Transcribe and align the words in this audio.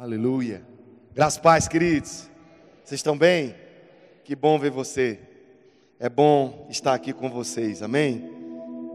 Aleluia. 0.00 0.62
Graças 1.14 1.38
paz, 1.38 1.68
queridos. 1.68 2.26
Vocês 2.82 3.00
estão 3.00 3.18
bem? 3.18 3.54
Que 4.24 4.34
bom 4.34 4.58
ver 4.58 4.70
você. 4.70 5.18
É 5.98 6.08
bom 6.08 6.66
estar 6.70 6.94
aqui 6.94 7.12
com 7.12 7.28
vocês. 7.28 7.82
Amém? 7.82 8.24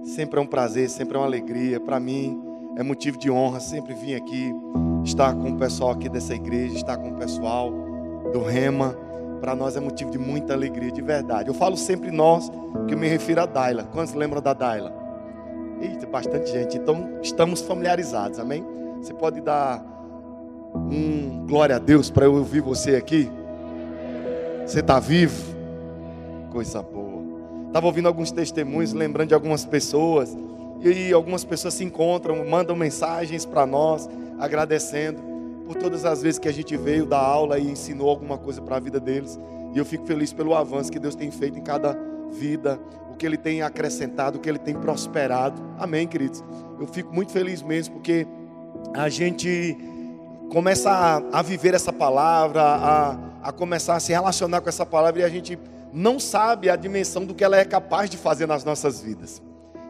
Sempre 0.03 0.39
é 0.39 0.41
um 0.41 0.47
prazer, 0.47 0.89
sempre 0.89 1.15
é 1.15 1.19
uma 1.19 1.27
alegria. 1.27 1.79
Para 1.79 1.99
mim 1.99 2.41
é 2.75 2.81
motivo 2.81 3.19
de 3.19 3.29
honra 3.29 3.59
sempre 3.59 3.93
vir 3.93 4.15
aqui, 4.15 4.51
estar 5.03 5.35
com 5.35 5.51
o 5.51 5.59
pessoal 5.59 5.91
aqui 5.91 6.09
dessa 6.09 6.33
igreja, 6.33 6.75
estar 6.75 6.97
com 6.97 7.11
o 7.11 7.15
pessoal 7.15 7.71
do 8.33 8.41
Rema. 8.41 8.97
Para 9.39 9.55
nós 9.55 9.75
é 9.75 9.79
motivo 9.79 10.09
de 10.09 10.17
muita 10.17 10.53
alegria, 10.53 10.91
de 10.91 11.03
verdade. 11.03 11.49
Eu 11.49 11.53
falo 11.53 11.77
sempre 11.77 12.09
nós, 12.09 12.49
que 12.87 12.95
eu 12.95 12.97
me 12.97 13.07
refiro 13.07 13.41
a 13.41 13.45
Daila. 13.45 13.83
Quantos 13.93 14.15
lembram 14.15 14.41
da 14.41 14.53
Daila? 14.55 14.91
Eita, 15.79 16.07
bastante 16.07 16.49
gente. 16.49 16.75
Então 16.79 17.19
estamos 17.21 17.61
familiarizados, 17.61 18.39
amém? 18.39 18.65
Você 19.03 19.13
pode 19.13 19.39
dar 19.39 19.94
um 20.75 21.45
glória 21.47 21.77
a 21.77 21.79
Deus 21.79 22.09
para 22.09 22.25
eu 22.25 22.35
ouvir 22.35 22.61
você 22.61 22.95
aqui? 22.95 23.29
Você 24.65 24.79
está 24.79 24.99
vivo? 24.99 25.55
Coisa 26.51 26.81
boa. 26.81 27.23
Estava 27.67 27.85
ouvindo 27.85 28.07
alguns 28.07 28.31
testemunhos, 28.31 28.93
lembrando 28.93 29.29
de 29.29 29.33
algumas 29.33 29.65
pessoas. 29.65 30.35
E 30.81 31.11
algumas 31.11 31.43
pessoas 31.43 31.73
se 31.73 31.83
encontram, 31.83 32.45
mandam 32.47 32.75
mensagens 32.75 33.45
para 33.45 33.65
nós, 33.65 34.09
agradecendo 34.37 35.19
por 35.65 35.75
todas 35.75 36.05
as 36.05 36.21
vezes 36.21 36.37
que 36.37 36.47
a 36.47 36.53
gente 36.53 36.77
veio 36.77 37.05
dar 37.05 37.19
aula 37.19 37.57
e 37.57 37.69
ensinou 37.69 38.09
alguma 38.09 38.37
coisa 38.37 38.61
para 38.61 38.75
a 38.75 38.79
vida 38.79 38.99
deles. 38.99 39.39
E 39.73 39.77
eu 39.77 39.85
fico 39.85 40.05
feliz 40.05 40.31
pelo 40.31 40.53
avanço 40.53 40.91
que 40.91 40.99
Deus 40.99 41.15
tem 41.15 41.31
feito 41.31 41.57
em 41.57 41.61
cada 41.61 41.97
vida, 42.31 42.79
o 43.11 43.15
que 43.15 43.25
Ele 43.25 43.37
tem 43.37 43.61
acrescentado, 43.61 44.37
o 44.37 44.41
que 44.41 44.47
Ele 44.47 44.59
tem 44.59 44.75
prosperado. 44.75 45.61
Amém, 45.77 46.07
queridos? 46.07 46.43
Eu 46.79 46.87
fico 46.87 47.13
muito 47.13 47.31
feliz 47.31 47.61
mesmo, 47.61 47.95
porque 47.95 48.27
a 48.93 49.09
gente 49.09 49.77
começa 50.49 50.91
a, 50.91 51.39
a 51.39 51.41
viver 51.41 51.73
essa 51.73 51.91
palavra, 51.91 52.61
a, 52.61 53.17
a 53.43 53.51
começar 53.51 53.95
a 53.95 53.99
se 53.99 54.11
relacionar 54.11 54.61
com 54.61 54.69
essa 54.69 54.85
palavra 54.85 55.21
e 55.21 55.23
a 55.23 55.29
gente 55.29 55.57
não 55.93 56.19
sabe 56.19 56.69
a 56.69 56.75
dimensão 56.75 57.25
do 57.25 57.33
que 57.33 57.43
ela 57.43 57.57
é 57.57 57.63
capaz 57.63 58.09
de 58.09 58.17
fazer 58.17 58.47
nas 58.47 58.63
nossas 58.63 59.01
vidas. 59.01 59.41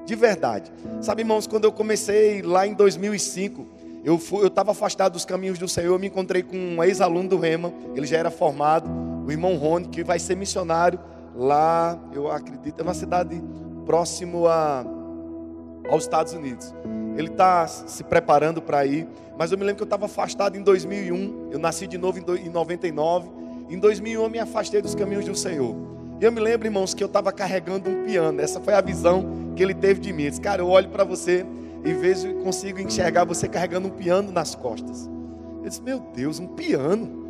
De 0.05 0.15
verdade. 0.15 0.71
Sabe, 1.01 1.23
irmãos, 1.23 1.47
quando 1.47 1.63
eu 1.63 1.71
comecei 1.71 2.41
lá 2.41 2.67
em 2.67 2.73
2005, 2.73 3.65
eu 4.03 4.19
estava 4.45 4.71
afastado 4.71 5.13
dos 5.13 5.25
caminhos 5.25 5.57
do 5.57 5.67
Senhor, 5.67 5.93
eu 5.93 5.99
me 5.99 6.07
encontrei 6.07 6.43
com 6.43 6.55
um 6.55 6.83
ex-aluno 6.83 7.27
do 7.27 7.39
Rema, 7.39 7.73
ele 7.95 8.05
já 8.05 8.17
era 8.17 8.29
formado, 8.29 8.87
o 9.25 9.31
irmão 9.31 9.57
Rony, 9.57 9.87
que 9.87 10.03
vai 10.03 10.19
ser 10.19 10.35
missionário 10.35 10.99
lá, 11.35 11.97
eu 12.13 12.31
acredito, 12.31 12.79
é 12.79 12.83
uma 12.83 12.93
cidade 12.93 13.43
próximo 13.83 14.47
a, 14.47 14.85
aos 15.89 16.03
Estados 16.03 16.33
Unidos 16.33 16.73
ele 17.17 17.29
está 17.29 17.65
se 17.67 18.03
preparando 18.03 18.61
para 18.61 18.85
ir. 18.85 19.07
Mas 19.37 19.51
eu 19.51 19.57
me 19.57 19.63
lembro 19.63 19.77
que 19.77 19.83
eu 19.83 19.85
estava 19.85 20.05
afastado 20.05 20.57
em 20.57 20.61
2001. 20.61 21.49
Eu 21.51 21.59
nasci 21.59 21.87
de 21.87 21.97
novo 21.97 22.19
em 22.19 22.49
99. 22.49 23.29
Em 23.69 23.79
2001 23.79 24.23
eu 24.23 24.29
me 24.29 24.39
afastei 24.39 24.81
dos 24.81 24.93
caminhos 24.93 25.25
do 25.25 25.35
Senhor. 25.35 25.75
E 26.19 26.23
eu 26.23 26.31
me 26.31 26.39
lembro, 26.39 26.67
irmãos, 26.67 26.93
que 26.93 27.03
eu 27.03 27.07
estava 27.07 27.31
carregando 27.31 27.89
um 27.89 28.05
piano. 28.05 28.41
Essa 28.41 28.59
foi 28.59 28.73
a 28.73 28.81
visão 28.81 29.53
que 29.55 29.63
ele 29.63 29.73
teve 29.73 29.99
de 29.99 30.13
mim. 30.13 30.23
Ele 30.23 30.29
disse, 30.29 30.41
cara, 30.41 30.61
eu 30.61 30.67
olho 30.67 30.89
para 30.89 31.03
você 31.03 31.45
e 31.83 31.93
vejo 31.93 32.33
consigo 32.35 32.79
enxergar 32.79 33.25
você 33.25 33.47
carregando 33.47 33.87
um 33.87 33.91
piano 33.91 34.31
nas 34.31 34.55
costas. 34.55 35.09
Eu 35.61 35.69
disse, 35.69 35.81
meu 35.81 35.99
Deus, 35.99 36.39
um 36.39 36.47
piano. 36.47 37.24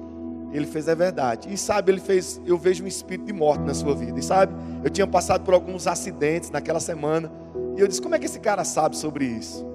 Ele 0.56 0.66
fez 0.66 0.88
é 0.88 0.96
verdade. 0.96 1.52
E 1.52 1.58
sabe, 1.58 1.92
ele 1.92 2.00
fez, 2.00 2.42
eu 2.46 2.58
vejo 2.58 2.84
um 2.84 2.88
espírito 2.88 3.26
de 3.26 3.34
morte 3.34 3.62
na 3.62 3.74
sua 3.74 3.96
vida. 3.96 4.20
E 4.20 4.24
sabe, 4.24 4.54
eu 4.84 4.90
tinha 4.90 5.08
passado 5.08 5.44
por 5.44 5.54
alguns 5.54 5.88
acidentes 5.88 6.50
naquela 6.50 6.80
semana. 6.80 7.32
E 7.76 7.82
eu 7.82 7.88
disse, 7.88 8.02
como 8.02 8.16
é 8.16 8.20
que 8.20 8.26
esse 8.26 8.40
cara 8.40 8.64
sabe 8.64 8.96
sobre 8.96 9.26
isso? 9.26 9.66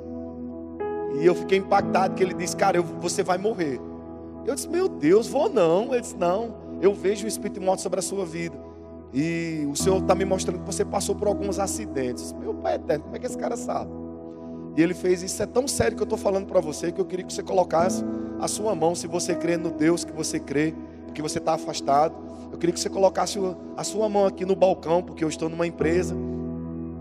E 1.21 1.27
eu 1.27 1.35
fiquei 1.35 1.59
impactado 1.59 2.15
que 2.15 2.23
ele 2.23 2.35
disse, 2.35 2.57
cara, 2.57 2.77
eu, 2.77 2.83
você 2.83 3.23
vai 3.23 3.37
morrer. 3.37 3.81
Eu 4.47 4.55
disse, 4.55 4.69
meu 4.69 4.89
Deus, 4.89 5.27
vou 5.27 5.49
não. 5.51 5.93
Ele 5.93 6.01
disse, 6.01 6.17
não, 6.17 6.55
eu 6.81 6.95
vejo 6.95 7.25
o 7.25 7.29
Espírito 7.29 7.61
de 7.61 7.67
morte 7.67 7.83
sobre 7.83 7.99
a 7.99 8.03
sua 8.03 8.25
vida. 8.25 8.57
E 9.13 9.67
o 9.71 9.77
Senhor 9.77 10.01
está 10.01 10.15
me 10.15 10.25
mostrando 10.25 10.61
que 10.61 10.67
você 10.67 10.85
passou 10.85 11.15
por 11.15 11.29
alguns 11.29 11.59
acidentes. 11.59 12.33
Meu 12.33 12.55
Pai 12.55 12.77
eterno, 12.77 13.05
como 13.05 13.17
é 13.17 13.19
que 13.19 13.27
esse 13.27 13.37
cara 13.37 13.57
sabe? 13.57 13.91
Ele 14.81 14.95
fez 14.95 15.23
isso, 15.23 15.43
é 15.43 15.47
tão 15.47 15.67
sério 15.69 15.97
que 15.97 16.03
eu 16.03 16.05
estou 16.05 16.19
falando 16.19 16.47
para 16.47 16.61
você, 16.61 16.91
que 16.93 17.01
eu 17.01 17.05
queria 17.05 17.25
que 17.25 17.33
você 17.33 17.43
colocasse 17.43 18.05
a 18.39 18.49
sua 18.49 18.75
mão, 18.75 18.95
se 18.95 19.07
você 19.07 19.35
crê 19.35 19.57
no 19.57 19.71
Deus 19.71 20.05
que 20.05 20.13
você 20.13 20.39
crê, 20.39 20.75
que 21.15 21.21
você 21.21 21.39
está 21.39 21.55
afastado. 21.55 22.15
Eu 22.53 22.59
queria 22.59 22.73
que 22.73 22.81
você 22.81 22.91
colocasse 22.91 23.39
a 23.77 23.85
sua 23.85 24.09
mão 24.09 24.27
aqui 24.27 24.45
no 24.45 24.57
balcão, 24.57 25.03
porque 25.03 25.23
eu 25.23 25.29
estou 25.29 25.49
numa 25.49 25.67
empresa. 25.67 26.15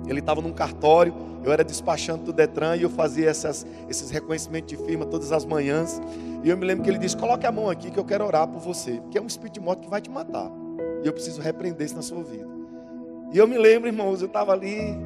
Ele 0.07 0.19
estava 0.19 0.41
num 0.41 0.53
cartório 0.53 1.13
eu 1.43 1.53
era 1.53 1.63
despachante 1.63 2.23
do 2.25 2.33
Detran 2.33 2.75
e 2.75 2.83
eu 2.83 2.89
fazia 2.89 3.29
essas, 3.29 3.65
esses 3.89 4.09
reconhecimentos 4.09 4.69
de 4.69 4.85
firma 4.85 5.05
todas 5.05 5.31
as 5.31 5.45
manhãs. 5.45 6.01
E 6.43 6.49
eu 6.49 6.57
me 6.57 6.65
lembro 6.65 6.83
que 6.83 6.89
ele 6.89 6.97
disse: 6.97 7.15
Coloque 7.15 7.45
a 7.45 7.51
mão 7.51 7.69
aqui 7.69 7.89
que 7.89 7.97
eu 7.97 8.05
quero 8.05 8.25
orar 8.25 8.47
por 8.47 8.59
você, 8.59 9.01
que 9.09 9.17
é 9.17 9.21
um 9.21 9.27
de 9.27 9.59
morte 9.59 9.81
que 9.81 9.89
vai 9.89 10.01
te 10.01 10.09
matar. 10.09 10.51
E 11.03 11.07
eu 11.07 11.13
preciso 11.13 11.41
repreender 11.41 11.85
isso 11.85 11.95
na 11.95 12.01
sua 12.01 12.23
vida. 12.23 12.47
E 13.31 13.37
eu 13.37 13.47
me 13.47 13.57
lembro, 13.57 13.87
irmãos, 13.87 14.21
eu 14.21 14.27
estava 14.27 14.51
ali 14.51 14.97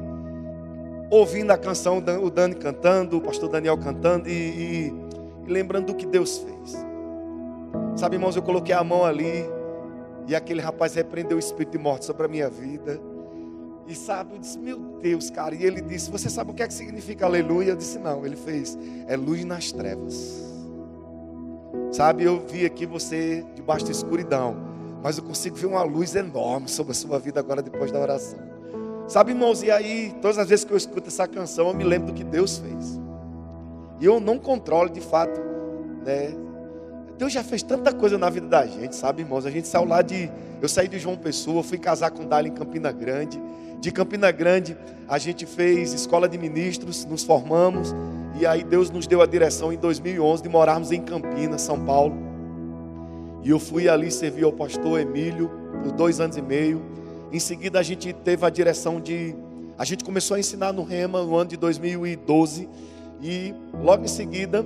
ouvindo 1.10 1.50
a 1.50 1.58
canção, 1.58 1.98
o 1.98 2.30
Dani 2.30 2.54
cantando, 2.54 3.18
o 3.18 3.20
pastor 3.20 3.48
Daniel 3.48 3.76
cantando 3.78 4.28
e, 4.28 4.32
e, 4.32 4.94
e 5.46 5.50
lembrando 5.50 5.86
do 5.86 5.94
que 5.94 6.06
Deus 6.06 6.38
fez. 6.38 6.84
Sabe, 7.96 8.16
irmãos, 8.16 8.36
eu 8.36 8.42
coloquei 8.42 8.74
a 8.74 8.82
mão 8.82 9.04
ali 9.04 9.44
e 10.26 10.34
aquele 10.34 10.60
rapaz 10.60 10.94
repreendeu 10.94 11.36
o 11.36 11.40
espírito 11.40 11.72
de 11.72 11.78
morte 11.78 12.04
sobre 12.04 12.24
a 12.26 12.28
minha 12.28 12.48
vida. 12.48 13.00
E 13.86 13.94
sabe, 13.94 14.34
eu 14.34 14.38
disse, 14.38 14.58
meu 14.58 14.78
Deus, 15.00 15.30
cara. 15.30 15.54
E 15.54 15.64
ele 15.64 15.80
disse, 15.80 16.10
você 16.10 16.30
sabe 16.30 16.50
o 16.50 16.54
que 16.54 16.62
é 16.62 16.66
que 16.66 16.72
significa 16.72 17.26
aleluia? 17.26 17.70
Eu 17.70 17.76
disse, 17.76 17.98
não. 17.98 18.24
Ele 18.24 18.36
fez, 18.36 18.78
é 19.06 19.16
luz 19.16 19.44
nas 19.44 19.70
trevas. 19.70 20.42
Sabe, 21.92 22.24
eu 22.24 22.40
vi 22.46 22.64
aqui 22.64 22.86
você 22.86 23.44
debaixo 23.54 23.84
da 23.84 23.92
escuridão. 23.92 24.56
Mas 25.02 25.18
eu 25.18 25.24
consigo 25.24 25.54
ver 25.56 25.66
uma 25.66 25.82
luz 25.82 26.14
enorme 26.14 26.66
sobre 26.66 26.92
a 26.92 26.94
sua 26.94 27.18
vida 27.18 27.38
agora 27.38 27.60
depois 27.60 27.92
da 27.92 28.00
oração. 28.00 28.53
Sabe, 29.06 29.32
irmãos, 29.32 29.62
e 29.62 29.70
aí, 29.70 30.14
todas 30.22 30.38
as 30.38 30.48
vezes 30.48 30.64
que 30.64 30.72
eu 30.72 30.76
escuto 30.76 31.08
essa 31.08 31.28
canção, 31.28 31.68
eu 31.68 31.74
me 31.74 31.84
lembro 31.84 32.08
do 32.08 32.14
que 32.14 32.24
Deus 32.24 32.58
fez. 32.58 32.98
E 34.00 34.04
eu 34.04 34.18
não 34.18 34.38
controlo 34.38 34.88
de 34.88 35.00
fato, 35.00 35.40
né? 36.04 36.34
Deus 37.18 37.32
já 37.32 37.44
fez 37.44 37.62
tanta 37.62 37.92
coisa 37.92 38.18
na 38.18 38.28
vida 38.28 38.46
da 38.46 38.66
gente, 38.66 38.96
sabe, 38.96 39.22
irmãos? 39.22 39.46
A 39.46 39.50
gente 39.50 39.68
saiu 39.68 39.84
lá 39.84 40.02
de. 40.02 40.30
Eu 40.60 40.68
saí 40.68 40.88
de 40.88 40.98
João 40.98 41.16
Pessoa, 41.16 41.62
fui 41.62 41.78
casar 41.78 42.10
com 42.10 42.26
Dali 42.26 42.48
em 42.48 42.54
Campina 42.54 42.90
Grande. 42.90 43.40
De 43.80 43.92
Campina 43.92 44.30
Grande, 44.32 44.76
a 45.06 45.18
gente 45.18 45.44
fez 45.44 45.92
escola 45.92 46.28
de 46.28 46.38
ministros, 46.38 47.04
nos 47.04 47.22
formamos. 47.22 47.94
E 48.40 48.46
aí 48.46 48.64
Deus 48.64 48.90
nos 48.90 49.06
deu 49.06 49.20
a 49.22 49.26
direção 49.26 49.72
em 49.72 49.76
2011 49.76 50.42
de 50.42 50.48
morarmos 50.48 50.90
em 50.90 51.02
Campinas, 51.02 51.60
São 51.60 51.84
Paulo. 51.84 52.16
E 53.44 53.50
eu 53.50 53.60
fui 53.60 53.88
ali 53.88 54.10
servir 54.10 54.44
ao 54.44 54.52
pastor 54.52 54.98
Emílio 54.98 55.50
por 55.82 55.92
dois 55.92 56.18
anos 56.18 56.36
e 56.36 56.42
meio. 56.42 56.82
Em 57.34 57.40
seguida, 57.40 57.80
a 57.80 57.82
gente 57.82 58.12
teve 58.12 58.46
a 58.46 58.48
direção 58.48 59.00
de. 59.00 59.34
A 59.76 59.84
gente 59.84 60.04
começou 60.04 60.36
a 60.36 60.38
ensinar 60.38 60.72
no 60.72 60.84
Rema 60.84 61.20
no 61.20 61.34
ano 61.34 61.50
de 61.50 61.56
2012. 61.56 62.68
E 63.20 63.52
logo 63.82 64.04
em 64.04 64.08
seguida, 64.08 64.64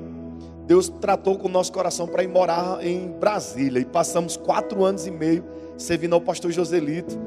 Deus 0.67 0.91
tratou 1.01 1.39
com 1.39 1.49
o 1.49 1.51
nosso 1.51 1.73
coração 1.73 2.07
para 2.07 2.23
ir 2.23 2.29
morar 2.29 2.85
em 2.85 3.09
Brasília. 3.13 3.81
E 3.81 3.87
passamos 3.87 4.37
quatro 4.37 4.85
anos 4.85 5.07
e 5.07 5.11
meio 5.11 5.47
servindo 5.79 6.13
ao 6.13 6.21
pastor 6.21 6.53
Joselito. 6.53 7.19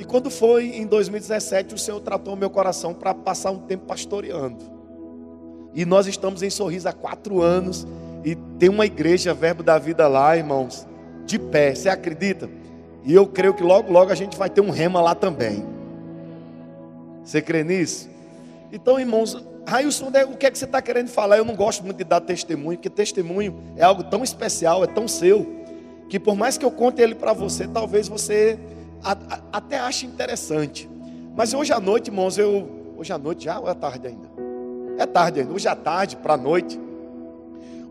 E 0.00 0.04
quando 0.04 0.32
foi 0.32 0.76
em 0.76 0.84
2017, 0.84 1.76
o 1.76 1.78
Senhor 1.78 2.00
tratou 2.00 2.34
meu 2.34 2.50
coração 2.50 2.92
para 2.92 3.14
passar 3.14 3.52
um 3.52 3.58
tempo 3.58 3.86
pastoreando. 3.86 4.64
E 5.74 5.84
nós 5.84 6.08
estamos 6.08 6.42
em 6.42 6.50
Sorriso 6.50 6.88
há 6.88 6.92
quatro 6.92 7.40
anos. 7.40 7.86
E 8.24 8.34
tem 8.58 8.68
uma 8.68 8.84
igreja, 8.84 9.32
Verbo 9.32 9.62
da 9.62 9.78
Vida 9.78 10.08
lá, 10.08 10.36
irmãos, 10.36 10.84
de 11.24 11.38
pé. 11.38 11.72
Você 11.72 11.88
acredita? 11.88 12.50
E 13.08 13.14
eu 13.14 13.26
creio 13.26 13.54
que 13.54 13.62
logo, 13.62 13.90
logo 13.90 14.12
a 14.12 14.14
gente 14.14 14.36
vai 14.36 14.50
ter 14.50 14.60
um 14.60 14.68
rema 14.68 15.00
lá 15.00 15.14
também. 15.14 15.64
Você 17.24 17.40
crê 17.40 17.64
nisso? 17.64 18.06
Então, 18.70 19.00
irmãos, 19.00 19.34
Railson, 19.66 20.12
o 20.30 20.36
que 20.36 20.44
é 20.44 20.50
que 20.50 20.58
você 20.58 20.66
está 20.66 20.82
querendo 20.82 21.08
falar? 21.08 21.38
Eu 21.38 21.44
não 21.46 21.56
gosto 21.56 21.82
muito 21.82 21.96
de 21.96 22.04
dar 22.04 22.20
testemunho, 22.20 22.76
porque 22.76 22.90
testemunho 22.90 23.58
é 23.76 23.82
algo 23.82 24.04
tão 24.04 24.22
especial, 24.22 24.84
é 24.84 24.86
tão 24.86 25.08
seu, 25.08 25.46
que 26.10 26.20
por 26.20 26.36
mais 26.36 26.58
que 26.58 26.66
eu 26.66 26.70
conte 26.70 27.00
ele 27.00 27.14
para 27.14 27.32
você, 27.32 27.66
talvez 27.66 28.08
você 28.08 28.58
até 29.50 29.78
acha 29.78 30.04
interessante. 30.04 30.86
Mas 31.34 31.54
hoje 31.54 31.72
à 31.72 31.80
noite, 31.80 32.08
irmãos, 32.08 32.36
eu. 32.36 32.68
Hoje 32.94 33.10
à 33.10 33.16
noite 33.16 33.44
já 33.46 33.58
ou 33.58 33.70
é 33.70 33.74
tarde 33.74 34.06
ainda? 34.06 34.28
É 34.98 35.06
tarde 35.06 35.40
ainda. 35.40 35.54
Hoje 35.54 35.66
à 35.66 35.74
tarde, 35.74 36.14
para 36.14 36.34
a 36.34 36.36
noite. 36.36 36.78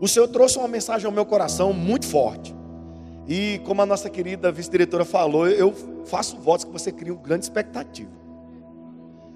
O 0.00 0.06
Senhor 0.06 0.28
trouxe 0.28 0.58
uma 0.58 0.68
mensagem 0.68 1.06
ao 1.06 1.12
meu 1.12 1.26
coração 1.26 1.72
muito 1.72 2.06
forte. 2.06 2.54
E 3.28 3.60
como 3.64 3.82
a 3.82 3.86
nossa 3.86 4.08
querida 4.08 4.50
vice-diretora 4.50 5.04
falou, 5.04 5.46
eu 5.46 5.74
faço 6.06 6.38
votos 6.38 6.64
que 6.64 6.72
você 6.72 6.90
cria 6.90 7.12
uma 7.12 7.22
grande 7.22 7.44
expectativa. 7.44 8.10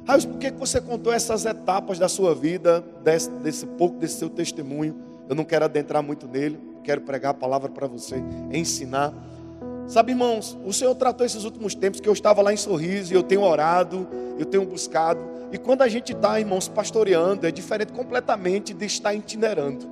Raios, 0.07 0.25
por 0.25 0.39
que 0.39 0.51
você 0.51 0.81
contou 0.81 1.13
essas 1.13 1.45
etapas 1.45 1.99
da 1.99 2.09
sua 2.09 2.35
vida, 2.35 2.83
desse, 3.05 3.31
desse 3.31 3.67
pouco 3.67 3.99
desse 3.99 4.19
seu 4.19 4.31
testemunho? 4.31 4.97
Eu 5.29 5.35
não 5.35 5.45
quero 5.45 5.67
adentrar 5.67 6.03
muito 6.03 6.27
nele, 6.27 6.59
quero 6.83 7.03
pregar 7.03 7.33
a 7.33 7.35
palavra 7.35 7.69
para 7.69 7.87
você, 7.87 8.17
ensinar. 8.51 9.13
Sabe, 9.87 10.13
irmãos, 10.13 10.57
o 10.65 10.73
Senhor 10.73 10.95
tratou 10.95 11.27
esses 11.27 11.45
últimos 11.45 11.75
tempos 11.75 12.01
que 12.01 12.09
eu 12.09 12.13
estava 12.15 12.41
lá 12.41 12.53
em 12.53 12.57
Sorriso 12.57 13.13
e 13.13 13.17
eu 13.17 13.23
tenho 13.23 13.43
orado, 13.43 14.09
eu 14.39 14.47
tenho 14.47 14.65
buscado. 14.65 15.21
E 15.53 15.59
quando 15.59 15.83
a 15.83 15.89
gente 15.89 16.13
está, 16.13 16.41
irmãos, 16.41 16.67
pastoreando, 16.67 17.47
é 17.47 17.51
diferente 17.51 17.93
completamente 17.93 18.73
de 18.73 18.87
estar 18.87 19.13
itinerando. 19.13 19.87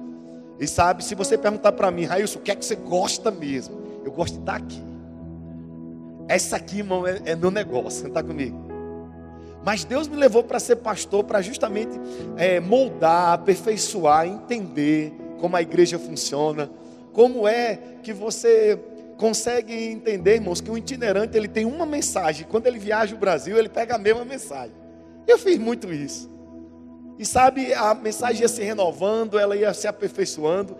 E 0.59 0.67
sabe, 0.67 1.05
se 1.05 1.15
você 1.15 1.37
perguntar 1.37 1.73
para 1.73 1.91
mim, 1.91 2.05
Railson, 2.05 2.39
o 2.39 2.43
que 2.43 2.51
é 2.51 2.57
que 2.57 2.65
você 2.65 2.75
gosta 2.75 3.31
mesmo? 3.31 3.90
Gosto 4.21 4.35
de 4.35 4.41
estar 4.41 4.57
aqui. 4.57 4.83
Essa 6.29 6.57
aqui, 6.57 6.81
irmão, 6.81 7.07
é, 7.07 7.23
é 7.25 7.35
meu 7.35 7.51
negócio, 7.51 8.07
está 8.07 8.23
comigo. 8.23 8.55
Mas 9.65 9.83
Deus 9.83 10.09
me 10.09 10.17
levou 10.17 10.45
para 10.45 10.61
ser 10.61 10.77
pastor, 10.77 11.25
para 11.25 11.41
justamente 11.41 11.99
é, 12.37 12.61
moldar, 12.61 13.33
aperfeiçoar, 13.33 14.27
entender 14.27 15.15
como 15.39 15.57
a 15.57 15.63
igreja 15.63 15.99
funciona, 15.99 16.71
como 17.15 17.49
é 17.49 17.79
que 18.03 18.13
você 18.13 18.79
consegue 19.17 19.73
entender, 19.73 20.35
irmãos, 20.35 20.61
que 20.61 20.71
o 20.71 20.77
itinerante 20.77 21.35
ele 21.35 21.49
tem 21.49 21.65
uma 21.65 21.87
mensagem. 21.87 22.47
Quando 22.47 22.67
ele 22.67 22.79
viaja 22.79 23.17
o 23.17 23.19
Brasil, 23.19 23.57
ele 23.59 23.71
pega 23.71 23.95
a 23.95 23.99
mesma 23.99 24.23
mensagem. 24.23 24.77
Eu 25.27 25.39
fiz 25.39 25.57
muito 25.57 25.91
isso. 25.91 26.29
E 27.19 27.25
sabe, 27.25 27.73
a 27.73 27.95
mensagem 27.95 28.43
ia 28.43 28.49
se 28.49 28.63
renovando, 28.63 29.39
ela 29.39 29.57
ia 29.57 29.73
se 29.73 29.89
aperfeiçoando. 29.89 30.77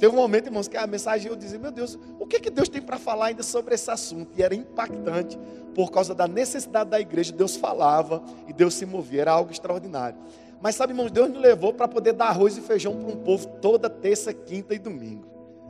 Teve 0.00 0.14
um 0.14 0.16
momento, 0.16 0.46
irmãos, 0.46 0.66
que 0.66 0.78
a 0.78 0.86
mensagem 0.86 1.30
eu 1.30 1.36
dizia, 1.36 1.58
meu 1.58 1.70
Deus, 1.70 1.98
o 2.18 2.26
que, 2.26 2.40
que 2.40 2.48
Deus 2.48 2.70
tem 2.70 2.80
para 2.80 2.98
falar 2.98 3.26
ainda 3.26 3.42
sobre 3.42 3.74
esse 3.74 3.90
assunto? 3.90 4.30
E 4.34 4.42
era 4.42 4.54
impactante, 4.54 5.38
por 5.74 5.90
causa 5.90 6.14
da 6.14 6.26
necessidade 6.26 6.88
da 6.88 6.98
igreja, 6.98 7.34
Deus 7.34 7.54
falava 7.54 8.22
e 8.48 8.52
Deus 8.54 8.72
se 8.72 8.86
movia, 8.86 9.20
era 9.20 9.32
algo 9.32 9.52
extraordinário. 9.52 10.18
Mas 10.58 10.74
sabe, 10.74 10.94
irmãos, 10.94 11.10
Deus 11.10 11.28
me 11.28 11.36
levou 11.36 11.74
para 11.74 11.86
poder 11.86 12.14
dar 12.14 12.28
arroz 12.28 12.56
e 12.56 12.62
feijão 12.62 12.96
para 12.96 13.12
um 13.12 13.16
povo 13.16 13.46
toda 13.60 13.90
terça, 13.90 14.32
quinta 14.32 14.74
e 14.74 14.78
domingo. 14.78 15.26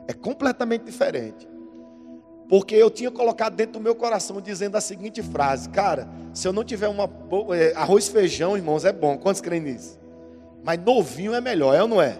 É 0.07 0.13
completamente 0.13 0.85
diferente. 0.85 1.45
Porque 2.47 2.75
eu 2.75 2.89
tinha 2.89 3.11
colocado 3.11 3.53
dentro 3.53 3.73
do 3.73 3.79
meu 3.81 3.95
coração 3.95 4.39
dizendo 4.39 4.77
a 4.77 4.81
seguinte 4.81 5.21
frase: 5.21 5.67
Cara, 5.67 6.07
se 6.33 6.47
eu 6.47 6.53
não 6.53 6.63
tiver 6.63 6.87
uma 6.87 7.09
é, 7.53 7.73
arroz 7.75 8.07
e 8.07 8.11
feijão, 8.11 8.55
irmãos, 8.55 8.85
é 8.85 8.93
bom. 8.93 9.17
Quantos 9.17 9.41
creem 9.41 9.61
nisso? 9.61 9.99
Mas 10.63 10.79
novinho 10.81 11.33
é 11.33 11.41
melhor, 11.41 11.75
é 11.75 11.81
ou 11.81 11.87
não 11.87 12.01
é? 12.01 12.17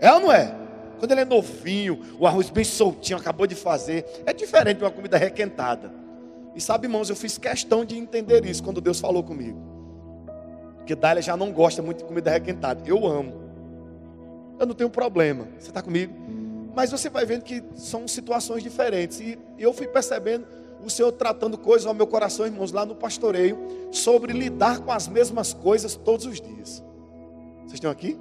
É 0.00 0.12
ou 0.12 0.20
não 0.20 0.32
é? 0.32 0.67
Quando 0.98 1.12
ele 1.12 1.20
é 1.20 1.24
novinho, 1.24 2.00
o 2.18 2.26
arroz 2.26 2.50
bem 2.50 2.64
soltinho, 2.64 3.18
acabou 3.18 3.46
de 3.46 3.54
fazer, 3.54 4.04
é 4.26 4.32
diferente 4.32 4.78
de 4.78 4.84
uma 4.84 4.90
comida 4.90 5.16
requentada. 5.16 5.92
E 6.54 6.60
sabe, 6.60 6.86
irmãos, 6.86 7.08
eu 7.08 7.16
fiz 7.16 7.38
questão 7.38 7.84
de 7.84 7.96
entender 7.96 8.44
isso 8.44 8.62
quando 8.62 8.80
Deus 8.80 8.98
falou 8.98 9.22
comigo. 9.22 9.58
Porque 10.78 10.94
Dália 10.94 11.22
já 11.22 11.36
não 11.36 11.52
gosta 11.52 11.82
muito 11.82 11.98
de 11.98 12.04
comida 12.04 12.30
requentada. 12.30 12.82
Eu 12.84 13.06
amo. 13.06 13.32
Eu 14.58 14.66
não 14.66 14.74
tenho 14.74 14.90
problema. 14.90 15.46
Você 15.58 15.68
está 15.68 15.80
comigo? 15.82 16.12
Mas 16.74 16.90
você 16.90 17.08
vai 17.08 17.24
vendo 17.24 17.42
que 17.42 17.62
são 17.76 18.08
situações 18.08 18.62
diferentes. 18.62 19.20
E 19.20 19.38
eu 19.58 19.72
fui 19.72 19.86
percebendo 19.86 20.46
o 20.84 20.90
Senhor 20.90 21.12
tratando 21.12 21.58
coisas 21.58 21.86
ao 21.86 21.94
meu 21.94 22.06
coração, 22.06 22.46
irmãos, 22.46 22.72
lá 22.72 22.86
no 22.86 22.94
pastoreio, 22.94 23.58
sobre 23.90 24.32
lidar 24.32 24.80
com 24.80 24.90
as 24.90 25.08
mesmas 25.08 25.52
coisas 25.52 25.94
todos 25.94 26.26
os 26.26 26.40
dias. 26.40 26.82
Vocês 27.60 27.74
estão 27.74 27.90
aqui? 27.90 28.18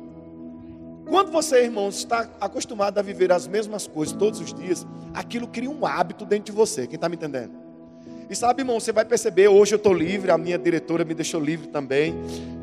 Quando 1.09 1.31
você, 1.31 1.63
irmãos, 1.63 2.00
está 2.00 2.30
acostumado 2.39 2.98
a 2.98 3.01
viver 3.01 3.31
as 3.31 3.48
mesmas 3.48 3.88
coisas 3.88 4.13
todos 4.13 4.42
os 4.42 4.54
dias, 4.54 4.86
aquilo 5.13 5.48
cria 5.48 5.69
um 5.69 5.86
hábito 5.86 6.25
dentro 6.25 6.45
de 6.45 6.51
você. 6.51 6.86
Quem 6.86 6.95
está 6.95 7.07
me 7.07 7.15
entendendo? 7.15 7.51
E 8.30 8.36
sabe, 8.36 8.62
irmão, 8.62 8.77
você 8.77 8.92
vai 8.92 9.06
perceber, 9.06 9.48
hoje 9.48 9.74
eu 9.74 9.77
estou 9.77 9.94
livre, 9.94 10.31
a 10.31 10.38
minha 10.38 10.57
diretora 10.57 11.06
me 11.06 11.13
deixou 11.13 11.39
livre 11.39 11.68
também. 11.68 12.13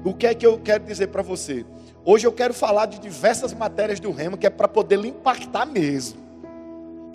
O 0.04 0.12
que 0.12 0.26
é 0.26 0.34
que 0.34 0.46
eu 0.46 0.60
quero 0.62 0.84
dizer 0.84 1.06
para 1.06 1.22
você? 1.22 1.64
Hoje 2.04 2.26
eu 2.26 2.32
quero 2.32 2.52
falar 2.52 2.84
de 2.84 2.98
diversas 2.98 3.54
matérias 3.54 3.98
do 3.98 4.10
Rema, 4.10 4.36
que 4.36 4.46
é 4.46 4.50
para 4.50 4.68
poder 4.68 4.98
lhe 4.98 5.08
impactar 5.08 5.64
mesmo. 5.64 6.22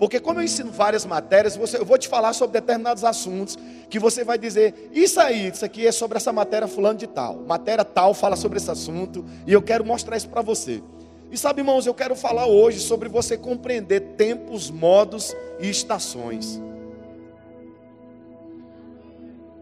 Porque 0.00 0.18
como 0.18 0.40
eu 0.40 0.44
ensino 0.44 0.72
várias 0.72 1.04
matérias, 1.04 1.54
você, 1.54 1.76
eu 1.76 1.84
vou 1.84 1.96
te 1.96 2.08
falar 2.08 2.32
sobre 2.32 2.58
determinados 2.58 3.04
assuntos 3.04 3.56
que 3.88 4.00
você 4.00 4.24
vai 4.24 4.36
dizer, 4.36 4.90
isso 4.92 5.20
aí, 5.20 5.48
isso 5.48 5.64
aqui 5.64 5.86
é 5.86 5.92
sobre 5.92 6.16
essa 6.16 6.32
matéria 6.32 6.66
fulano 6.66 6.98
de 6.98 7.06
tal. 7.06 7.36
Matéria 7.46 7.84
tal 7.84 8.14
fala 8.14 8.34
sobre 8.34 8.58
esse 8.58 8.70
assunto 8.70 9.24
e 9.46 9.52
eu 9.52 9.62
quero 9.62 9.84
mostrar 9.84 10.16
isso 10.16 10.28
para 10.28 10.42
você. 10.42 10.82
E 11.30 11.38
sabe, 11.38 11.60
irmãos, 11.60 11.86
eu 11.86 11.94
quero 11.94 12.16
falar 12.16 12.46
hoje 12.46 12.80
sobre 12.80 13.08
você 13.08 13.36
compreender 13.36 14.00
tempos, 14.16 14.70
modos 14.70 15.34
e 15.60 15.70
estações. 15.70 16.60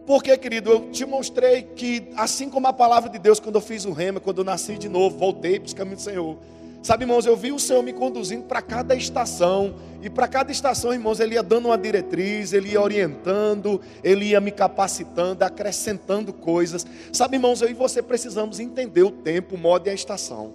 Porque, 0.05 0.35
querido, 0.37 0.71
eu 0.71 0.91
te 0.91 1.05
mostrei 1.05 1.61
que, 1.61 2.09
assim 2.15 2.49
como 2.49 2.65
a 2.65 2.73
palavra 2.73 3.09
de 3.09 3.19
Deus, 3.19 3.39
quando 3.39 3.55
eu 3.55 3.61
fiz 3.61 3.85
o 3.85 3.91
rema, 3.91 4.19
quando 4.19 4.39
eu 4.39 4.43
nasci 4.43 4.75
de 4.75 4.89
novo, 4.89 5.17
voltei 5.19 5.59
para 5.59 5.67
os 5.67 5.73
caminhos 5.73 6.03
do 6.03 6.09
Senhor, 6.09 6.37
Sabe, 6.81 7.03
irmãos, 7.03 7.25
eu 7.25 7.35
vi 7.35 7.51
o 7.51 7.59
Senhor 7.59 7.83
me 7.83 7.91
conduzindo 7.91 8.43
para 8.43 8.61
cada 8.61 8.95
estação, 8.95 9.75
e 10.01 10.09
para 10.09 10.29
cada 10.29 10.49
estação, 10.49 10.93
irmãos, 10.93 11.19
Ele 11.19 11.35
ia 11.35 11.43
dando 11.43 11.65
uma 11.65 11.77
diretriz, 11.77 12.53
Ele 12.53 12.69
ia 12.71 12.81
orientando, 12.81 13.81
Ele 14.01 14.27
ia 14.27 14.39
me 14.39 14.49
capacitando, 14.49 15.43
acrescentando 15.43 16.31
coisas. 16.31 16.87
Sabe, 17.11 17.35
irmãos, 17.35 17.61
eu 17.61 17.69
e 17.69 17.73
você 17.73 18.01
precisamos 18.01 18.61
entender 18.61 19.03
o 19.03 19.11
tempo, 19.11 19.55
o 19.55 19.57
modo 19.57 19.87
e 19.87 19.89
a 19.89 19.93
estação, 19.93 20.53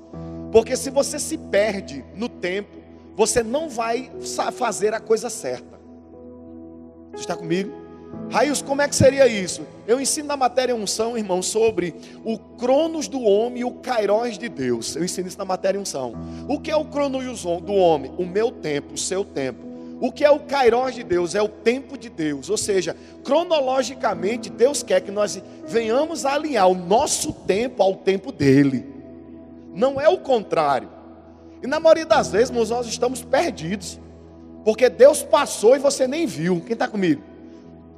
porque 0.54 0.76
se 0.76 0.88
você 0.88 1.18
se 1.18 1.36
perde 1.36 2.04
no 2.14 2.28
tempo, 2.28 2.78
você 3.16 3.42
não 3.42 3.68
vai 3.68 4.08
fazer 4.52 4.94
a 4.94 5.00
coisa 5.00 5.28
certa. 5.28 5.80
Você 7.10 7.22
está 7.22 7.34
comigo? 7.34 7.72
Raios, 8.30 8.62
como 8.62 8.80
é 8.80 8.86
que 8.86 8.94
seria 8.94 9.26
isso? 9.26 9.62
Eu 9.84 10.00
ensino 10.00 10.28
na 10.28 10.36
matéria 10.36 10.72
unção, 10.72 11.18
irmão, 11.18 11.42
sobre 11.42 11.92
o 12.24 12.38
cronos 12.38 13.08
do 13.08 13.20
homem 13.20 13.62
e 13.62 13.64
o 13.64 13.72
kairós 13.72 14.38
de 14.38 14.48
Deus. 14.48 14.94
Eu 14.94 15.02
ensino 15.02 15.26
isso 15.26 15.36
na 15.36 15.44
matéria 15.44 15.80
unção. 15.80 16.14
O 16.48 16.60
que 16.60 16.70
é 16.70 16.76
o 16.76 16.84
cronos 16.84 17.42
do 17.42 17.72
homem? 17.72 18.12
O 18.16 18.24
meu 18.24 18.52
tempo, 18.52 18.94
o 18.94 18.98
seu 18.98 19.24
tempo. 19.24 19.58
O 20.00 20.12
que 20.12 20.24
é 20.24 20.30
o 20.30 20.38
kairós 20.38 20.94
de 20.94 21.02
Deus? 21.02 21.34
É 21.34 21.42
o 21.42 21.48
tempo 21.48 21.98
de 21.98 22.08
Deus. 22.08 22.48
Ou 22.48 22.56
seja, 22.56 22.96
cronologicamente, 23.24 24.50
Deus 24.50 24.84
quer 24.84 25.00
que 25.00 25.10
nós 25.10 25.42
venhamos 25.66 26.24
a 26.24 26.34
alinhar 26.34 26.68
o 26.68 26.76
nosso 26.76 27.32
tempo 27.32 27.82
ao 27.82 27.96
tempo 27.96 28.30
dele. 28.30 28.93
Não 29.74 30.00
é 30.00 30.08
o 30.08 30.18
contrário. 30.18 30.88
E 31.62 31.66
na 31.66 31.80
maioria 31.80 32.06
das 32.06 32.30
vezes, 32.30 32.50
nós 32.50 32.86
estamos 32.86 33.22
perdidos. 33.22 33.98
Porque 34.64 34.88
Deus 34.88 35.22
passou 35.22 35.76
e 35.76 35.78
você 35.78 36.06
nem 36.06 36.26
viu. 36.26 36.60
Quem 36.60 36.72
está 36.72 36.88
comigo? 36.88 37.22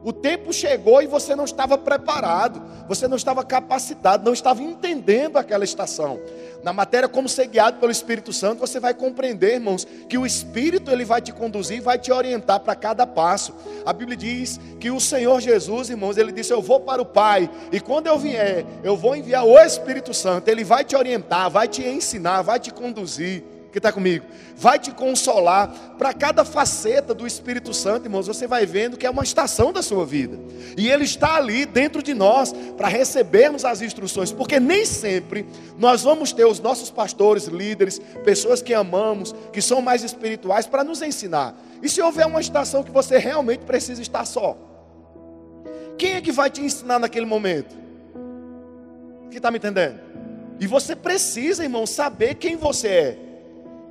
O 0.03 0.13
tempo 0.13 0.53
chegou 0.53 1.03
e 1.03 1.07
você 1.07 1.35
não 1.35 1.45
estava 1.45 1.77
preparado, 1.77 2.63
você 2.89 3.09
não 3.09 3.17
estava 3.17 3.45
capacitado, 3.45 4.25
não 4.25 4.33
estava 4.33 4.63
entendendo 4.63 5.37
aquela 5.37 5.65
estação. 5.65 6.21
Na 6.63 6.73
matéria 6.73 7.09
como 7.09 7.29
ser 7.29 7.47
guiado 7.47 7.79
pelo 7.79 7.93
Espírito 7.93 8.33
Santo, 8.33 8.61
você 8.61 8.81
vai 8.81 8.93
compreender, 8.93 9.55
irmãos, 9.55 9.87
que 10.09 10.19
o 10.19 10.27
Espírito 10.27 10.91
ele 10.91 11.05
vai 11.05 11.21
te 11.21 11.33
conduzir, 11.33 11.81
vai 11.81 11.99
te 11.99 12.11
orientar 12.11 12.61
para 12.61 12.75
cada 12.75 13.07
passo. 13.07 13.55
A 13.85 13.93
Bíblia 13.93 14.17
diz 14.17 14.59
que 14.81 14.91
o 14.91 15.01
Senhor 15.01 15.41
Jesus, 15.41 15.91
irmãos, 15.91 16.17
ele 16.17 16.33
disse: 16.33 16.53
"Eu 16.53 16.61
vou 16.61 16.81
para 16.81 17.01
o 17.01 17.07
Pai, 17.07 17.49
e 17.71 17.81
quando 17.81 18.09
eu 18.09 18.19
vier, 18.19 18.67
eu 18.83 18.97
vou 18.97 19.15
enviar 19.15 19.45
o 19.45 19.59
Espírito 19.59 20.13
Santo, 20.13 20.49
ele 20.49 20.65
vai 20.65 20.85
te 20.85 20.97
orientar, 20.97 21.51
vai 21.51 21.69
te 21.69 21.83
ensinar, 21.83 22.43
vai 22.43 22.59
te 22.59 22.73
conduzir" 22.73 23.56
que 23.77 23.79
está 23.79 23.93
comigo, 23.93 24.25
vai 24.57 24.79
te 24.79 24.91
consolar. 24.91 25.69
Para 25.99 26.15
cada 26.15 26.47
faceta 26.47 27.13
do 27.13 27.27
Espírito 27.27 27.75
Santo, 27.75 28.07
irmãos, 28.07 28.27
você 28.27 28.47
vai 28.47 28.65
vendo 28.65 28.97
que 28.97 29.05
é 29.05 29.11
uma 29.11 29.23
estação 29.23 29.71
da 29.71 29.83
sua 29.83 30.07
vida. 30.07 30.39
E 30.79 30.89
Ele 30.89 31.05
está 31.05 31.37
ali 31.37 31.67
dentro 31.67 32.03
de 32.03 32.15
nós 32.15 32.55
para 32.75 32.89
recebermos 32.89 33.67
as 33.67 33.83
instruções, 33.83 34.33
porque 34.33 34.59
nem 34.59 34.87
sempre 34.87 35.45
nós 35.77 36.03
vamos 36.03 36.33
ter 36.33 36.47
os 36.47 36.59
nossos 36.59 36.91
pastores, 36.91 37.45
líderes, 37.49 37.99
pessoas 38.25 38.63
que 38.63 38.73
amamos, 38.73 39.35
que 39.53 39.61
são 39.61 39.83
mais 39.83 40.03
espirituais, 40.03 40.67
para 40.67 40.83
nos 40.83 41.03
ensinar. 41.03 41.55
E 41.83 41.89
se 41.89 42.01
houver 42.01 42.27
uma 42.27 42.41
estação 42.41 42.83
que 42.83 42.91
você 42.91 43.19
realmente 43.19 43.67
precisa 43.67 44.01
estar 44.01 44.25
só? 44.25 44.57
Quem 45.99 46.15
é 46.15 46.23
que 46.23 46.33
vai 46.33 46.49
te 46.49 46.63
ensinar 46.63 46.99
naquele 46.99 47.27
momento? 47.27 47.77
Que 49.31 49.37
está 49.37 49.51
me 49.51 49.59
entendendo? 49.59 50.01
E 50.59 50.67
você 50.67 50.97
precisa, 50.97 51.63
irmão, 51.63 51.87
saber 51.87 52.37
quem 52.37 52.57
você 52.57 52.89
é. 52.89 53.26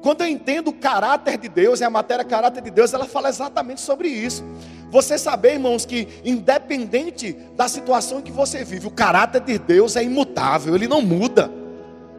Quando 0.06 0.22
eu 0.22 0.28
entendo 0.28 0.68
o 0.68 0.74
caráter 0.74 1.36
de 1.36 1.50
Deus, 1.50 1.80
e 1.82 1.84
a 1.84 1.90
matéria 1.90 2.24
caráter 2.24 2.62
de 2.62 2.70
Deus, 2.70 2.94
ela 2.94 3.06
fala 3.06 3.28
exatamente 3.28 3.82
sobre 3.82 4.08
isso. 4.08 4.44
Você 4.92 5.18
saber, 5.18 5.54
irmãos, 5.54 5.84
que 5.84 6.08
independente 6.24 7.34
da 7.56 7.68
situação 7.68 8.20
em 8.20 8.22
que 8.22 8.32
você 8.32 8.64
vive, 8.64 8.86
o 8.86 8.92
caráter 8.92 9.42
de 9.42 9.58
Deus 9.58 9.96
é 9.96 10.04
imutável, 10.04 10.76
ele 10.76 10.88
não 10.88 11.02
muda. 11.02 11.50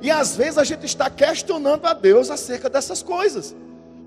E 0.03 0.11
às 0.11 0.35
vezes 0.35 0.59
a 0.59 0.65
gente 0.65 0.85
está 0.85 1.09
questionando 1.09 1.87
a 1.87 1.95
Deus 1.95 2.29
acerca 2.29 2.69
dessas 2.69 3.05
coisas, 3.05 3.55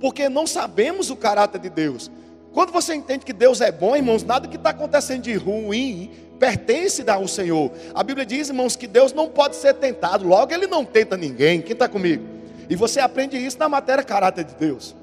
porque 0.02 0.28
não 0.28 0.46
sabemos 0.46 1.10
o 1.10 1.16
caráter 1.16 1.62
de 1.62 1.70
Deus. 1.70 2.12
Quando 2.52 2.74
você 2.74 2.94
entende 2.94 3.26
que 3.26 3.32
Deus 3.32 3.62
é 3.62 3.72
bom, 3.72 3.96
irmãos, 3.96 4.24
nada 4.24 4.50
que 4.50 4.58
está 4.58 4.72
acontecendo 4.72 5.22
de 5.22 5.36
ruim 5.36 6.12
pertence 6.38 7.02
ao 7.10 7.30
Senhor. 7.30 7.72
A 7.96 8.04
Bíblia 8.04 8.26
diz, 8.26 8.50
irmãos, 8.50 8.76
que 8.76 8.88
Deus 8.88 9.14
não 9.14 9.30
pode 9.30 9.56
ser 9.56 9.74
tentado, 9.76 10.28
logo 10.28 10.54
Ele 10.54 10.68
não 10.68 10.84
tenta 10.84 11.16
ninguém. 11.16 11.62
Quem 11.62 11.72
está 11.72 11.88
comigo? 11.88 12.39
E 12.70 12.76
você 12.76 13.00
aprende 13.00 13.36
isso 13.36 13.58
na 13.58 13.68
matéria 13.68 14.04
caráter 14.04 14.46
de 14.46 14.54
Deus. 14.54 14.96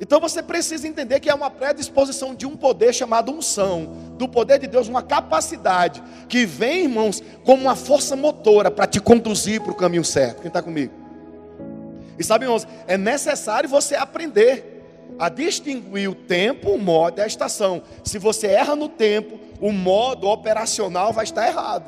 Então 0.00 0.18
você 0.18 0.42
precisa 0.42 0.88
entender 0.88 1.20
que 1.20 1.28
é 1.28 1.34
uma 1.34 1.50
predisposição 1.50 2.34
de 2.34 2.46
um 2.46 2.56
poder 2.56 2.94
chamado 2.94 3.30
unção, 3.30 4.14
do 4.16 4.26
poder 4.26 4.58
de 4.58 4.66
Deus, 4.66 4.88
uma 4.88 5.02
capacidade 5.02 6.02
que 6.26 6.46
vem, 6.46 6.84
irmãos, 6.84 7.22
como 7.44 7.64
uma 7.64 7.76
força 7.76 8.16
motora 8.16 8.70
para 8.70 8.86
te 8.86 8.98
conduzir 8.98 9.60
para 9.60 9.72
o 9.72 9.74
caminho 9.74 10.04
certo. 10.04 10.40
Quem 10.40 10.48
está 10.48 10.62
comigo? 10.62 10.94
E 12.18 12.24
sabe, 12.24 12.46
irmãos, 12.46 12.66
é 12.86 12.96
necessário 12.96 13.68
você 13.68 13.94
aprender 13.94 14.80
a 15.18 15.28
distinguir 15.28 16.08
o 16.08 16.14
tempo, 16.14 16.70
o 16.70 16.78
modo 16.78 17.18
e 17.18 17.22
a 17.22 17.26
estação. 17.26 17.82
Se 18.02 18.18
você 18.18 18.46
erra 18.46 18.74
no 18.74 18.88
tempo, 18.88 19.38
o 19.60 19.70
modo 19.70 20.28
operacional 20.28 21.12
vai 21.12 21.24
estar 21.24 21.46
errado. 21.46 21.84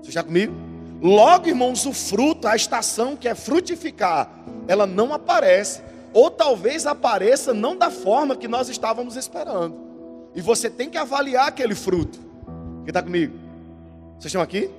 Você 0.00 0.08
está 0.08 0.22
comigo? 0.22 0.67
Logo, 1.00 1.48
irmãos, 1.48 1.86
o 1.86 1.92
fruto, 1.92 2.48
a 2.48 2.56
estação 2.56 3.16
que 3.16 3.28
é 3.28 3.34
frutificar, 3.34 4.30
ela 4.66 4.86
não 4.86 5.12
aparece. 5.12 5.82
Ou 6.12 6.30
talvez 6.30 6.86
apareça 6.86 7.54
não 7.54 7.76
da 7.76 7.90
forma 7.90 8.34
que 8.34 8.48
nós 8.48 8.68
estávamos 8.68 9.14
esperando. 9.14 9.76
E 10.34 10.40
você 10.40 10.68
tem 10.68 10.90
que 10.90 10.98
avaliar 10.98 11.48
aquele 11.48 11.74
fruto. 11.74 12.18
Quem 12.82 12.88
está 12.88 13.02
comigo? 13.02 13.36
Vocês 14.18 14.26
estão 14.26 14.42
aqui? 14.42 14.70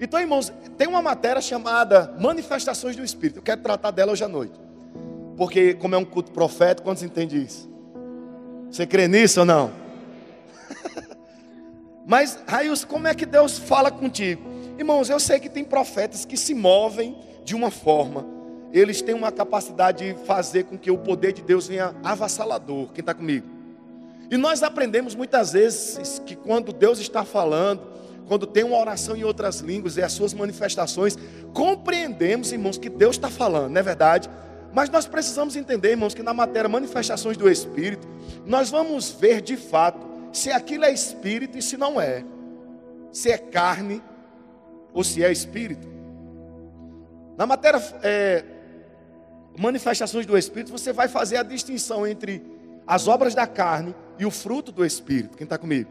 Então, 0.00 0.20
irmãos, 0.20 0.52
tem 0.76 0.88
uma 0.88 1.00
matéria 1.00 1.40
chamada 1.40 2.14
Manifestações 2.18 2.96
do 2.96 3.04
Espírito. 3.04 3.38
Eu 3.38 3.42
quero 3.42 3.60
tratar 3.60 3.90
dela 3.90 4.12
hoje 4.12 4.24
à 4.24 4.28
noite. 4.28 4.54
Porque, 5.36 5.74
como 5.74 5.94
é 5.94 5.98
um 5.98 6.04
culto 6.04 6.32
profético, 6.32 6.88
quantos 6.88 7.02
entendem 7.02 7.42
isso? 7.42 7.68
Você 8.70 8.86
crê 8.86 9.06
nisso 9.06 9.40
ou 9.40 9.46
não? 9.46 9.70
Mas, 12.04 12.38
Raios, 12.46 12.84
como 12.84 13.06
é 13.06 13.14
que 13.14 13.24
Deus 13.24 13.58
fala 13.58 13.90
contigo? 13.90 14.55
Irmãos, 14.78 15.08
eu 15.08 15.18
sei 15.18 15.40
que 15.40 15.48
tem 15.48 15.64
profetas 15.64 16.24
que 16.24 16.36
se 16.36 16.54
movem 16.54 17.16
de 17.44 17.54
uma 17.54 17.70
forma, 17.70 18.26
eles 18.72 19.00
têm 19.00 19.14
uma 19.14 19.32
capacidade 19.32 20.12
de 20.12 20.24
fazer 20.26 20.64
com 20.64 20.76
que 20.76 20.90
o 20.90 20.98
poder 20.98 21.32
de 21.32 21.40
Deus 21.40 21.66
venha 21.66 21.94
avassalador. 22.04 22.92
Quem 22.92 23.00
está 23.00 23.14
comigo? 23.14 23.46
E 24.30 24.36
nós 24.36 24.62
aprendemos 24.62 25.14
muitas 25.14 25.52
vezes 25.52 26.20
que 26.26 26.36
quando 26.36 26.72
Deus 26.72 26.98
está 26.98 27.24
falando, 27.24 27.80
quando 28.28 28.46
tem 28.46 28.64
uma 28.64 28.76
oração 28.76 29.16
em 29.16 29.24
outras 29.24 29.60
línguas 29.60 29.96
e 29.96 30.02
as 30.02 30.12
suas 30.12 30.34
manifestações, 30.34 31.16
compreendemos, 31.54 32.52
irmãos, 32.52 32.76
que 32.76 32.90
Deus 32.90 33.16
está 33.16 33.30
falando, 33.30 33.70
não 33.70 33.80
é 33.80 33.82
verdade? 33.82 34.28
Mas 34.74 34.90
nós 34.90 35.06
precisamos 35.06 35.56
entender, 35.56 35.90
irmãos, 35.90 36.12
que 36.12 36.22
na 36.22 36.34
matéria 36.34 36.68
manifestações 36.68 37.36
do 37.36 37.48
Espírito, 37.48 38.06
nós 38.44 38.68
vamos 38.68 39.10
ver 39.10 39.40
de 39.40 39.56
fato 39.56 40.06
se 40.32 40.50
aquilo 40.50 40.84
é 40.84 40.92
espírito 40.92 41.56
e 41.56 41.62
se 41.62 41.78
não 41.78 41.98
é, 41.98 42.24
se 43.10 43.30
é 43.30 43.38
carne 43.38 44.02
ou 44.96 45.04
se 45.04 45.22
é 45.22 45.30
espírito. 45.30 45.86
Na 47.36 47.44
matéria 47.46 47.78
é, 48.02 48.42
manifestações 49.58 50.24
do 50.24 50.38
Espírito, 50.38 50.72
você 50.72 50.90
vai 50.90 51.06
fazer 51.06 51.36
a 51.36 51.42
distinção 51.42 52.06
entre 52.06 52.42
as 52.86 53.06
obras 53.06 53.34
da 53.34 53.46
carne 53.46 53.94
e 54.18 54.24
o 54.24 54.30
fruto 54.30 54.72
do 54.72 54.82
Espírito. 54.82 55.36
Quem 55.36 55.44
está 55.44 55.58
comigo? 55.58 55.90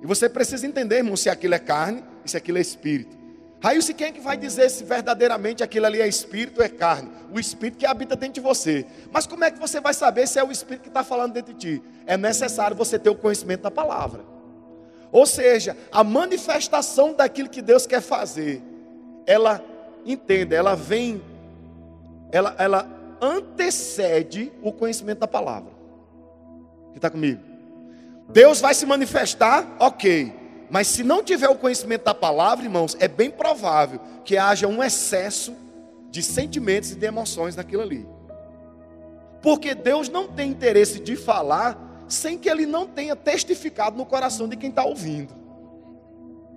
E 0.00 0.06
você 0.06 0.28
precisa 0.28 0.64
entender, 0.64 0.98
irmão, 0.98 1.16
se 1.16 1.28
aquilo 1.28 1.54
é 1.54 1.58
carne 1.58 2.04
e 2.24 2.30
se 2.30 2.36
aquilo 2.36 2.58
é 2.58 2.60
espírito. 2.60 3.18
Aí 3.62 3.82
se 3.82 3.92
quem 3.92 4.06
é 4.06 4.12
que 4.12 4.20
vai 4.20 4.36
dizer 4.36 4.70
se 4.70 4.84
verdadeiramente 4.84 5.62
aquilo 5.62 5.86
ali 5.86 6.00
é 6.00 6.06
espírito 6.06 6.58
ou 6.58 6.64
é 6.64 6.68
carne? 6.68 7.10
O 7.34 7.38
espírito 7.38 7.78
que 7.78 7.84
habita 7.84 8.14
dentro 8.14 8.34
de 8.34 8.40
você. 8.40 8.86
Mas 9.12 9.26
como 9.26 9.42
é 9.42 9.50
que 9.50 9.58
você 9.58 9.80
vai 9.80 9.92
saber 9.92 10.28
se 10.28 10.38
é 10.38 10.44
o 10.44 10.52
espírito 10.52 10.82
que 10.82 10.88
está 10.88 11.02
falando 11.02 11.32
dentro 11.32 11.52
de 11.52 11.58
ti? 11.58 11.82
É 12.06 12.16
necessário 12.16 12.76
você 12.76 12.96
ter 12.96 13.10
o 13.10 13.14
conhecimento 13.16 13.62
da 13.62 13.72
palavra. 13.72 14.29
Ou 15.12 15.26
seja, 15.26 15.76
a 15.90 16.04
manifestação 16.04 17.14
daquilo 17.14 17.48
que 17.48 17.60
Deus 17.60 17.86
quer 17.86 18.00
fazer, 18.00 18.62
ela 19.26 19.62
entenda, 20.04 20.54
ela 20.54 20.74
vem, 20.74 21.20
ela, 22.30 22.54
ela 22.58 22.88
antecede 23.20 24.52
o 24.62 24.72
conhecimento 24.72 25.18
da 25.18 25.28
palavra. 25.28 25.72
Está 26.94 27.10
comigo? 27.10 27.40
Deus 28.28 28.60
vai 28.60 28.74
se 28.74 28.86
manifestar, 28.86 29.66
ok. 29.78 30.32
Mas 30.70 30.86
se 30.86 31.02
não 31.02 31.22
tiver 31.22 31.48
o 31.48 31.56
conhecimento 31.56 32.04
da 32.04 32.14
palavra, 32.14 32.64
irmãos, 32.64 32.96
é 33.00 33.08
bem 33.08 33.30
provável 33.30 34.00
que 34.24 34.36
haja 34.36 34.68
um 34.68 34.82
excesso 34.82 35.54
de 36.10 36.22
sentimentos 36.22 36.92
e 36.92 36.94
de 36.94 37.06
emoções 37.06 37.56
naquilo 37.56 37.82
ali. 37.82 38.06
Porque 39.42 39.74
Deus 39.74 40.08
não 40.08 40.28
tem 40.28 40.50
interesse 40.50 41.00
de 41.00 41.16
falar 41.16 41.89
sem 42.10 42.36
que 42.36 42.48
Ele 42.48 42.66
não 42.66 42.86
tenha 42.86 43.16
testificado 43.16 43.96
no 43.96 44.04
coração 44.04 44.48
de 44.48 44.56
quem 44.56 44.70
está 44.70 44.84
ouvindo. 44.84 45.32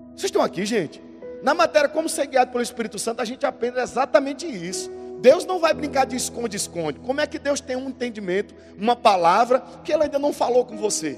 Vocês 0.10 0.26
estão 0.26 0.42
aqui, 0.42 0.66
gente? 0.66 1.02
Na 1.42 1.54
matéria 1.54 1.90
como 1.90 2.08
ser 2.10 2.28
guiado 2.28 2.52
pelo 2.52 2.64
Espírito 2.64 2.98
Santo, 3.00 3.22
a 3.22 3.26
gente 3.26 3.46
aprende 3.46 3.80
exatamente 3.80 4.46
isso. 4.48 4.92
Deus 5.20 5.46
não 5.46 5.60
vai 5.60 5.74
brincar 5.74 6.06
de 6.06 6.16
esconde-esconde. 6.16 7.00
Como 7.00 7.22
é 7.22 7.28
que 7.28 7.40
Deus 7.40 7.62
tem 7.62 7.76
um 7.76 7.90
entendimento, 7.90 8.54
uma 8.78 8.96
palavra 8.96 9.64
que 9.84 9.94
Ele 9.94 10.04
ainda 10.04 10.20
não 10.20 10.34
falou 10.34 10.66
com 10.66 10.78
você? 10.78 11.18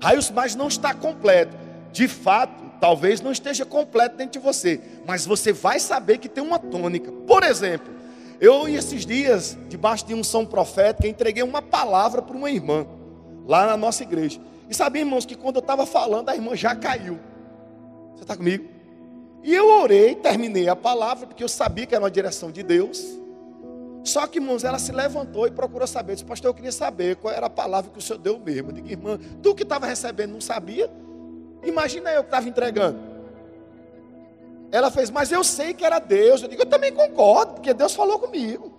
Raios, 0.00 0.30
mas 0.30 0.54
não 0.54 0.68
está 0.68 0.92
completo. 0.94 1.56
De 1.92 2.06
fato, 2.06 2.62
talvez 2.80 3.20
não 3.20 3.32
esteja 3.32 3.64
completo 3.64 4.16
dentro 4.16 4.38
de 4.38 4.44
você, 4.44 4.80
mas 5.06 5.24
você 5.24 5.52
vai 5.52 5.80
saber 5.80 6.18
que 6.18 6.28
tem 6.28 6.42
uma 6.42 6.58
tônica. 6.58 7.10
Por 7.26 7.42
exemplo, 7.42 7.92
eu 8.40 8.68
esses 8.68 9.04
dias, 9.06 9.56
debaixo 9.68 10.06
de 10.06 10.14
um 10.14 10.24
som 10.24 10.44
profético, 10.44 11.06
entreguei 11.06 11.42
uma 11.42 11.62
palavra 11.62 12.22
para 12.22 12.36
uma 12.36 12.50
irmã, 12.50 12.86
lá 13.46 13.66
na 13.66 13.76
nossa 13.76 14.02
igreja. 14.02 14.40
E 14.68 14.74
sabia, 14.74 15.02
irmãos, 15.02 15.26
que 15.26 15.34
quando 15.34 15.56
eu 15.56 15.60
estava 15.60 15.86
falando, 15.86 16.28
a 16.28 16.34
irmã 16.34 16.56
já 16.56 16.74
caiu. 16.74 17.18
Você 18.14 18.22
está 18.22 18.36
comigo? 18.36 18.66
E 19.42 19.54
eu 19.54 19.68
orei, 19.80 20.14
terminei 20.14 20.68
a 20.68 20.76
palavra, 20.76 21.26
porque 21.26 21.44
eu 21.44 21.48
sabia 21.48 21.84
que 21.84 21.94
era 21.94 22.02
uma 22.02 22.10
direção 22.10 22.50
de 22.50 22.62
Deus. 22.62 23.04
Só 24.02 24.26
que, 24.26 24.38
irmãos, 24.38 24.64
ela 24.64 24.78
se 24.78 24.92
levantou 24.92 25.46
e 25.46 25.50
procurou 25.50 25.86
saber. 25.86 26.14
Disse, 26.14 26.24
pastor, 26.24 26.50
eu 26.50 26.54
queria 26.54 26.72
saber 26.72 27.16
qual 27.16 27.32
era 27.32 27.46
a 27.46 27.50
palavra 27.50 27.90
que 27.90 27.98
o 27.98 28.02
senhor 28.02 28.18
deu 28.18 28.38
mesmo. 28.38 28.70
Eu 28.70 28.74
digo, 28.74 28.88
irmã, 28.88 29.18
tu 29.42 29.54
que 29.54 29.62
estava 29.62 29.86
recebendo 29.86 30.32
não 30.32 30.40
sabia? 30.40 30.90
Imagina 31.62 32.10
eu 32.10 32.22
que 32.22 32.28
estava 32.28 32.48
entregando. 32.48 33.13
Ela 34.74 34.90
fez, 34.90 35.08
mas 35.08 35.30
eu 35.30 35.44
sei 35.44 35.72
que 35.72 35.84
era 35.84 36.00
Deus. 36.00 36.42
Eu 36.42 36.48
digo, 36.48 36.62
eu 36.62 36.66
também 36.66 36.92
concordo, 36.92 37.52
porque 37.54 37.72
Deus 37.72 37.94
falou 37.94 38.18
comigo. 38.18 38.74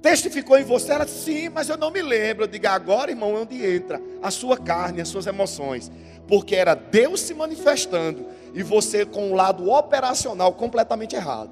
Testificou 0.00 0.56
em 0.56 0.62
você? 0.62 0.92
Ela 0.92 1.04
disse, 1.04 1.24
sim, 1.24 1.48
mas 1.48 1.68
eu 1.68 1.76
não 1.76 1.90
me 1.90 2.00
lembro. 2.00 2.44
Eu 2.44 2.46
digo, 2.46 2.68
agora, 2.68 3.10
irmão, 3.10 3.36
é 3.36 3.40
onde 3.40 3.66
entra 3.66 4.00
a 4.22 4.30
sua 4.30 4.56
carne, 4.56 5.00
as 5.00 5.08
suas 5.08 5.26
emoções. 5.26 5.90
Porque 6.28 6.54
era 6.54 6.76
Deus 6.76 7.20
se 7.20 7.34
manifestando 7.34 8.26
e 8.54 8.62
você 8.62 9.04
com 9.04 9.32
o 9.32 9.34
lado 9.34 9.68
operacional 9.68 10.52
completamente 10.52 11.16
errado. 11.16 11.50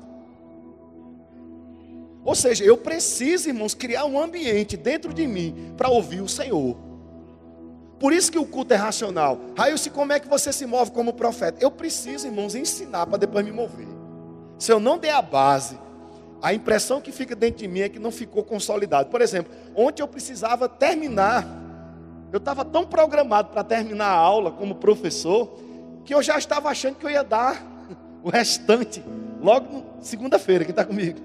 Ou 2.24 2.36
seja, 2.36 2.62
eu 2.62 2.76
preciso, 2.76 3.48
irmãos, 3.48 3.74
criar 3.74 4.04
um 4.04 4.16
ambiente 4.16 4.76
dentro 4.76 5.12
de 5.12 5.26
mim 5.26 5.74
para 5.76 5.88
ouvir 5.88 6.20
o 6.20 6.28
Senhor. 6.28 6.76
Por 7.98 8.12
isso 8.12 8.30
que 8.30 8.38
o 8.38 8.46
culto 8.46 8.72
é 8.72 8.76
racional. 8.76 9.40
Raílson, 9.56 9.90
como 9.90 10.12
é 10.12 10.20
que 10.20 10.28
você 10.28 10.52
se 10.52 10.64
move 10.64 10.92
como 10.92 11.12
profeta? 11.12 11.58
Eu 11.60 11.70
preciso, 11.70 12.26
irmãos, 12.26 12.54
ensinar 12.54 13.06
para 13.06 13.18
depois 13.18 13.44
me 13.44 13.50
mover. 13.50 13.88
Se 14.58 14.72
eu 14.72 14.78
não 14.78 14.98
der 14.98 15.12
a 15.12 15.22
base, 15.22 15.78
a 16.40 16.54
impressão 16.54 17.00
que 17.00 17.10
fica 17.10 17.34
dentro 17.34 17.58
de 17.58 17.68
mim 17.68 17.80
é 17.80 17.88
que 17.88 17.98
não 17.98 18.12
ficou 18.12 18.44
consolidado. 18.44 19.10
Por 19.10 19.20
exemplo, 19.20 19.52
ontem 19.74 20.02
eu 20.02 20.08
precisava 20.08 20.68
terminar. 20.68 21.44
Eu 22.32 22.38
estava 22.38 22.64
tão 22.64 22.86
programado 22.86 23.48
para 23.48 23.64
terminar 23.64 24.06
a 24.06 24.16
aula 24.16 24.52
como 24.52 24.76
professor, 24.76 25.58
que 26.04 26.14
eu 26.14 26.22
já 26.22 26.38
estava 26.38 26.68
achando 26.68 26.96
que 26.96 27.06
eu 27.06 27.10
ia 27.10 27.24
dar 27.24 27.60
o 28.22 28.30
restante 28.30 29.02
logo 29.40 29.84
segunda-feira. 30.00 30.64
Quem 30.64 30.70
está 30.70 30.84
comigo? 30.84 31.18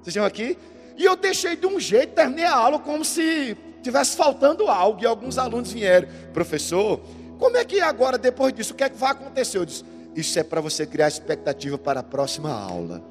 Vocês 0.00 0.08
estão 0.08 0.24
aqui? 0.24 0.56
E 0.96 1.04
eu 1.04 1.14
deixei 1.14 1.56
de 1.56 1.66
um 1.66 1.78
jeito, 1.78 2.14
terminei 2.14 2.46
a 2.46 2.54
aula 2.54 2.78
como 2.78 3.04
se 3.04 3.54
tivesse 3.86 4.16
faltando 4.16 4.68
algo. 4.68 5.02
E 5.02 5.06
alguns 5.06 5.38
alunos 5.38 5.72
vieram, 5.72 6.08
professor, 6.32 7.00
como 7.38 7.56
é 7.56 7.64
que 7.64 7.80
agora, 7.80 8.18
depois 8.18 8.52
disso, 8.52 8.72
o 8.72 8.76
que 8.76 8.84
é 8.84 8.88
que 8.88 8.96
vai 8.96 9.12
acontecer? 9.12 9.58
Eu 9.58 9.64
disse, 9.64 9.84
isso 10.14 10.38
é 10.38 10.42
para 10.42 10.60
você 10.60 10.86
criar 10.86 11.08
expectativa 11.08 11.78
para 11.78 12.00
a 12.00 12.02
próxima 12.02 12.50
aula. 12.50 13.02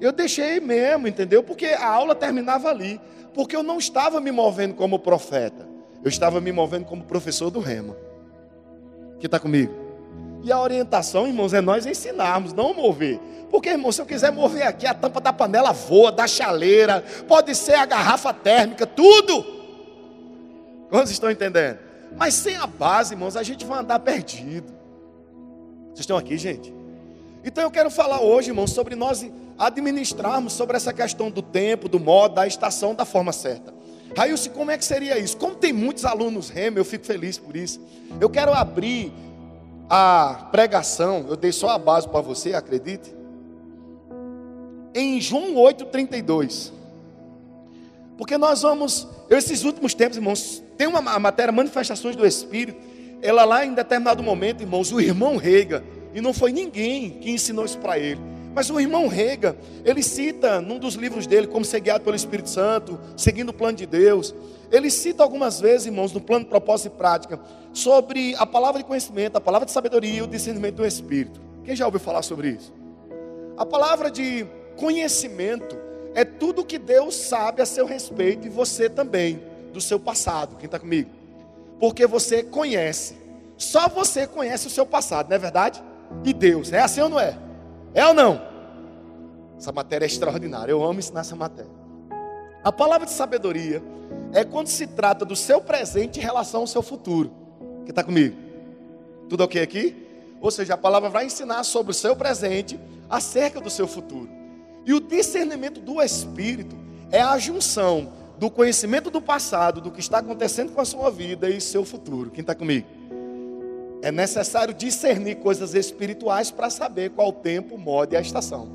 Eu 0.00 0.10
deixei 0.10 0.58
mesmo, 0.58 1.06
entendeu? 1.06 1.42
Porque 1.42 1.66
a 1.66 1.86
aula 1.86 2.14
terminava 2.14 2.68
ali. 2.68 3.00
Porque 3.34 3.54
eu 3.54 3.62
não 3.62 3.78
estava 3.78 4.20
me 4.20 4.32
movendo 4.32 4.74
como 4.74 4.98
profeta. 4.98 5.66
Eu 6.02 6.08
estava 6.08 6.40
me 6.40 6.50
movendo 6.50 6.84
como 6.84 7.04
professor 7.04 7.50
do 7.50 7.60
rema. 7.60 7.96
Que 9.20 9.26
está 9.26 9.38
comigo? 9.38 9.72
E 10.42 10.50
a 10.50 10.60
orientação, 10.60 11.26
irmãos, 11.26 11.54
é 11.54 11.60
nós 11.60 11.86
ensinarmos, 11.86 12.52
não 12.52 12.74
mover. 12.74 13.18
Porque, 13.50 13.68
irmão, 13.68 13.92
se 13.92 14.00
eu 14.00 14.06
quiser 14.06 14.32
mover 14.32 14.66
aqui, 14.66 14.86
a 14.86 14.94
tampa 14.94 15.20
da 15.20 15.32
panela 15.32 15.72
voa, 15.72 16.10
da 16.10 16.26
chaleira, 16.26 17.04
pode 17.28 17.54
ser 17.54 17.74
a 17.74 17.86
garrafa 17.86 18.32
térmica, 18.34 18.86
tudo. 18.86 19.44
Quantos 20.90 21.12
estão 21.12 21.30
entendendo? 21.30 21.78
Mas 22.16 22.34
sem 22.34 22.56
a 22.56 22.66
base, 22.66 23.14
irmãos, 23.14 23.36
a 23.36 23.42
gente 23.42 23.64
vai 23.64 23.78
andar 23.78 23.98
perdido. 24.00 24.72
Vocês 25.88 26.00
estão 26.00 26.16
aqui, 26.16 26.36
gente? 26.36 26.72
Então 27.44 27.62
eu 27.62 27.70
quero 27.70 27.90
falar 27.90 28.20
hoje, 28.20 28.50
irmãos, 28.50 28.72
sobre 28.72 28.94
nós 28.94 29.24
administrarmos 29.58 30.52
sobre 30.52 30.76
essa 30.76 30.92
questão 30.92 31.30
do 31.30 31.42
tempo, 31.42 31.88
do 31.88 32.00
modo, 32.00 32.34
da 32.34 32.46
estação, 32.46 32.94
da 32.94 33.04
forma 33.04 33.32
certa. 33.32 33.72
Raílson, 34.16 34.50
como 34.50 34.70
é 34.70 34.78
que 34.78 34.84
seria 34.84 35.18
isso? 35.18 35.36
Como 35.36 35.54
tem 35.54 35.72
muitos 35.72 36.04
alunos 36.04 36.50
REM, 36.50 36.74
eu 36.76 36.84
fico 36.84 37.06
feliz 37.06 37.38
por 37.38 37.56
isso. 37.56 37.80
Eu 38.20 38.28
quero 38.28 38.52
abrir 38.52 39.12
a 39.94 40.48
pregação, 40.50 41.26
eu 41.28 41.36
dei 41.36 41.52
só 41.52 41.68
a 41.68 41.76
base 41.76 42.08
para 42.08 42.22
você, 42.22 42.54
acredite. 42.54 43.14
Em 44.94 45.20
João 45.20 45.54
8,32. 45.56 46.72
Porque 48.16 48.38
nós 48.38 48.62
vamos, 48.62 49.06
esses 49.28 49.64
últimos 49.64 49.92
tempos, 49.92 50.16
irmãos, 50.16 50.62
tem 50.78 50.86
uma 50.86 51.02
matéria, 51.18 51.52
manifestações 51.52 52.16
do 52.16 52.26
Espírito. 52.26 52.80
Ela 53.20 53.44
lá 53.44 53.66
em 53.66 53.74
determinado 53.74 54.22
momento, 54.22 54.62
irmãos, 54.62 54.90
o 54.90 54.98
irmão 54.98 55.36
Reiga, 55.36 55.84
e 56.14 56.22
não 56.22 56.32
foi 56.32 56.52
ninguém 56.52 57.10
que 57.10 57.30
ensinou 57.30 57.66
isso 57.66 57.78
para 57.78 57.98
ele, 57.98 58.20
Mas 58.54 58.70
o 58.70 58.80
irmão 58.80 59.08
Rega, 59.08 59.54
ele 59.84 60.02
cita 60.02 60.58
num 60.58 60.78
dos 60.78 60.94
livros 60.94 61.26
dele, 61.26 61.46
como 61.46 61.66
ser 61.66 61.80
guiado 61.80 62.02
pelo 62.02 62.16
Espírito 62.16 62.48
Santo, 62.48 62.98
seguindo 63.14 63.50
o 63.50 63.52
plano 63.52 63.76
de 63.76 63.84
Deus. 63.84 64.34
Ele 64.72 64.90
cita 64.90 65.22
algumas 65.22 65.60
vezes, 65.60 65.86
irmãos, 65.86 66.14
no 66.14 66.20
plano 66.20 66.44
de 66.44 66.50
propósito 66.50 66.94
e 66.94 66.96
prática, 66.96 67.38
sobre 67.74 68.34
a 68.36 68.46
palavra 68.46 68.80
de 68.80 68.88
conhecimento, 68.88 69.36
a 69.36 69.40
palavra 69.40 69.66
de 69.66 69.72
sabedoria 69.72 70.14
e 70.14 70.22
o 70.22 70.26
discernimento 70.26 70.76
do 70.76 70.86
Espírito. 70.86 71.38
Quem 71.62 71.76
já 71.76 71.84
ouviu 71.84 72.00
falar 72.00 72.22
sobre 72.22 72.48
isso? 72.48 72.72
A 73.54 73.66
palavra 73.66 74.10
de 74.10 74.46
conhecimento 74.76 75.76
é 76.14 76.24
tudo 76.24 76.64
que 76.64 76.78
Deus 76.78 77.14
sabe 77.14 77.60
a 77.60 77.66
seu 77.66 77.84
respeito 77.84 78.46
e 78.46 78.50
você 78.50 78.88
também, 78.88 79.42
do 79.74 79.80
seu 79.80 80.00
passado. 80.00 80.56
Quem 80.56 80.64
está 80.64 80.78
comigo? 80.78 81.10
Porque 81.78 82.06
você 82.06 82.42
conhece. 82.42 83.16
Só 83.58 83.88
você 83.88 84.26
conhece 84.26 84.66
o 84.66 84.70
seu 84.70 84.86
passado, 84.86 85.28
não 85.28 85.36
é 85.36 85.38
verdade? 85.38 85.82
E 86.24 86.32
Deus. 86.32 86.72
É 86.72 86.80
assim 86.80 87.02
ou 87.02 87.10
não 87.10 87.20
é? 87.20 87.38
É 87.92 88.06
ou 88.06 88.14
não? 88.14 88.40
Essa 89.58 89.70
matéria 89.70 90.06
é 90.06 90.08
extraordinária. 90.08 90.72
Eu 90.72 90.82
amo 90.82 90.98
ensinar 90.98 91.20
essa 91.20 91.36
matéria. 91.36 91.70
A 92.64 92.72
palavra 92.72 93.06
de 93.06 93.12
sabedoria 93.12 93.82
é 94.32 94.44
quando 94.44 94.68
se 94.68 94.86
trata 94.86 95.24
do 95.24 95.36
seu 95.36 95.60
presente 95.60 96.18
em 96.18 96.22
relação 96.22 96.62
ao 96.62 96.66
seu 96.66 96.82
futuro. 96.82 97.30
Quem 97.80 97.90
está 97.90 98.02
comigo? 98.02 98.36
Tudo 99.28 99.44
ok 99.44 99.62
aqui? 99.62 99.96
Ou 100.40 100.50
seja, 100.50 100.74
a 100.74 100.78
palavra 100.78 101.08
vai 101.08 101.26
ensinar 101.26 101.62
sobre 101.64 101.92
o 101.92 101.94
seu 101.94 102.16
presente 102.16 102.78
acerca 103.08 103.60
do 103.60 103.70
seu 103.70 103.86
futuro. 103.86 104.28
E 104.84 104.92
o 104.92 105.00
discernimento 105.00 105.80
do 105.80 106.02
Espírito 106.02 106.76
é 107.10 107.20
a 107.20 107.38
junção 107.38 108.12
do 108.38 108.50
conhecimento 108.50 109.10
do 109.10 109.22
passado, 109.22 109.80
do 109.80 109.90
que 109.90 110.00
está 110.00 110.18
acontecendo 110.18 110.72
com 110.72 110.80
a 110.80 110.84
sua 110.84 111.10
vida 111.10 111.48
e 111.48 111.60
seu 111.60 111.84
futuro. 111.84 112.30
Quem 112.30 112.40
está 112.40 112.54
comigo? 112.54 112.88
É 114.02 114.10
necessário 114.10 114.74
discernir 114.74 115.36
coisas 115.36 115.74
espirituais 115.74 116.50
para 116.50 116.68
saber 116.68 117.10
qual 117.10 117.28
o 117.28 117.32
tempo, 117.32 117.76
o 117.76 117.78
modo 117.78 118.14
e 118.14 118.16
a 118.16 118.20
estação. 118.20 118.68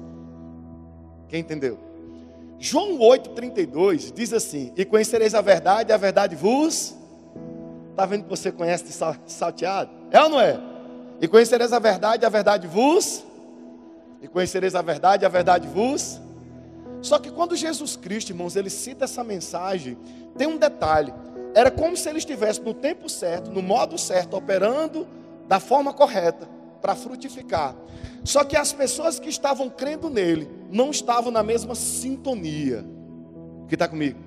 Quem 1.28 1.42
entendeu? 1.42 1.78
João 2.60 2.98
8,32 2.98 4.12
diz 4.14 4.34
assim: 4.34 4.74
E 4.76 4.84
conhecereis 4.84 5.36
a 5.36 5.42
verdade, 5.42 5.92
e 5.92 5.94
a 5.94 5.98
verdade 5.98 6.36
vos. 6.36 6.96
Está 7.92 8.06
vendo 8.06 8.24
que 8.24 8.30
você 8.30 8.52
conhece 8.52 8.84
de 8.86 9.32
salteado? 9.32 9.90
É 10.12 10.22
ou 10.22 10.30
não 10.30 10.40
é? 10.40 10.60
E 11.20 11.28
conhecereis 11.28 11.74
a 11.74 11.80
verdade, 11.80 12.24
e 12.24 12.26
a 12.26 12.30
verdade 12.30 12.68
vos 12.68 13.24
e 14.22 14.28
conhecereis 14.28 14.76
a 14.76 14.82
verdade, 14.82 15.26
a 15.26 15.30
verdade 15.30 15.68
vos. 15.68 16.20
Só 17.02 17.20
que 17.20 17.32
quando 17.32 17.56
Jesus 17.56 17.96
Cristo, 17.96 18.32
irmãos, 18.32 18.56
ele 18.56 18.70
cita 18.70 19.06
essa 19.06 19.24
mensagem, 19.24 19.98
tem 20.38 20.48
um 20.48 20.58
detalhe. 20.58 21.14
Era 21.54 21.72
como 21.72 21.96
se 21.96 22.10
ele 22.10 22.18
estivesse 22.18 22.62
no 22.62 22.74
tempo 22.74 23.10
certo, 23.10 23.52
no 23.52 23.62
modo 23.62 23.98
certo, 23.98 24.36
operando 24.36 25.08
da 25.48 25.60
forma 25.60 25.94
correta 25.94 26.57
para 26.78 26.96
frutificar. 26.96 27.76
Só 28.24 28.44
que 28.44 28.56
as 28.56 28.74
pessoas 28.74 29.20
que 29.20 29.30
estavam 29.30 29.70
crendo 29.70 30.10
nele 30.10 30.50
não 30.72 30.92
estavam 30.92 31.32
na 31.32 31.44
mesma 31.44 31.76
sintonia. 31.76 32.86
Que 33.68 33.76
está 33.76 33.88
comigo? 33.88 34.20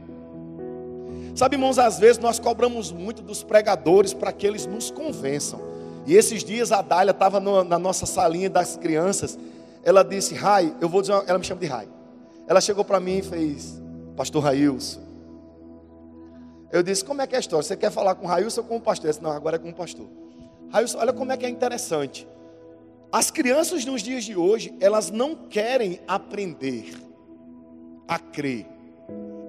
Sabe, 1.34 1.56
irmãos, 1.56 1.78
às 1.78 1.98
vezes 1.98 2.18
nós 2.18 2.38
cobramos 2.38 2.92
muito 2.92 3.22
dos 3.22 3.42
pregadores 3.42 4.12
para 4.12 4.32
que 4.32 4.46
eles 4.46 4.66
nos 4.66 4.90
convençam. 4.90 5.60
E 6.06 6.14
esses 6.14 6.42
dias 6.42 6.72
a 6.72 6.82
Dália 6.82 7.12
estava 7.12 7.40
na 7.40 7.78
nossa 7.78 8.04
salinha 8.06 8.50
das 8.50 8.76
crianças 8.76 9.38
ela 9.82 10.02
disse, 10.02 10.34
Rai, 10.34 10.74
eu 10.80 10.88
vou 10.88 11.00
dizer, 11.00 11.14
uma, 11.14 11.24
ela 11.26 11.38
me 11.38 11.44
chama 11.44 11.60
de 11.60 11.66
Rai. 11.66 11.88
Ela 12.46 12.60
chegou 12.60 12.84
para 12.84 13.00
mim 13.00 13.18
e 13.18 13.22
fez, 13.22 13.80
Pastor 14.16 14.42
Railson. 14.42 15.00
Eu 16.72 16.82
disse, 16.82 17.04
como 17.04 17.20
é 17.22 17.26
que 17.26 17.34
é 17.34 17.38
a 17.38 17.40
história? 17.40 17.62
Você 17.62 17.76
quer 17.76 17.90
falar 17.90 18.14
com 18.14 18.26
o 18.26 18.28
Railson 18.28 18.60
ou 18.60 18.66
com 18.66 18.76
o 18.76 18.80
pastor? 18.80 19.06
Eu 19.06 19.10
disse, 19.10 19.22
não, 19.22 19.32
agora 19.32 19.56
é 19.56 19.58
com 19.58 19.70
o 19.70 19.74
pastor. 19.74 20.06
Railson, 20.70 20.98
olha 20.98 21.12
como 21.12 21.32
é 21.32 21.36
que 21.36 21.44
é 21.44 21.48
interessante. 21.48 22.28
As 23.12 23.30
crianças 23.30 23.84
nos 23.84 24.02
dias 24.02 24.24
de 24.24 24.36
hoje, 24.36 24.72
elas 24.80 25.10
não 25.10 25.34
querem 25.34 26.00
aprender 26.06 26.94
a 28.06 28.18
crer. 28.18 28.66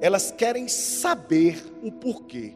Elas 0.02 0.32
querem 0.32 0.68
saber 0.68 1.64
o 1.84 1.92
porquê. 1.92 2.56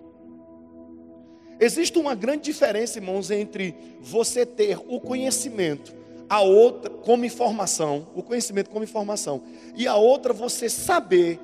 Existe 1.60 1.98
uma 1.98 2.16
grande 2.16 2.44
diferença, 2.44 2.98
irmãos, 2.98 3.30
entre 3.32 3.76
você 4.02 4.46
ter 4.46 4.80
o 4.88 5.00
conhecimento 5.00 6.06
a 6.30 6.42
outra 6.42 6.90
como 6.90 7.26
informação, 7.26 8.08
o 8.16 8.24
conhecimento 8.24 8.70
como 8.70 8.84
informação, 8.84 9.44
e 9.76 9.88
a 9.88 9.96
outra 9.96 10.34
você 10.34 10.70
saber, 10.70 11.40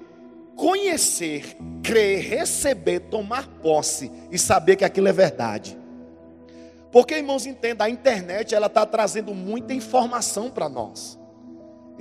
conhecer, 0.55 1.55
crer, 1.83 2.21
receber, 2.21 3.01
tomar 3.01 3.47
posse 3.61 4.11
e 4.31 4.37
saber 4.37 4.75
que 4.75 4.85
aquilo 4.85 5.07
é 5.07 5.13
verdade. 5.13 5.77
Porque, 6.91 7.15
irmãos, 7.15 7.45
entenda, 7.45 7.85
a 7.85 7.89
internet 7.89 8.53
ela 8.53 8.67
está 8.67 8.85
trazendo 8.85 9.33
muita 9.33 9.73
informação 9.73 10.49
para 10.49 10.67
nós. 10.67 11.17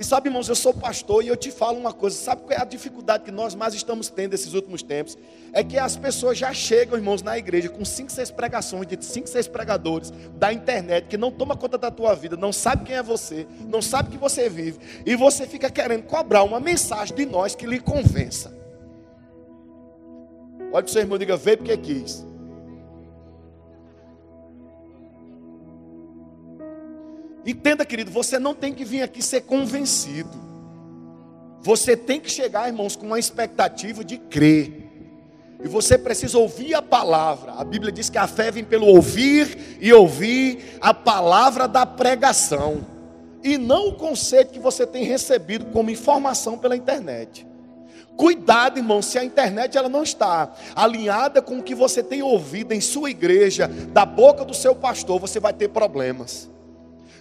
E 0.01 0.03
sabe, 0.03 0.29
irmãos, 0.29 0.49
eu 0.49 0.55
sou 0.55 0.73
pastor 0.73 1.23
e 1.23 1.27
eu 1.27 1.37
te 1.37 1.51
falo 1.51 1.77
uma 1.77 1.93
coisa. 1.93 2.17
Sabe 2.17 2.41
qual 2.41 2.57
é 2.57 2.59
a 2.59 2.65
dificuldade 2.65 3.23
que 3.23 3.29
nós 3.29 3.53
mais 3.53 3.75
estamos 3.75 4.09
tendo 4.09 4.33
esses 4.33 4.53
últimos 4.53 4.81
tempos? 4.81 5.15
É 5.53 5.63
que 5.63 5.77
as 5.77 5.95
pessoas 5.95 6.39
já 6.39 6.51
chegam, 6.53 6.97
irmãos, 6.97 7.21
na 7.21 7.37
igreja 7.37 7.69
com 7.69 7.85
cinco, 7.85 8.11
seis 8.11 8.31
pregações 8.31 8.87
de 8.87 8.97
cinco, 9.05 9.29
seis 9.29 9.47
pregadores 9.47 10.11
da 10.37 10.51
internet 10.51 11.07
que 11.07 11.17
não 11.17 11.29
toma 11.29 11.55
conta 11.55 11.77
da 11.77 11.91
tua 11.91 12.15
vida, 12.15 12.35
não 12.35 12.51
sabe 12.51 12.85
quem 12.85 12.95
é 12.95 13.03
você, 13.03 13.45
não 13.67 13.79
sabe 13.79 14.09
que 14.09 14.17
você 14.17 14.49
vive, 14.49 14.79
e 15.05 15.15
você 15.15 15.45
fica 15.45 15.69
querendo 15.69 16.03
cobrar 16.03 16.41
uma 16.43 16.59
mensagem 16.59 17.15
de 17.15 17.25
nós 17.27 17.53
que 17.53 17.67
lhe 17.67 17.79
convença. 17.79 18.51
Olha 20.73 20.83
para 20.83 20.85
o 20.85 20.89
seu 20.89 21.01
irmão 21.01 21.17
e 21.17 21.19
diga: 21.19 21.37
veio 21.37 21.57
porque 21.57 21.77
quis. 21.77 22.25
Entenda, 27.45 27.85
querido, 27.85 28.11
você 28.11 28.37
não 28.37 28.53
tem 28.53 28.73
que 28.73 28.85
vir 28.85 29.01
aqui 29.01 29.21
ser 29.21 29.41
convencido. 29.41 30.51
Você 31.61 31.95
tem 31.95 32.19
que 32.19 32.29
chegar, 32.29 32.67
irmãos, 32.67 32.95
com 32.95 33.05
uma 33.05 33.19
expectativa 33.19 34.03
de 34.03 34.17
crer. 34.17 34.89
E 35.63 35.67
você 35.67 35.97
precisa 35.97 36.37
ouvir 36.37 36.73
a 36.73 36.81
palavra. 36.81 37.53
A 37.53 37.63
Bíblia 37.63 37.91
diz 37.91 38.09
que 38.09 38.17
a 38.17 38.27
fé 38.27 38.49
vem 38.49 38.63
pelo 38.63 38.87
ouvir 38.87 39.77
e 39.79 39.93
ouvir 39.93 40.77
a 40.81 40.93
palavra 40.93 41.67
da 41.67 41.85
pregação. 41.85 42.85
E 43.43 43.57
não 43.57 43.89
o 43.89 43.93
conceito 43.93 44.51
que 44.51 44.59
você 44.59 44.85
tem 44.85 45.03
recebido 45.03 45.65
como 45.67 45.91
informação 45.91 46.57
pela 46.57 46.75
internet. 46.75 47.45
Cuidado, 48.17 48.77
irmão, 48.77 49.01
se 49.01 49.17
a 49.17 49.23
internet 49.23 49.77
ela 49.77 49.89
não 49.89 50.03
está 50.03 50.51
alinhada 50.75 51.41
com 51.41 51.59
o 51.59 51.63
que 51.63 51.73
você 51.73 52.03
tem 52.03 52.21
ouvido 52.21 52.73
em 52.73 52.81
sua 52.81 53.09
igreja, 53.09 53.67
da 53.67 54.05
boca 54.05 54.43
do 54.43 54.53
seu 54.53 54.75
pastor, 54.75 55.19
você 55.19 55.39
vai 55.39 55.53
ter 55.53 55.69
problemas. 55.69 56.49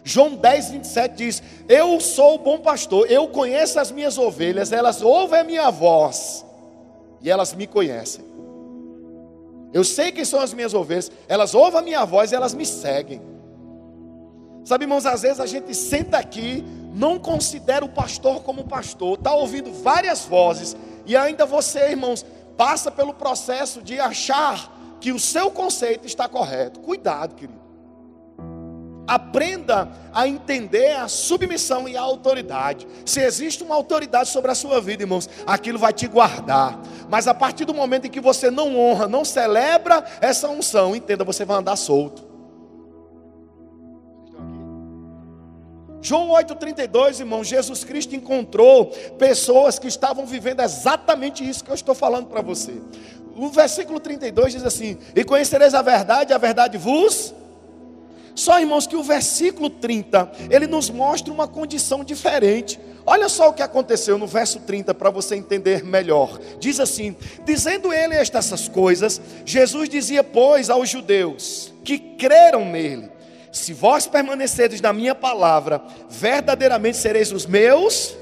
João 0.04 0.34
10, 0.34 0.70
27 0.70 1.14
diz: 1.14 1.42
Eu 1.68 2.00
sou 2.00 2.36
o 2.36 2.38
bom 2.38 2.58
pastor, 2.58 3.10
eu 3.10 3.28
conheço 3.28 3.78
as 3.78 3.90
minhas 3.90 4.18
ovelhas, 4.18 4.72
elas 4.72 5.02
ouvem 5.02 5.40
a 5.40 5.44
minha 5.44 5.70
voz 5.70 6.44
e 7.20 7.30
elas 7.30 7.52
me 7.52 7.66
conhecem. 7.66 8.24
Eu 9.72 9.84
sei 9.84 10.10
quem 10.10 10.24
são 10.24 10.40
as 10.40 10.52
minhas 10.52 10.74
ovelhas, 10.74 11.12
elas 11.28 11.54
ouvem 11.54 11.78
a 11.78 11.82
minha 11.82 12.04
voz 12.04 12.32
e 12.32 12.34
elas 12.34 12.54
me 12.54 12.66
seguem. 12.66 13.20
Sabe, 14.64 14.84
irmãos, 14.84 15.06
às 15.06 15.22
vezes 15.22 15.40
a 15.40 15.46
gente 15.46 15.74
senta 15.74 16.18
aqui, 16.18 16.64
não 16.92 17.18
considera 17.18 17.84
o 17.84 17.88
pastor 17.88 18.42
como 18.42 18.64
pastor, 18.64 19.18
está 19.18 19.32
ouvindo 19.32 19.72
várias 19.72 20.24
vozes, 20.24 20.76
e 21.06 21.16
ainda 21.16 21.46
você, 21.46 21.90
irmãos, 21.90 22.24
passa 22.56 22.90
pelo 22.90 23.14
processo 23.14 23.80
de 23.80 23.98
achar 23.98 24.98
que 25.00 25.12
o 25.12 25.18
seu 25.18 25.50
conceito 25.50 26.06
está 26.06 26.28
correto. 26.28 26.80
Cuidado, 26.80 27.34
querido. 27.34 27.59
Aprenda 29.10 29.88
a 30.14 30.28
entender 30.28 30.92
a 30.92 31.08
submissão 31.08 31.88
e 31.88 31.96
a 31.96 32.00
autoridade. 32.00 32.86
Se 33.04 33.18
existe 33.20 33.64
uma 33.64 33.74
autoridade 33.74 34.28
sobre 34.28 34.52
a 34.52 34.54
sua 34.54 34.80
vida, 34.80 35.02
irmãos, 35.02 35.28
aquilo 35.44 35.80
vai 35.80 35.92
te 35.92 36.06
guardar. 36.06 36.78
Mas 37.08 37.26
a 37.26 37.34
partir 37.34 37.64
do 37.64 37.74
momento 37.74 38.06
em 38.06 38.08
que 38.08 38.20
você 38.20 38.52
não 38.52 38.78
honra, 38.78 39.08
não 39.08 39.24
celebra 39.24 40.04
essa 40.20 40.48
unção, 40.48 40.94
entenda, 40.94 41.24
você 41.24 41.44
vai 41.44 41.58
andar 41.58 41.74
solto. 41.74 42.22
João 46.00 46.28
8,32, 46.28 47.18
irmão, 47.18 47.42
Jesus 47.42 47.82
Cristo 47.82 48.14
encontrou 48.14 48.92
pessoas 49.18 49.76
que 49.76 49.88
estavam 49.88 50.24
vivendo 50.24 50.60
exatamente 50.60 51.46
isso 51.46 51.64
que 51.64 51.70
eu 51.72 51.74
estou 51.74 51.96
falando 51.96 52.28
para 52.28 52.42
você. 52.42 52.80
O 53.34 53.48
versículo 53.48 53.98
32 53.98 54.52
diz 54.52 54.64
assim: 54.64 54.98
E 55.16 55.24
conhecereis 55.24 55.74
a 55.74 55.82
verdade, 55.82 56.32
a 56.32 56.38
verdade 56.38 56.78
vos 56.78 57.34
só, 58.34 58.60
irmãos, 58.60 58.86
que 58.86 58.96
o 58.96 59.02
versículo 59.02 59.68
30, 59.68 60.30
ele 60.50 60.66
nos 60.66 60.88
mostra 60.90 61.32
uma 61.32 61.48
condição 61.48 62.04
diferente. 62.04 62.78
Olha 63.04 63.28
só 63.28 63.48
o 63.48 63.52
que 63.52 63.62
aconteceu 63.62 64.18
no 64.18 64.26
verso 64.26 64.60
30 64.60 64.94
para 64.94 65.10
você 65.10 65.34
entender 65.34 65.84
melhor. 65.84 66.38
Diz 66.58 66.78
assim: 66.78 67.16
Dizendo 67.44 67.92
ele 67.92 68.14
estas 68.14 68.68
coisas, 68.68 69.20
Jesus 69.44 69.88
dizia, 69.88 70.22
pois, 70.22 70.70
aos 70.70 70.88
judeus 70.88 71.72
que 71.84 71.98
creram 71.98 72.64
nele: 72.64 73.10
Se 73.50 73.72
vós 73.72 74.06
permanecerdes 74.06 74.80
na 74.80 74.92
minha 74.92 75.14
palavra, 75.14 75.82
verdadeiramente 76.08 76.96
sereis 76.96 77.32
os 77.32 77.46
meus, 77.46 78.16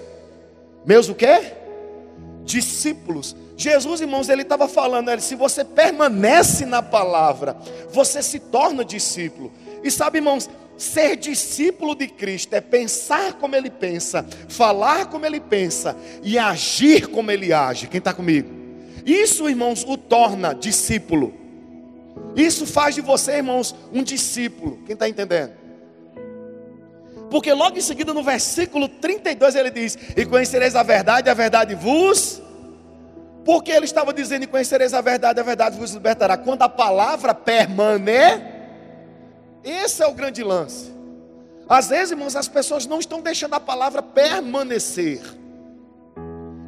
meus 0.85 1.09
o 1.09 1.15
quê? 1.15 1.53
Discípulos. 2.45 3.37
Jesus, 3.59 4.01
irmãos, 4.01 4.29
ele 4.29 4.43
estava 4.43 4.69
falando, 4.69 5.21
se 5.21 5.35
você 5.35 5.65
permanece 5.65 6.65
na 6.65 6.81
palavra, 6.81 7.57
você 7.91 8.23
se 8.23 8.39
torna 8.39 8.85
discípulo. 8.85 9.53
E 9.83 9.91
sabe, 9.91 10.19
irmãos, 10.19 10.49
ser 10.79 11.17
discípulo 11.17 11.95
de 11.95 12.07
Cristo 12.07 12.55
é 12.55 12.61
pensar 12.61 13.33
como 13.35 13.57
ele 13.57 13.69
pensa, 13.69 14.25
falar 14.49 15.07
como 15.07 15.27
ele 15.27 15.41
pensa 15.41 15.97
e 16.23 16.39
agir 16.39 17.09
como 17.09 17.31
ele 17.31 17.53
age. 17.53 17.89
Quem 17.89 17.99
está 17.99 18.13
comigo? 18.13 18.49
Isso, 19.05 19.49
irmãos, 19.49 19.85
o 19.87 19.97
torna 19.97 20.55
discípulo. 20.55 21.35
Isso 22.37 22.65
faz 22.65 22.95
de 22.95 23.01
você, 23.01 23.39
irmãos, 23.39 23.75
um 23.93 24.05
discípulo. 24.05 24.79
Quem 24.87 24.95
está 24.95 25.09
entendendo? 25.09 25.53
Porque 27.29 27.53
logo 27.53 27.77
em 27.77 27.81
seguida, 27.81 28.15
no 28.15 28.23
versículo 28.23 28.89
32, 28.89 29.55
ele 29.57 29.71
diz: 29.71 29.99
E 30.17 30.25
conhecereis 30.25 30.77
a 30.77 30.83
verdade, 30.83 31.29
a 31.29 31.35
verdade 31.35 31.75
vos. 31.75 32.41
Porque 33.45 33.71
ele 33.71 33.85
estava 33.85 34.13
dizendo: 34.13 34.45
E 34.45 34.47
conhecereis 34.47 34.95
a 34.95 35.01
verdade, 35.01 35.41
a 35.41 35.43
verdade 35.43 35.77
vos 35.77 35.93
libertará. 35.93 36.37
Quando 36.37 36.63
a 36.63 36.69
palavra 36.69 37.35
permanecer 37.35 38.58
esse 39.65 40.03
é 40.03 40.07
o 40.07 40.15
grande 40.15 40.43
lance. 40.43 40.93
Às 41.69 41.89
vezes, 41.89 42.13
irmãos, 42.13 42.35
as 42.35 42.49
pessoas 42.49 42.87
não 42.87 42.99
estão 42.99 43.21
deixando 43.21 43.55
a 43.55 43.61
palavra 43.61 44.03
permanecer. 44.03 45.21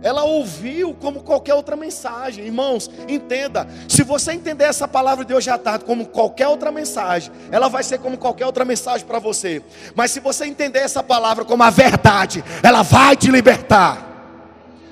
Ela 0.03 0.25
ouviu 0.25 0.95
como 0.95 1.23
qualquer 1.23 1.55
outra 1.55 1.77
mensagem. 1.77 2.45
Irmãos, 2.45 2.91
entenda: 3.09 3.67
se 3.89 4.03
você 4.03 4.33
entender 4.33 4.65
essa 4.65 4.89
palavra 4.89 5.25
de 5.25 5.35
hoje 5.35 5.51
à 5.51 5.59
tarde 5.59 5.85
como 5.85 6.07
qualquer 6.07 6.49
outra 6.49 6.71
mensagem, 6.73 7.33
ela 7.51 7.69
vai 7.69 7.83
ser 7.83 7.99
como 7.99 8.17
qualquer 8.17 8.47
outra 8.47 8.65
mensagem 8.65 9.07
para 9.07 9.19
você. 9.19 9.63
Mas 9.95 10.11
se 10.11 10.21
você 10.21 10.47
entender 10.47 10.81
essa 10.81 11.03
palavra 11.03 11.45
como 11.45 11.63
a 11.63 11.71
verdade, 11.71 12.43
ela 12.63 12.83
vai 12.83 13.17
te 13.17 13.31
libertar. 13.31 14.10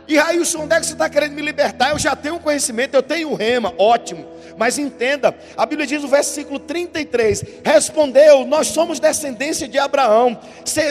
E 0.09 0.18
o 0.18 0.62
onde 0.62 0.75
é 0.75 0.81
que 0.81 0.87
você 0.87 0.94
está 0.94 1.07
querendo 1.11 1.35
me 1.35 1.42
libertar? 1.42 1.90
Eu 1.90 1.99
já 1.99 2.16
tenho 2.16 2.40
conhecimento, 2.40 2.94
eu 2.94 3.03
tenho 3.03 3.35
rema, 3.35 3.75
ótimo. 3.77 4.27
Mas 4.57 4.79
entenda, 4.79 5.37
a 5.55 5.66
Bíblia 5.66 5.87
diz 5.87 6.01
no 6.01 6.09
versículo 6.09 6.59
33: 6.59 7.44
Respondeu, 7.62 8.47
nós 8.47 8.68
somos 8.68 8.99
descendência 8.99 9.68
de 9.68 9.79
Abraão, 9.79 10.40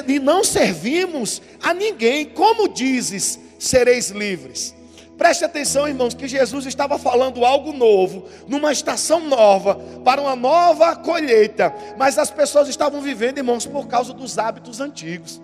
e 0.08 0.20
não 0.20 0.44
servimos 0.44 1.42
a 1.64 1.74
ninguém, 1.74 2.26
como 2.26 2.70
dizes, 2.70 3.40
sereis 3.58 4.12
livres. 4.12 4.76
Preste 5.18 5.44
atenção, 5.44 5.88
irmãos, 5.88 6.14
que 6.14 6.28
Jesus 6.28 6.68
estava 6.68 7.00
falando 7.00 7.44
algo 7.44 7.74
novo, 7.74 8.26
numa 8.48 8.72
estação 8.72 9.22
nova, 9.22 9.76
para 10.06 10.22
uma 10.22 10.36
nova 10.36 10.96
colheita, 10.96 11.74
mas 11.98 12.20
as 12.20 12.30
pessoas 12.30 12.70
estavam 12.70 13.02
vivendo, 13.02 13.40
irmãos, 13.40 13.66
por 13.66 13.88
causa 13.88 14.14
dos 14.14 14.38
hábitos 14.38 14.80
antigos. 14.80 15.42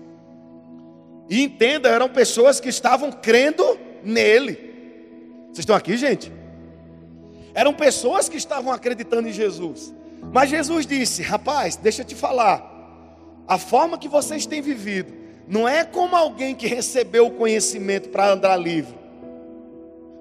E 1.28 1.42
entenda, 1.42 1.88
eram 1.88 2.08
pessoas 2.08 2.60
que 2.60 2.68
estavam 2.68 3.10
crendo 3.10 3.78
nele. 4.02 4.52
Vocês 5.46 5.60
estão 5.60 5.76
aqui, 5.76 5.96
gente? 5.96 6.32
Eram 7.54 7.72
pessoas 7.72 8.28
que 8.28 8.36
estavam 8.36 8.72
acreditando 8.72 9.28
em 9.28 9.32
Jesus. 9.32 9.94
Mas 10.32 10.50
Jesus 10.50 10.86
disse: 10.86 11.22
Rapaz, 11.22 11.76
deixa 11.76 12.02
eu 12.02 12.06
te 12.06 12.14
falar. 12.14 12.72
A 13.46 13.58
forma 13.58 13.98
que 13.98 14.08
vocês 14.08 14.46
têm 14.46 14.60
vivido 14.60 15.12
não 15.46 15.68
é 15.68 15.84
como 15.84 16.16
alguém 16.16 16.54
que 16.54 16.66
recebeu 16.66 17.26
o 17.26 17.30
conhecimento 17.30 18.08
para 18.08 18.32
andar 18.32 18.56
livre. 18.56 18.94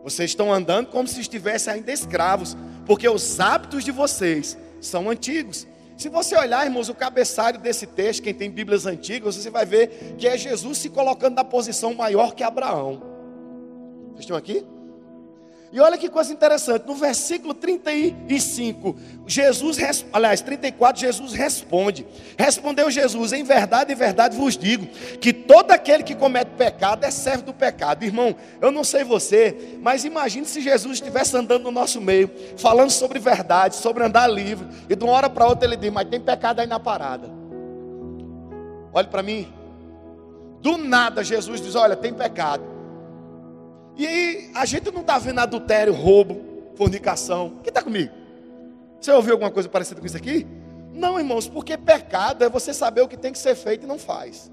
Vocês 0.03 0.31
estão 0.31 0.51
andando 0.51 0.87
como 0.87 1.07
se 1.07 1.21
estivessem 1.21 1.73
ainda 1.73 1.91
escravos, 1.91 2.57
porque 2.85 3.07
os 3.07 3.39
hábitos 3.39 3.85
de 3.85 3.91
vocês 3.91 4.57
são 4.81 5.09
antigos. 5.09 5.65
Se 5.97 6.09
você 6.09 6.35
olhar, 6.35 6.65
irmãos, 6.65 6.89
o 6.89 6.95
cabeçalho 6.95 7.59
desse 7.59 7.85
texto, 7.85 8.23
quem 8.23 8.33
tem 8.33 8.49
Bíblias 8.49 8.85
antigas, 8.85 9.35
você 9.35 9.49
vai 9.49 9.65
ver 9.65 10.15
que 10.17 10.27
é 10.27 10.37
Jesus 10.37 10.79
se 10.79 10.89
colocando 10.89 11.35
na 11.35 11.43
posição 11.43 11.93
maior 11.93 12.33
que 12.33 12.43
Abraão. 12.43 13.01
Vocês 14.09 14.21
estão 14.21 14.37
aqui? 14.37 14.65
E 15.73 15.79
olha 15.79 15.97
que 15.97 16.07
coisa 16.07 16.31
interessante, 16.31 16.85
no 16.85 16.93
versículo 16.93 17.51
35, 17.51 18.95
Jesus, 19.25 19.79
aliás, 20.13 20.39
34, 20.39 21.01
Jesus 21.01 21.33
responde. 21.33 22.05
Respondeu 22.37 22.91
Jesus: 22.91 23.33
Em 23.33 23.43
verdade, 23.43 23.91
em 23.91 23.95
verdade 23.95 24.37
vos 24.37 24.55
digo, 24.55 24.85
que 25.17 25.33
todo 25.33 25.71
aquele 25.71 26.03
que 26.03 26.13
comete 26.13 26.51
pecado 26.51 27.03
é 27.03 27.09
servo 27.09 27.45
do 27.45 27.53
pecado. 27.55 28.03
Irmão, 28.05 28.35
eu 28.61 28.71
não 28.71 28.83
sei 28.83 29.03
você, 29.03 29.75
mas 29.81 30.05
imagine 30.05 30.45
se 30.45 30.61
Jesus 30.61 30.99
estivesse 30.99 31.35
andando 31.35 31.63
no 31.63 31.71
nosso 31.71 31.99
meio, 31.99 32.29
falando 32.55 32.91
sobre 32.91 33.17
verdade, 33.17 33.75
sobre 33.75 34.03
andar 34.03 34.27
livre, 34.27 34.67
e 34.87 34.95
de 34.95 35.03
uma 35.03 35.13
hora 35.13 35.27
para 35.27 35.47
outra 35.47 35.67
ele 35.67 35.75
diz: 35.75 35.91
Mas 35.91 36.07
tem 36.07 36.21
pecado 36.21 36.59
aí 36.59 36.67
na 36.67 36.79
parada. 36.79 37.31
Olhe 38.93 39.07
para 39.07 39.23
mim. 39.23 39.51
Do 40.61 40.77
nada 40.77 41.23
Jesus 41.23 41.59
diz: 41.59 41.73
Olha, 41.73 41.95
tem 41.95 42.13
pecado. 42.13 42.72
E 43.95 44.07
aí, 44.07 44.51
a 44.55 44.65
gente 44.65 44.91
não 44.91 45.01
está 45.01 45.17
vendo 45.19 45.39
adultério, 45.39 45.93
roubo, 45.93 46.41
fornicação. 46.75 47.59
Quem 47.61 47.69
está 47.69 47.81
comigo? 47.81 48.11
Você 48.99 49.11
ouviu 49.11 49.33
alguma 49.33 49.51
coisa 49.51 49.69
parecida 49.69 49.99
com 49.99 50.07
isso 50.07 50.17
aqui? 50.17 50.47
Não, 50.93 51.19
irmãos, 51.19 51.47
porque 51.47 51.77
pecado 51.77 52.43
é 52.43 52.49
você 52.49 52.73
saber 52.73 53.01
o 53.01 53.07
que 53.07 53.17
tem 53.17 53.31
que 53.31 53.39
ser 53.39 53.55
feito 53.55 53.83
e 53.83 53.87
não 53.87 53.99
faz. 53.99 54.51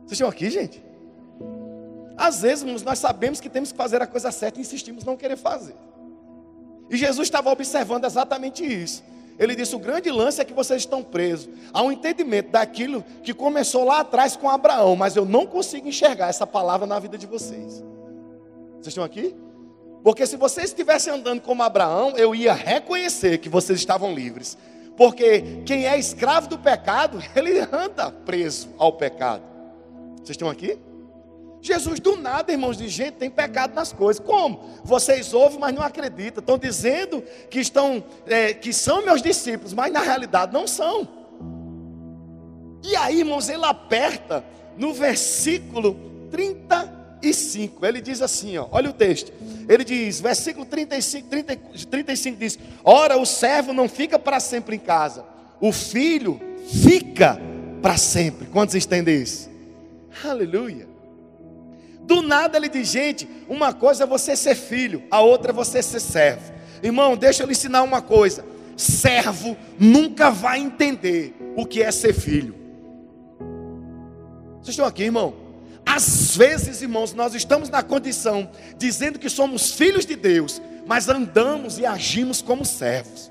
Vocês 0.00 0.12
estão 0.12 0.28
aqui, 0.28 0.50
gente? 0.50 0.82
Às 2.16 2.42
vezes, 2.42 2.62
irmãos, 2.62 2.82
nós 2.82 2.98
sabemos 2.98 3.40
que 3.40 3.48
temos 3.48 3.72
que 3.72 3.78
fazer 3.78 4.02
a 4.02 4.06
coisa 4.06 4.30
certa 4.30 4.58
e 4.58 4.62
insistimos 4.62 5.04
não 5.04 5.16
querer 5.16 5.36
fazer. 5.36 5.74
E 6.90 6.96
Jesus 6.96 7.28
estava 7.28 7.50
observando 7.50 8.04
exatamente 8.04 8.64
isso. 8.64 9.02
Ele 9.42 9.56
disse: 9.56 9.74
o 9.74 9.78
grande 9.78 10.08
lance 10.08 10.40
é 10.40 10.44
que 10.44 10.52
vocês 10.52 10.82
estão 10.82 11.02
presos 11.02 11.48
a 11.72 11.82
um 11.82 11.90
entendimento 11.90 12.50
daquilo 12.50 13.04
que 13.24 13.34
começou 13.34 13.84
lá 13.84 14.00
atrás 14.00 14.36
com 14.36 14.48
Abraão, 14.48 14.94
mas 14.94 15.16
eu 15.16 15.24
não 15.24 15.46
consigo 15.46 15.88
enxergar 15.88 16.28
essa 16.28 16.46
palavra 16.46 16.86
na 16.86 16.98
vida 17.00 17.18
de 17.18 17.26
vocês. 17.26 17.82
Vocês 18.74 18.88
estão 18.88 19.02
aqui? 19.02 19.34
Porque 20.04 20.26
se 20.26 20.36
vocês 20.36 20.66
estivessem 20.66 21.12
andando 21.12 21.40
como 21.40 21.62
Abraão, 21.62 22.12
eu 22.16 22.34
ia 22.34 22.52
reconhecer 22.52 23.38
que 23.38 23.48
vocês 23.48 23.80
estavam 23.80 24.14
livres. 24.14 24.56
Porque 24.96 25.62
quem 25.66 25.86
é 25.86 25.98
escravo 25.98 26.48
do 26.48 26.58
pecado, 26.58 27.18
ele 27.34 27.58
anda 27.72 28.12
preso 28.12 28.68
ao 28.78 28.92
pecado. 28.92 29.42
Vocês 30.18 30.30
estão 30.30 30.48
aqui? 30.48 30.78
Jesus 31.62 32.00
do 32.00 32.16
nada, 32.16 32.50
irmãos, 32.50 32.76
de 32.76 32.88
gente 32.88 33.14
tem 33.14 33.30
pecado 33.30 33.72
nas 33.72 33.92
coisas. 33.92 34.20
Como? 34.20 34.80
Vocês 34.82 35.32
ouvem, 35.32 35.60
mas 35.60 35.72
não 35.72 35.80
acreditam. 35.82 36.40
Estão 36.40 36.58
dizendo 36.58 37.22
que 37.48 37.60
estão, 37.60 38.02
é, 38.26 38.52
que 38.52 38.72
são 38.72 39.04
meus 39.04 39.22
discípulos, 39.22 39.72
mas 39.72 39.92
na 39.92 40.00
realidade 40.00 40.52
não 40.52 40.66
são. 40.66 41.08
E 42.82 42.96
aí, 42.96 43.20
irmãos, 43.20 43.48
ele 43.48 43.64
aperta 43.64 44.44
no 44.76 44.92
versículo 44.92 45.94
35. 46.32 47.86
Ele 47.86 48.00
diz 48.00 48.20
assim, 48.20 48.58
ó, 48.58 48.66
olha 48.72 48.90
o 48.90 48.92
texto. 48.92 49.32
Ele 49.68 49.84
diz, 49.84 50.20
versículo 50.20 50.66
35, 50.66 51.28
30, 51.28 51.56
35 51.88 52.38
diz: 52.38 52.58
Ora, 52.82 53.16
o 53.16 53.24
servo 53.24 53.72
não 53.72 53.88
fica 53.88 54.18
para 54.18 54.40
sempre 54.40 54.74
em 54.74 54.80
casa, 54.80 55.24
o 55.60 55.70
filho 55.70 56.40
fica 56.66 57.40
para 57.80 57.96
sempre. 57.96 58.48
Quantos 58.48 58.74
entendem 58.74 59.22
isso? 59.22 59.48
Aleluia. 60.24 60.91
Do 62.02 62.20
nada 62.20 62.56
ele 62.56 62.68
diz, 62.68 62.88
gente, 62.88 63.28
uma 63.48 63.72
coisa 63.72 64.04
é 64.04 64.06
você 64.06 64.36
ser 64.36 64.54
filho, 64.54 65.02
a 65.10 65.20
outra 65.20 65.52
é 65.52 65.54
você 65.54 65.82
ser 65.82 66.00
servo. 66.00 66.52
Irmão, 66.82 67.16
deixa 67.16 67.42
eu 67.42 67.46
lhe 67.46 67.52
ensinar 67.52 67.82
uma 67.82 68.02
coisa: 68.02 68.44
servo 68.76 69.56
nunca 69.78 70.30
vai 70.30 70.58
entender 70.58 71.34
o 71.56 71.64
que 71.64 71.82
é 71.82 71.90
ser 71.90 72.12
filho. 72.12 72.54
Vocês 74.60 74.70
estão 74.70 74.86
aqui, 74.86 75.04
irmão? 75.04 75.34
Às 75.84 76.36
vezes, 76.36 76.80
irmãos, 76.82 77.12
nós 77.12 77.34
estamos 77.34 77.68
na 77.68 77.82
condição 77.82 78.50
dizendo 78.78 79.18
que 79.18 79.28
somos 79.28 79.72
filhos 79.72 80.06
de 80.06 80.16
Deus, 80.16 80.62
mas 80.86 81.08
andamos 81.08 81.78
e 81.78 81.86
agimos 81.86 82.40
como 82.40 82.64
servos. 82.64 83.30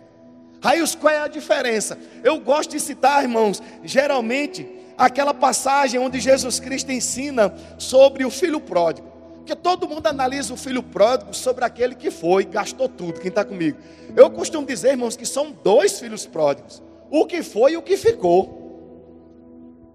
Aí, 0.62 0.82
qual 0.98 1.14
é 1.14 1.20
a 1.22 1.28
diferença? 1.28 1.98
Eu 2.24 2.40
gosto 2.40 2.72
de 2.72 2.80
citar, 2.80 3.24
irmãos, 3.24 3.62
geralmente 3.84 4.68
aquela 4.97 5.34
passagem 5.34 5.99
onde 5.99 6.19
Jesus 6.19 6.60
Cristo 6.60 6.91
ensina 6.91 7.54
sobre 7.77 8.25
o 8.25 8.30
filho 8.30 8.60
pródigo. 8.60 9.10
Porque 9.38 9.56
todo 9.56 9.88
mundo 9.88 10.06
analisa 10.08 10.54
o 10.54 10.58
filho 10.58 10.84
pródigo 10.84 11.34
sobre 11.34 11.65
aquele 11.65 11.95
que 11.95 12.12
foi, 12.12 12.45
gastou 12.45 12.88
tudo. 12.88 13.19
Quem 13.19 13.30
está 13.30 13.43
comigo? 13.43 13.77
Eu 14.15 14.30
costumo 14.30 14.65
dizer, 14.65 14.89
irmãos, 14.91 15.17
que 15.17 15.25
são 15.25 15.51
dois 15.51 15.99
filhos 15.99 16.25
pródigos: 16.25 16.82
o 17.10 17.25
que 17.25 17.41
foi 17.41 17.73
e 17.73 17.77
o 17.77 17.82
que 17.82 17.97
ficou. 17.97 18.62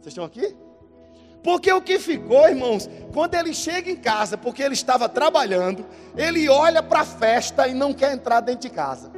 Vocês 0.01 0.13
estão 0.13 0.25
aqui? 0.25 0.55
Porque 1.43 1.73
o 1.73 1.81
que 1.81 2.01
ficou, 2.01 2.49
irmãos, 2.49 2.91
quando 3.13 3.35
ele 3.35 3.55
chega 3.55 3.89
em 3.89 3.95
casa, 3.95 4.37
porque 4.37 4.61
ele 4.61 4.75
estava 4.75 5.09
trabalhando, 5.09 5.87
ele 6.17 6.49
olha 6.49 6.83
para 6.83 7.01
a 7.01 7.05
festa 7.05 7.69
e 7.69 7.75
não 7.75 7.93
quer 7.93 8.13
entrar 8.13 8.41
dentro 8.41 8.69
de 8.69 8.71
casa. 8.71 9.13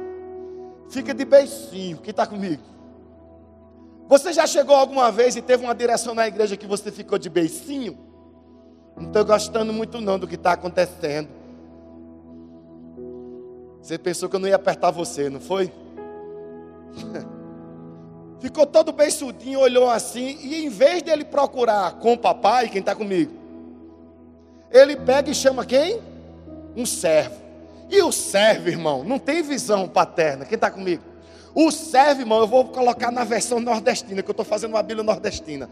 Fica 0.91 1.11
de 1.11 1.25
beicinho. 1.25 1.97
Quem 1.97 2.11
está 2.11 2.27
comigo? 2.27 2.61
Você 4.09 4.33
já 4.33 4.47
chegou 4.47 4.75
alguma 4.75 5.11
vez 5.11 5.35
e 5.35 5.41
teve 5.41 5.63
uma 5.63 5.75
direção 5.75 6.15
na 6.15 6.27
igreja 6.27 6.57
que 6.57 6.65
você 6.65 6.91
ficou 6.91 7.19
de 7.19 7.29
beicinho? 7.29 7.95
Não 8.97 9.05
estou 9.05 9.23
gostando 9.23 9.71
muito 9.71 10.01
não 10.01 10.17
do 10.17 10.27
que 10.27 10.33
está 10.33 10.53
acontecendo. 10.53 11.29
Você 13.79 13.99
pensou 13.99 14.27
que 14.27 14.35
eu 14.35 14.39
não 14.39 14.47
ia 14.47 14.55
apertar 14.55 14.89
você, 14.89 15.29
não 15.29 15.39
foi? 15.39 15.71
Ficou 18.41 18.65
todo 18.65 18.91
beiçudinho, 18.91 19.59
olhou 19.59 19.87
assim, 19.87 20.39
e 20.41 20.65
em 20.65 20.69
vez 20.69 21.03
dele 21.03 21.23
procurar 21.23 21.99
com 21.99 22.13
o 22.13 22.17
papai, 22.17 22.67
quem 22.67 22.79
está 22.79 22.95
comigo, 22.95 23.33
ele 24.71 24.95
pega 24.95 25.29
e 25.29 25.35
chama 25.35 25.63
quem? 25.65 26.01
Um 26.75 26.85
servo. 26.85 27.35
E 27.91 28.01
o 28.01 28.11
servo, 28.11 28.69
irmão, 28.69 29.03
não 29.03 29.19
tem 29.19 29.43
visão 29.43 29.87
paterna. 29.87 30.45
Quem 30.45 30.55
está 30.55 30.71
comigo? 30.71 31.08
O 31.53 31.71
servo, 31.71 32.21
irmão, 32.21 32.39
eu 32.39 32.47
vou 32.47 32.65
colocar 32.65 33.11
na 33.11 33.23
versão 33.23 33.59
nordestina, 33.59 34.21
que 34.21 34.29
eu 34.29 34.33
estou 34.33 34.45
fazendo 34.45 34.71
uma 34.71 34.83
Bíblia 34.83 35.03
nordestina. 35.03 35.69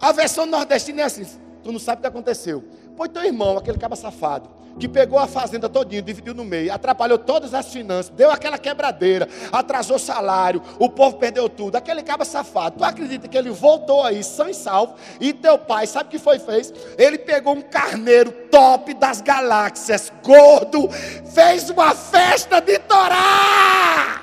A 0.00 0.12
versão 0.12 0.46
nordestina 0.46 1.02
é 1.02 1.04
assim: 1.04 1.26
tu 1.62 1.72
não 1.72 1.78
sabe 1.78 1.98
o 1.98 2.00
que 2.02 2.06
aconteceu. 2.06 2.64
Pois 2.96 3.10
teu 3.10 3.24
irmão, 3.24 3.56
aquele 3.56 3.78
caba 3.78 3.94
safado, 3.94 4.48
que 4.78 4.88
pegou 4.88 5.18
a 5.18 5.26
fazenda 5.26 5.68
todinha, 5.68 6.02
dividiu 6.02 6.34
no 6.34 6.44
meio, 6.44 6.72
atrapalhou 6.72 7.18
todas 7.18 7.54
as 7.54 7.72
finanças, 7.72 8.10
deu 8.10 8.30
aquela 8.30 8.58
quebradeira, 8.58 9.28
atrasou 9.52 9.98
salário, 9.98 10.62
o 10.78 10.88
povo 10.88 11.16
perdeu 11.16 11.48
tudo. 11.48 11.76
Aquele 11.76 12.02
caba 12.02 12.24
safado, 12.24 12.78
tu 12.78 12.84
acredita 12.84 13.28
que 13.28 13.36
ele 13.36 13.50
voltou 13.50 14.02
aí, 14.02 14.24
são 14.24 14.48
e 14.48 14.54
salvo, 14.54 14.94
e 15.20 15.32
teu 15.32 15.58
pai, 15.58 15.86
sabe 15.86 16.08
o 16.08 16.10
que 16.10 16.18
foi 16.18 16.38
fez? 16.38 16.72
Ele 16.96 17.18
pegou 17.18 17.54
um 17.54 17.62
carneiro 17.62 18.32
top 18.50 18.94
das 18.94 19.20
galáxias, 19.20 20.12
gordo, 20.22 20.88
fez 21.34 21.70
uma 21.70 21.94
festa 21.94 22.60
de 22.60 22.78
Torá. 22.80 24.22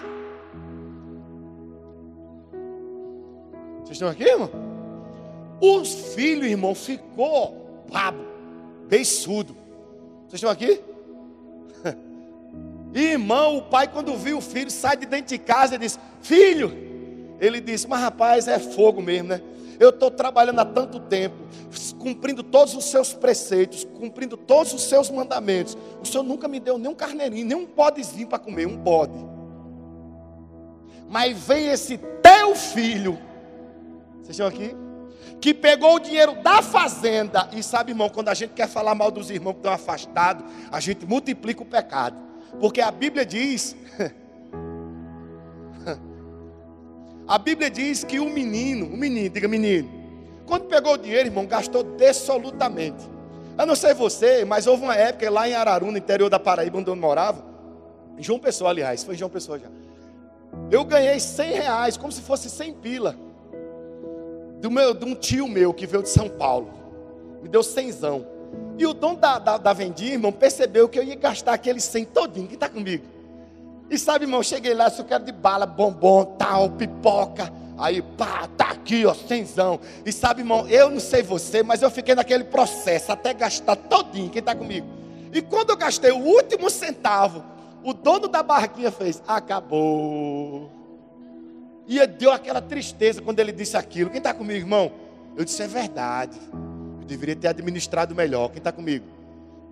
Vocês 3.95 4.01
estão 4.01 4.09
aqui, 4.09 4.23
irmão? 4.23 4.49
Os 5.61 6.13
filhos, 6.13 6.47
irmão, 6.47 6.75
ficou 6.75 7.85
brabo, 7.87 8.19
beiçudo. 8.89 9.55
Vocês 10.27 10.33
estão 10.33 10.49
aqui? 10.49 10.81
Irmão, 12.93 13.57
o 13.57 13.61
pai, 13.61 13.87
quando 13.87 14.15
viu 14.17 14.39
o 14.39 14.41
filho, 14.41 14.69
sai 14.69 14.97
de 14.97 15.05
dentro 15.05 15.27
de 15.27 15.37
casa 15.37 15.75
e 15.75 15.77
diz: 15.77 15.97
Filho, 16.21 16.73
ele 17.39 17.61
disse: 17.61 17.87
Mas 17.87 18.01
rapaz, 18.01 18.49
é 18.49 18.59
fogo 18.59 19.01
mesmo, 19.01 19.29
né? 19.29 19.41
Eu 19.79 19.89
estou 19.89 20.11
trabalhando 20.11 20.59
há 20.59 20.65
tanto 20.65 20.99
tempo, 20.99 21.35
cumprindo 21.97 22.43
todos 22.43 22.75
os 22.75 22.85
seus 22.85 23.13
preceitos, 23.13 23.85
cumprindo 23.97 24.35
todos 24.35 24.73
os 24.73 24.83
seus 24.83 25.09
mandamentos. 25.09 25.77
O 26.01 26.05
Senhor 26.05 26.23
nunca 26.23 26.47
me 26.49 26.59
deu 26.59 26.77
nem 26.77 26.91
um 26.91 26.95
carneirinho, 26.95 27.45
nem 27.45 27.57
um 27.57 27.65
bodezinho 27.65 28.27
para 28.27 28.39
comer, 28.39 28.65
um 28.65 28.77
bode. 28.77 29.17
Mas 31.09 31.37
vem 31.37 31.67
esse 31.67 31.97
teu 31.97 32.55
filho, 32.55 33.17
vocês 34.25 34.31
estão 34.31 34.47
aqui? 34.47 34.75
que 35.39 35.53
pegou 35.53 35.95
o 35.95 35.99
dinheiro 35.99 36.35
da 36.41 36.61
fazenda. 36.61 37.49
E 37.51 37.61
sabe, 37.61 37.91
irmão, 37.91 38.09
quando 38.09 38.29
a 38.29 38.33
gente 38.33 38.53
quer 38.53 38.67
falar 38.67 38.95
mal 38.95 39.11
dos 39.11 39.29
irmãos 39.29 39.53
que 39.53 39.59
estão 39.59 39.73
afastados, 39.73 40.43
a 40.71 40.79
gente 40.79 41.05
multiplica 41.05 41.61
o 41.61 41.65
pecado. 41.65 42.17
Porque 42.59 42.81
a 42.81 42.89
Bíblia 42.89 43.25
diz. 43.25 43.75
a 47.27 47.37
Bíblia 47.37 47.69
diz 47.69 48.03
que 48.03 48.19
o 48.19 48.29
menino, 48.29 48.87
o 48.87 48.97
menino, 48.97 49.29
diga 49.29 49.47
menino, 49.47 49.89
quando 50.45 50.65
pegou 50.65 50.93
o 50.93 50.97
dinheiro, 50.97 51.27
irmão, 51.27 51.45
gastou 51.45 51.83
dessolutamente. 51.83 53.03
Eu 53.57 53.65
não 53.65 53.75
sei 53.75 53.93
você, 53.93 54.45
mas 54.45 54.67
houve 54.67 54.83
uma 54.83 54.95
época 54.95 55.29
lá 55.29 55.47
em 55.47 55.53
Araru, 55.53 55.91
no 55.91 55.97
interior 55.97 56.29
da 56.29 56.39
Paraíba, 56.39 56.79
onde 56.79 56.89
eu 56.89 56.95
morava, 56.95 57.43
João 58.17 58.39
Pessoa, 58.39 58.69
aliás, 58.69 59.03
foi 59.03 59.15
João 59.15 59.29
Pessoa 59.29 59.59
já. 59.59 59.67
Eu 60.71 60.83
ganhei 60.83 61.19
100 61.19 61.53
reais, 61.53 61.97
como 61.97 62.11
se 62.11 62.21
fosse 62.21 62.49
100 62.49 62.73
pila 62.75 63.24
do 64.65 64.71
meu, 64.71 64.95
de 64.95 65.05
um 65.05 65.13
tio 65.13 65.47
meu 65.47 65.71
que 65.71 65.85
veio 65.85 66.01
de 66.01 66.09
São 66.09 66.27
Paulo. 66.27 66.73
Me 67.43 67.47
deu 67.47 67.61
cenzão. 67.61 68.25
E 68.79 68.87
o 68.87 68.95
dono 68.95 69.15
da, 69.15 69.37
da, 69.37 69.57
da 69.59 69.73
vendia, 69.73 70.13
irmão, 70.13 70.31
percebeu 70.31 70.89
que 70.89 70.97
eu 70.97 71.03
ia 71.03 71.15
gastar 71.15 71.53
aquele 71.53 71.79
cem 71.79 72.03
todinho. 72.03 72.47
Quem 72.47 72.55
está 72.55 72.67
comigo? 72.67 73.05
E 73.91 73.99
sabe, 73.99 74.25
irmão, 74.25 74.41
cheguei 74.41 74.73
lá, 74.73 74.89
se 74.89 74.99
eu 74.99 75.05
quero 75.05 75.23
de 75.23 75.31
bala, 75.31 75.67
bombom, 75.67 76.25
tal, 76.39 76.71
pipoca. 76.71 77.53
Aí, 77.77 78.01
pá, 78.01 78.49
tá 78.57 78.71
aqui, 78.71 79.05
ó, 79.05 79.13
cenzão. 79.13 79.79
E 80.03 80.11
sabe, 80.11 80.41
irmão, 80.41 80.67
eu 80.67 80.89
não 80.89 80.99
sei 80.99 81.21
você, 81.21 81.61
mas 81.61 81.83
eu 81.83 81.91
fiquei 81.91 82.15
naquele 82.15 82.45
processo 82.45 83.11
até 83.11 83.35
gastar 83.35 83.75
todinho. 83.75 84.31
Quem 84.31 84.39
está 84.39 84.55
comigo? 84.55 84.87
E 85.31 85.43
quando 85.43 85.69
eu 85.69 85.77
gastei 85.77 86.09
o 86.09 86.17
último 86.17 86.71
centavo, 86.71 87.43
o 87.83 87.93
dono 87.93 88.27
da 88.27 88.41
barraquinha 88.41 88.89
fez: 88.89 89.21
acabou. 89.27 90.71
E 91.87 92.05
deu 92.07 92.31
aquela 92.31 92.61
tristeza 92.61 93.21
quando 93.21 93.39
ele 93.39 93.51
disse 93.51 93.77
aquilo. 93.77 94.09
Quem 94.09 94.17
está 94.17 94.33
comigo, 94.33 94.59
irmão? 94.59 94.91
Eu 95.35 95.45
disse: 95.45 95.61
é 95.61 95.67
verdade. 95.67 96.37
Eu 96.99 97.05
deveria 97.05 97.35
ter 97.35 97.49
administrado 97.49 98.15
melhor. 98.15 98.49
Quem 98.49 98.57
está 98.57 98.71
comigo? 98.71 99.05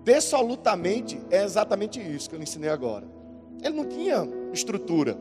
Dessolutamente 0.04 1.20
é 1.30 1.42
exatamente 1.42 2.00
isso 2.00 2.28
que 2.28 2.34
eu 2.34 2.38
lhe 2.38 2.44
ensinei 2.44 2.70
agora. 2.70 3.06
Ele 3.62 3.74
não 3.74 3.86
tinha 3.86 4.28
estrutura. 4.52 5.16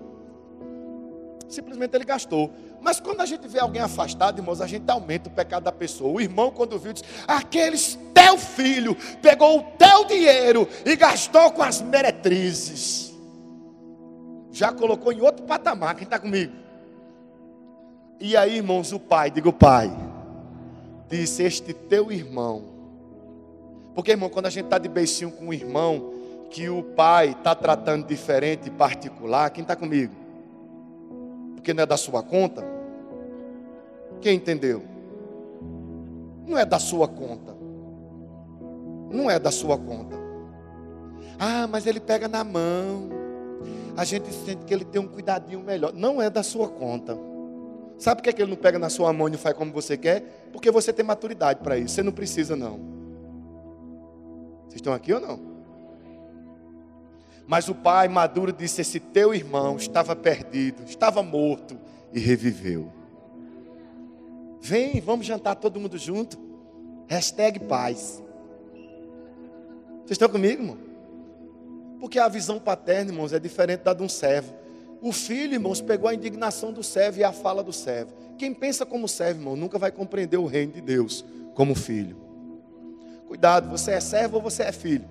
Simplesmente 1.47 1.95
ele 1.95 2.03
gastou. 2.03 2.51
Mas 2.82 2.99
quando 2.99 3.21
a 3.21 3.25
gente 3.25 3.47
vê 3.47 3.60
alguém 3.60 3.82
afastado, 3.82 4.39
irmãos, 4.39 4.60
a 4.60 4.67
gente 4.67 4.89
aumenta 4.89 5.29
o 5.29 5.32
pecado 5.32 5.63
da 5.63 5.71
pessoa. 5.71 6.12
O 6.12 6.19
irmão, 6.19 6.51
quando 6.51 6.77
viu, 6.77 6.93
disse: 6.93 7.06
Aqueles 7.27 7.97
teu 8.13 8.38
filho 8.38 8.95
pegou 9.21 9.60
o 9.60 9.63
teu 9.77 10.06
dinheiro 10.06 10.67
e 10.86 10.95
gastou 10.95 11.51
com 11.51 11.62
as 11.62 11.82
meretrizes. 11.82 13.13
Já 14.51 14.71
colocou 14.71 15.12
em 15.12 15.21
outro 15.21 15.45
patamar. 15.45 15.95
Quem 15.95 16.03
está 16.03 16.19
comigo? 16.19 16.62
E 18.24 18.38
aí, 18.38 18.56
irmãos, 18.56 18.94
o 18.94 19.00
pai, 19.02 19.30
digo 19.30 19.52
pai, 19.52 19.92
disse: 21.10 21.44
Este 21.44 21.74
teu 21.74 22.10
irmão. 22.10 22.64
Porque, 23.94 24.12
irmão, 24.12 24.30
quando 24.30 24.46
a 24.46 24.50
gente 24.50 24.64
está 24.64 24.78
de 24.78 24.88
beicinho 24.88 25.30
com 25.30 25.48
um 25.48 25.54
irmão, 25.54 26.14
que 26.50 26.70
o 26.70 26.82
pai 26.82 27.32
está 27.32 27.54
tratando 27.54 28.08
diferente, 28.08 28.70
particular, 28.70 29.50
quem 29.50 29.62
está 29.62 29.76
comigo? 29.76 30.14
Porque 31.56 31.74
não 31.74 31.84
é 31.84 31.86
da 31.86 31.98
sua 31.98 32.24
conta? 32.24 32.66
Quem 34.22 34.38
entendeu? 34.38 34.82
Não 36.48 36.58
é 36.58 36.64
da 36.64 36.80
sua 36.80 37.10
conta. 37.10 37.54
Não 39.12 39.30
é 39.30 39.38
da 39.38 39.52
sua 39.52 39.78
conta. 39.78 40.16
Ah, 41.38 41.68
mas 41.68 41.86
ele 41.86 42.00
pega 42.00 42.30
na 42.30 42.46
mão. 42.46 43.10
A 43.98 44.06
gente 44.06 44.32
sente 44.32 44.64
que 44.64 44.74
ele 44.74 44.86
tem 44.86 45.02
um 45.02 45.10
cuidadinho 45.10 45.60
melhor. 45.60 45.92
Não 45.92 46.22
é 46.22 46.30
da 46.30 46.42
sua 46.42 46.70
conta. 46.70 47.33
Sabe 47.97 48.17
por 48.17 48.23
que, 48.23 48.29
é 48.29 48.34
que 48.34 48.41
ele 48.41 48.51
não 48.51 48.58
pega 48.58 48.77
na 48.77 48.89
sua 48.89 49.13
mão 49.13 49.27
e 49.29 49.38
faz 49.38 49.56
como 49.56 49.71
você 49.71 49.97
quer? 49.97 50.49
Porque 50.51 50.69
você 50.71 50.91
tem 50.91 51.06
maturidade 51.06 51.62
para 51.62 51.77
isso. 51.77 51.95
Você 51.95 52.03
não 52.03 52.12
precisa, 52.12 52.56
não. 52.56 52.79
Vocês 54.63 54.75
estão 54.75 54.93
aqui 54.93 55.13
ou 55.13 55.19
não? 55.19 55.39
Mas 57.45 57.69
o 57.69 57.75
pai 57.75 58.08
maduro 58.08 58.51
disse: 58.51 58.82
Esse 58.82 58.99
teu 58.99 59.34
irmão 59.34 59.77
estava 59.77 60.15
perdido, 60.15 60.84
estava 60.84 61.21
morto 61.21 61.77
e 62.12 62.19
reviveu. 62.19 62.91
Vem, 64.60 65.01
vamos 65.01 65.25
jantar 65.25 65.56
todo 65.56 65.79
mundo 65.79 65.97
junto. 65.97 66.38
Hashtag 67.08 67.60
paz. 67.60 68.23
Vocês 69.99 70.12
estão 70.12 70.29
comigo, 70.29 70.62
irmão? 70.62 70.77
Porque 71.99 72.19
a 72.19 72.27
visão 72.27 72.60
paterna, 72.60 73.12
irmãos, 73.12 73.34
é 73.34 73.39
diferente 73.39 73.82
da 73.82 73.93
de 73.93 74.03
um 74.03 74.10
servo. 74.10 74.53
O 75.04 75.12
filho, 75.12 75.56
irmãos, 75.56 75.82
pegou 75.82 76.10
a 76.10 76.13
indignação 76.13 76.72
do 76.72 76.82
servo 76.82 77.20
e 77.20 77.26
a 77.26 77.34
fala 77.34 77.62
do 77.62 77.74
servo. 77.74 78.13
Quem 78.38 78.54
pensa 78.54 78.86
como 78.86 79.06
servo, 79.06 79.42
irmão, 79.42 79.54
nunca 79.54 79.78
vai 79.78 79.92
compreender 79.92 80.38
o 80.38 80.46
reino 80.46 80.72
de 80.72 80.80
Deus 80.80 81.26
como 81.54 81.76
filho. 81.76 82.16
Cuidado, 83.28 83.70
você 83.70 83.92
é 83.92 84.00
servo 84.00 84.38
ou 84.38 84.42
você 84.42 84.63
é 84.63 84.72
filho? 84.72 85.04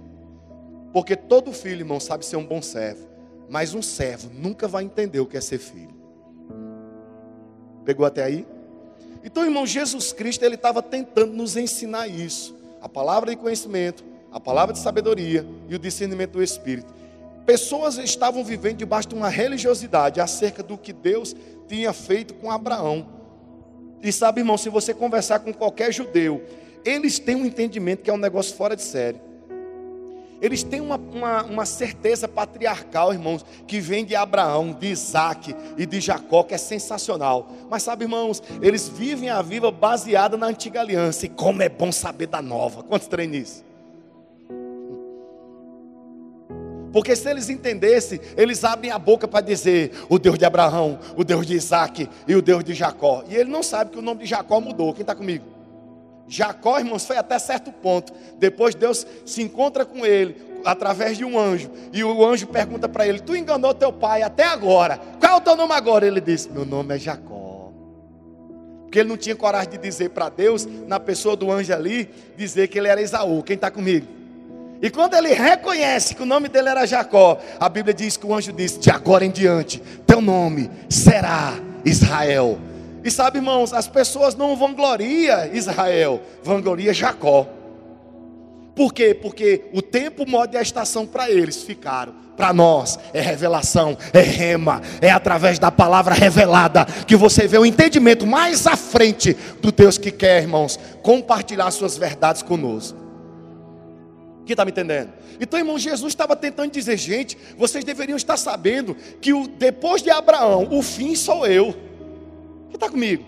Porque 0.94 1.14
todo 1.14 1.52
filho, 1.52 1.83
irmão, 1.83 2.00
sabe 2.00 2.24
ser 2.24 2.37
um 2.37 2.46
bom 2.46 2.62
servo. 2.62 3.07
Mas 3.50 3.74
um 3.74 3.83
servo 3.83 4.31
nunca 4.33 4.66
vai 4.66 4.83
entender 4.83 5.20
o 5.20 5.26
que 5.26 5.37
é 5.37 5.42
ser 5.42 5.59
filho. 5.59 5.94
Pegou 7.85 8.07
até 8.07 8.24
aí? 8.24 8.46
Então, 9.22 9.44
irmão, 9.44 9.66
Jesus 9.66 10.11
Cristo, 10.11 10.42
ele 10.42 10.55
estava 10.55 10.83
tentando 10.83 11.35
nos 11.35 11.55
ensinar 11.55 12.09
isso. 12.09 12.57
A 12.81 12.88
palavra 12.88 13.31
de 13.31 13.37
conhecimento, 13.37 14.02
a 14.33 14.40
palavra 14.40 14.72
de 14.72 14.78
sabedoria 14.78 15.46
e 15.68 15.74
o 15.74 15.78
discernimento 15.78 16.33
do 16.33 16.42
Espírito. 16.42 17.01
Pessoas 17.46 17.98
estavam 17.98 18.44
vivendo 18.44 18.76
debaixo 18.76 19.09
de 19.09 19.14
uma 19.14 19.28
religiosidade 19.28 20.20
acerca 20.20 20.62
do 20.62 20.78
que 20.78 20.92
Deus 20.92 21.35
tinha 21.66 21.92
feito 21.92 22.35
com 22.35 22.50
Abraão. 22.50 23.07
E 24.02 24.12
sabe, 24.12 24.40
irmão, 24.40 24.59
se 24.59 24.68
você 24.68 24.92
conversar 24.92 25.40
com 25.40 25.52
qualquer 25.52 25.92
judeu, 25.92 26.42
eles 26.85 27.18
têm 27.18 27.37
um 27.37 27.46
entendimento 27.46 28.02
que 28.02 28.11
é 28.11 28.12
um 28.12 28.18
negócio 28.18 28.55
fora 28.57 28.76
de 28.76 28.83
série. 28.83 29.20
Eles 30.40 30.64
têm 30.64 30.81
uma, 30.81 30.96
uma, 30.96 31.44
uma, 31.44 31.64
certeza 31.64 32.26
patriarcal, 32.26 33.12
irmãos, 33.12 33.46
que 33.64 33.78
vem 33.78 34.05
de 34.05 34.16
Abraão, 34.16 34.72
de 34.72 34.88
Isaac 34.88 35.55
e 35.78 35.87
de 35.87 36.00
Jacó, 36.00 36.42
que 36.42 36.52
é 36.52 36.59
sensacional. 36.59 37.48
Mas 37.70 37.85
sabe, 37.85 38.05
irmãos, 38.05 38.42
eles 38.61 38.88
vivem 38.88 39.31
a 39.31 39.40
vida 39.40 39.70
baseada 39.70 40.37
na 40.37 40.46
antiga 40.46 40.81
aliança. 40.81 41.26
E 41.26 41.28
como 41.28 41.62
é 41.62 41.68
bom 41.68 41.92
saber 41.92 42.26
da 42.26 42.42
nova. 42.42 42.83
Quantos 42.83 43.07
treinos 43.07 43.37
isso? 43.37 43.71
Porque 46.92 47.16
se 47.16 47.28
eles 47.28 47.48
entendessem, 47.48 48.20
eles 48.37 48.62
abrem 48.64 48.90
a 48.90 48.98
boca 48.98 49.26
para 49.26 49.40
dizer 49.40 49.92
o 50.09 50.18
Deus 50.18 50.38
de 50.38 50.44
Abraão, 50.44 50.98
o 51.16 51.24
Deus 51.24 51.46
de 51.46 51.55
Isaac 51.55 52.09
e 52.28 52.35
o 52.35 52.42
Deus 52.42 52.62
de 52.62 52.74
Jacó. 52.74 53.24
E 53.28 53.35
ele 53.35 53.50
não 53.50 53.62
sabe 53.62 53.92
que 53.92 53.98
o 53.98 54.02
nome 54.02 54.20
de 54.20 54.26
Jacó 54.26 54.61
mudou. 54.61 54.92
Quem 54.92 55.00
está 55.00 55.14
comigo? 55.14 55.44
Jacó, 56.28 56.78
irmãos, 56.78 57.07
foi 57.07 57.16
até 57.16 57.38
certo 57.38 57.72
ponto. 57.72 58.12
Depois 58.38 58.74
Deus 58.74 59.07
se 59.24 59.42
encontra 59.42 59.85
com 59.85 60.05
ele 60.05 60.37
através 60.64 61.16
de 61.16 61.24
um 61.24 61.38
anjo. 61.38 61.70
E 61.92 62.05
o 62.05 62.24
anjo 62.24 62.46
pergunta 62.46 62.88
para 62.88 63.07
ele: 63.07 63.20
Tu 63.20 63.37
enganou 63.37 63.72
teu 63.74 63.92
pai 63.92 64.22
até 64.22 64.44
agora. 64.44 64.98
Qual 65.18 65.33
é 65.33 65.37
o 65.37 65.40
teu 65.40 65.57
nome 65.57 65.72
agora? 65.72 66.07
Ele 66.07 66.20
disse: 66.20 66.50
Meu 66.50 66.64
nome 66.64 66.94
é 66.94 66.98
Jacó. 66.98 67.72
Porque 68.83 68.98
ele 68.98 69.09
não 69.09 69.16
tinha 69.16 69.35
coragem 69.35 69.70
de 69.70 69.78
dizer 69.78 70.11
para 70.11 70.28
Deus, 70.28 70.66
na 70.87 71.00
pessoa 71.00 71.35
do 71.35 71.50
anjo 71.50 71.72
ali, 71.72 72.11
dizer 72.37 72.68
que 72.68 72.78
ele 72.78 72.88
era 72.88 73.00
Esaú. 73.00 73.42
Quem 73.42 73.55
está 73.55 73.70
comigo? 73.70 74.07
E 74.82 74.90
quando 74.90 75.14
ele 75.14 75.32
reconhece 75.32 76.12
que 76.12 76.22
o 76.24 76.26
nome 76.26 76.48
dele 76.48 76.68
era 76.68 76.84
Jacó, 76.84 77.38
a 77.60 77.68
Bíblia 77.68 77.94
diz 77.94 78.16
que 78.16 78.26
o 78.26 78.34
anjo 78.34 78.52
disse: 78.52 78.80
De 78.80 78.90
agora 78.90 79.24
em 79.24 79.30
diante, 79.30 79.80
teu 80.04 80.20
nome 80.20 80.68
será 80.88 81.54
Israel. 81.84 82.58
E 83.04 83.10
sabe, 83.10 83.38
irmãos, 83.38 83.72
as 83.72 83.86
pessoas 83.86 84.34
não 84.34 84.56
vangloria 84.56 85.48
Israel, 85.52 86.20
vangloria 86.42 86.92
Jacó. 86.92 87.46
Por 88.74 88.92
quê? 88.92 89.14
Porque 89.14 89.66
o 89.72 89.80
tempo, 89.80 90.24
o 90.24 90.28
modo 90.28 90.54
e 90.54 90.58
a 90.58 90.62
estação 90.62 91.06
para 91.06 91.30
eles 91.30 91.62
ficaram. 91.62 92.14
Para 92.36 92.52
nós 92.52 92.98
é 93.12 93.20
revelação, 93.20 93.96
é 94.12 94.20
rema, 94.20 94.80
é 95.00 95.10
através 95.10 95.58
da 95.58 95.70
palavra 95.70 96.14
revelada 96.14 96.86
que 97.06 97.14
você 97.14 97.46
vê 97.46 97.58
o 97.58 97.66
entendimento 97.66 98.26
mais 98.26 98.66
à 98.66 98.74
frente 98.74 99.36
do 99.60 99.70
Deus 99.70 99.98
que 99.98 100.10
quer, 100.10 100.42
irmãos, 100.42 100.80
compartilhar 101.02 101.70
suas 101.70 101.96
verdades 101.96 102.42
conosco. 102.42 103.01
Quem 104.44 104.55
está 104.55 104.64
me 104.64 104.70
entendendo? 104.70 105.12
Então, 105.40 105.59
irmão, 105.59 105.78
Jesus 105.78 106.12
estava 106.12 106.35
tentando 106.35 106.70
dizer, 106.72 106.96
gente, 106.96 107.38
vocês 107.57 107.85
deveriam 107.85 108.16
estar 108.16 108.37
sabendo 108.37 108.94
que 109.20 109.33
o, 109.33 109.46
depois 109.46 110.02
de 110.02 110.11
Abraão, 110.11 110.68
o 110.70 110.83
fim 110.83 111.14
sou 111.14 111.46
eu. 111.46 111.72
Quem 112.68 112.74
está 112.74 112.88
comigo? 112.88 113.24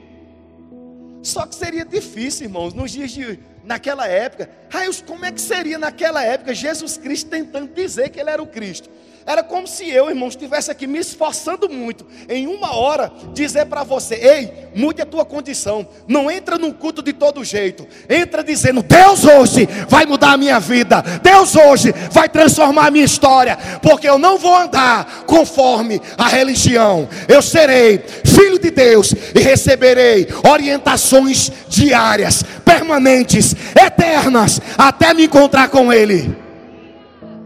Só 1.23 1.47
que 1.47 1.55
seria 1.55 1.85
difícil, 1.85 2.47
irmãos, 2.47 2.75
nos 2.75 2.91
dias 2.91 3.11
de 3.11 3.39
naquela 3.65 4.07
época. 4.07 4.51
Raios, 4.69 5.01
como 5.01 5.25
é 5.25 5.33
que 5.33 5.41
seria 5.41 5.79
naquela 5.79 6.23
época 6.23 6.55
Jesus 6.55 6.97
Cristo 6.97 7.31
tentando 7.31 7.73
dizer 7.73 8.11
que 8.11 8.21
ele 8.21 8.31
era 8.31 8.43
o 8.43 8.47
Cristo? 8.47 8.91
Era 9.27 9.43
como 9.43 9.67
se 9.67 9.89
eu, 9.89 10.11
irmão, 10.11 10.29
estivesse 10.29 10.71
aqui 10.71 10.87
me 10.87 10.99
esforçando 10.99 11.67
muito 11.67 12.07
em 12.29 12.47
uma 12.47 12.77
hora 12.77 13.11
dizer 13.33 13.65
para 13.65 13.83
você: 13.83 14.17
ei, 14.17 14.53
mude 14.75 15.01
a 15.01 15.07
tua 15.07 15.25
condição. 15.25 15.89
Não 16.07 16.31
entra 16.31 16.59
num 16.59 16.71
culto 16.71 17.03
de 17.03 17.15
todo 17.15 17.43
jeito. 17.43 17.89
Entra 18.09 18.45
dizendo: 18.45 18.83
Deus 18.83 19.25
hoje 19.25 19.67
vai 19.89 20.05
mudar 20.05 20.33
a 20.33 20.37
minha 20.37 20.61
vida. 20.61 21.03
Deus 21.23 21.57
hoje 21.57 21.95
vai 22.11 22.29
transformar 22.29 22.89
a 22.89 22.91
minha 22.91 23.05
história. 23.05 23.57
Porque 23.81 24.07
eu 24.07 24.19
não 24.19 24.37
vou 24.37 24.55
andar 24.55 25.25
conforme 25.27 26.03
a 26.19 26.29
religião. 26.29 27.09
Eu 27.27 27.41
serei 27.41 28.05
filho 28.27 28.59
de 28.59 28.71
Deus 28.71 29.15
e 29.35 29.41
receberei 29.41 30.29
orientações 30.47 31.51
diárias, 31.67 32.43
permanentes, 32.63 33.57
eternas, 33.75 34.61
até 34.77 35.15
me 35.15 35.25
encontrar 35.25 35.69
com 35.69 35.91
Ele. 35.91 36.37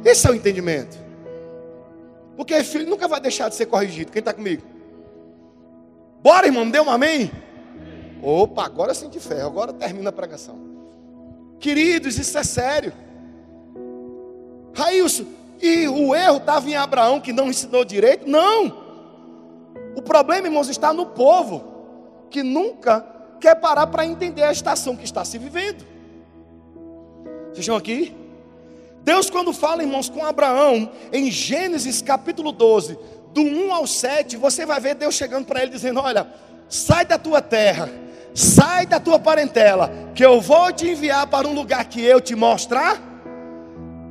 Esse 0.05 0.27
é 0.27 0.31
o 0.31 0.35
entendimento. 0.35 1.08
Porque 2.39 2.63
filho 2.63 2.89
nunca 2.89 3.09
vai 3.09 3.21
deixar 3.21 3.49
de 3.49 3.57
ser 3.57 3.67
corrigido. 3.67 4.13
Quem 4.13 4.21
está 4.21 4.33
comigo? 4.33 4.63
Bora, 6.23 6.47
irmão, 6.47 6.71
dê 6.71 6.79
um 6.79 6.89
amém? 6.89 7.33
Opa, 8.23 8.65
agora 8.65 8.95
senti 8.95 9.19
fé, 9.19 9.43
agora 9.43 9.73
termina 9.73 10.11
a 10.11 10.13
pregação. 10.13 10.57
Queridos, 11.59 12.17
isso 12.17 12.39
é 12.39 12.45
sério. 12.45 12.93
Raílson, 14.73 15.25
e 15.61 15.89
o 15.89 16.15
erro 16.15 16.37
estava 16.37 16.71
em 16.71 16.77
Abraão 16.77 17.21
que 17.21 17.33
não 17.33 17.49
ensinou 17.49 17.85
direito? 17.85 18.31
Não. 18.31 18.87
O 19.97 20.01
problema, 20.01 20.47
irmãos, 20.47 20.69
está 20.69 20.93
no 20.93 21.07
povo 21.07 21.65
que 22.31 22.45
nunca 22.45 23.05
quer 23.41 23.57
parar 23.57 23.89
para 23.89 24.07
entender 24.07 24.45
a 24.45 24.53
estação 24.53 24.95
que 24.95 25.05
está 25.05 25.25
se 25.25 25.39
vivendo. 25.39 25.85
Vocês 27.47 27.59
estão 27.59 27.75
aqui? 27.75 28.15
Deus, 29.03 29.31
quando 29.31 29.53
fala, 29.53 29.83
irmãos, 29.83 30.09
com 30.09 30.25
Abraão, 30.25 30.91
em 31.13 31.31
Gênesis 31.31 32.03
capítulo 32.03 32.53
12, 32.53 32.99
do 33.33 33.43
1 33.43 33.73
ao 33.73 33.87
7, 33.87 34.37
você 34.37 34.67
vai 34.67 34.81
ver 34.81 34.95
Deus 34.95 35.15
chegando 35.15 35.47
para 35.47 35.63
ele 35.63 35.71
dizendo: 35.71 36.01
Olha, 36.01 36.27
sai 36.69 37.05
da 37.05 37.19
tua 37.19 37.41
terra, 37.41 37.89
sai 38.35 38.87
da 38.87 39.01
tua 39.01 39.19
parentela, 39.19 39.91
que 40.15 40.25
eu 40.25 40.41
vou 40.41 40.73
te 40.73 40.89
enviar 40.89 41.27
para 41.27 41.47
um 41.47 41.55
lugar 41.55 41.85
que 41.85 42.03
eu 42.03 42.21
te 42.21 42.35
mostrar. 42.35 43.01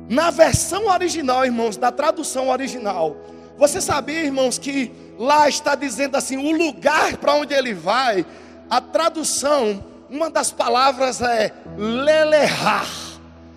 Na 0.08 0.30
versão 0.30 0.86
original, 0.86 1.44
irmãos, 1.44 1.76
da 1.76 1.92
tradução 1.92 2.48
original, 2.48 3.16
você 3.58 3.80
sabia, 3.80 4.22
irmãos, 4.22 4.58
que 4.58 4.90
lá 5.18 5.48
está 5.48 5.74
dizendo 5.74 6.16
assim: 6.16 6.36
o 6.36 6.56
lugar 6.56 7.16
para 7.18 7.34
onde 7.34 7.52
ele 7.52 7.74
vai, 7.74 8.24
a 8.70 8.80
tradução, 8.80 9.84
uma 10.08 10.30
das 10.30 10.50
palavras 10.50 11.20
é 11.20 11.52
lelehar, 11.76 12.88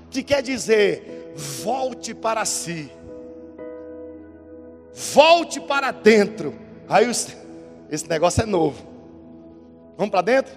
que 0.10 0.22
quer 0.22 0.42
dizer 0.42 1.21
volte 1.36 2.14
para 2.14 2.46
si. 2.46 2.92
Volte 5.14 5.60
para 5.60 5.92
dentro. 5.92 6.54
Aí 6.88 7.10
esse 7.90 8.10
negócio 8.10 8.44
é 8.44 8.46
novo. 8.46 8.86
Vamos 9.98 10.12
para 10.12 10.22
dentro? 10.22 10.54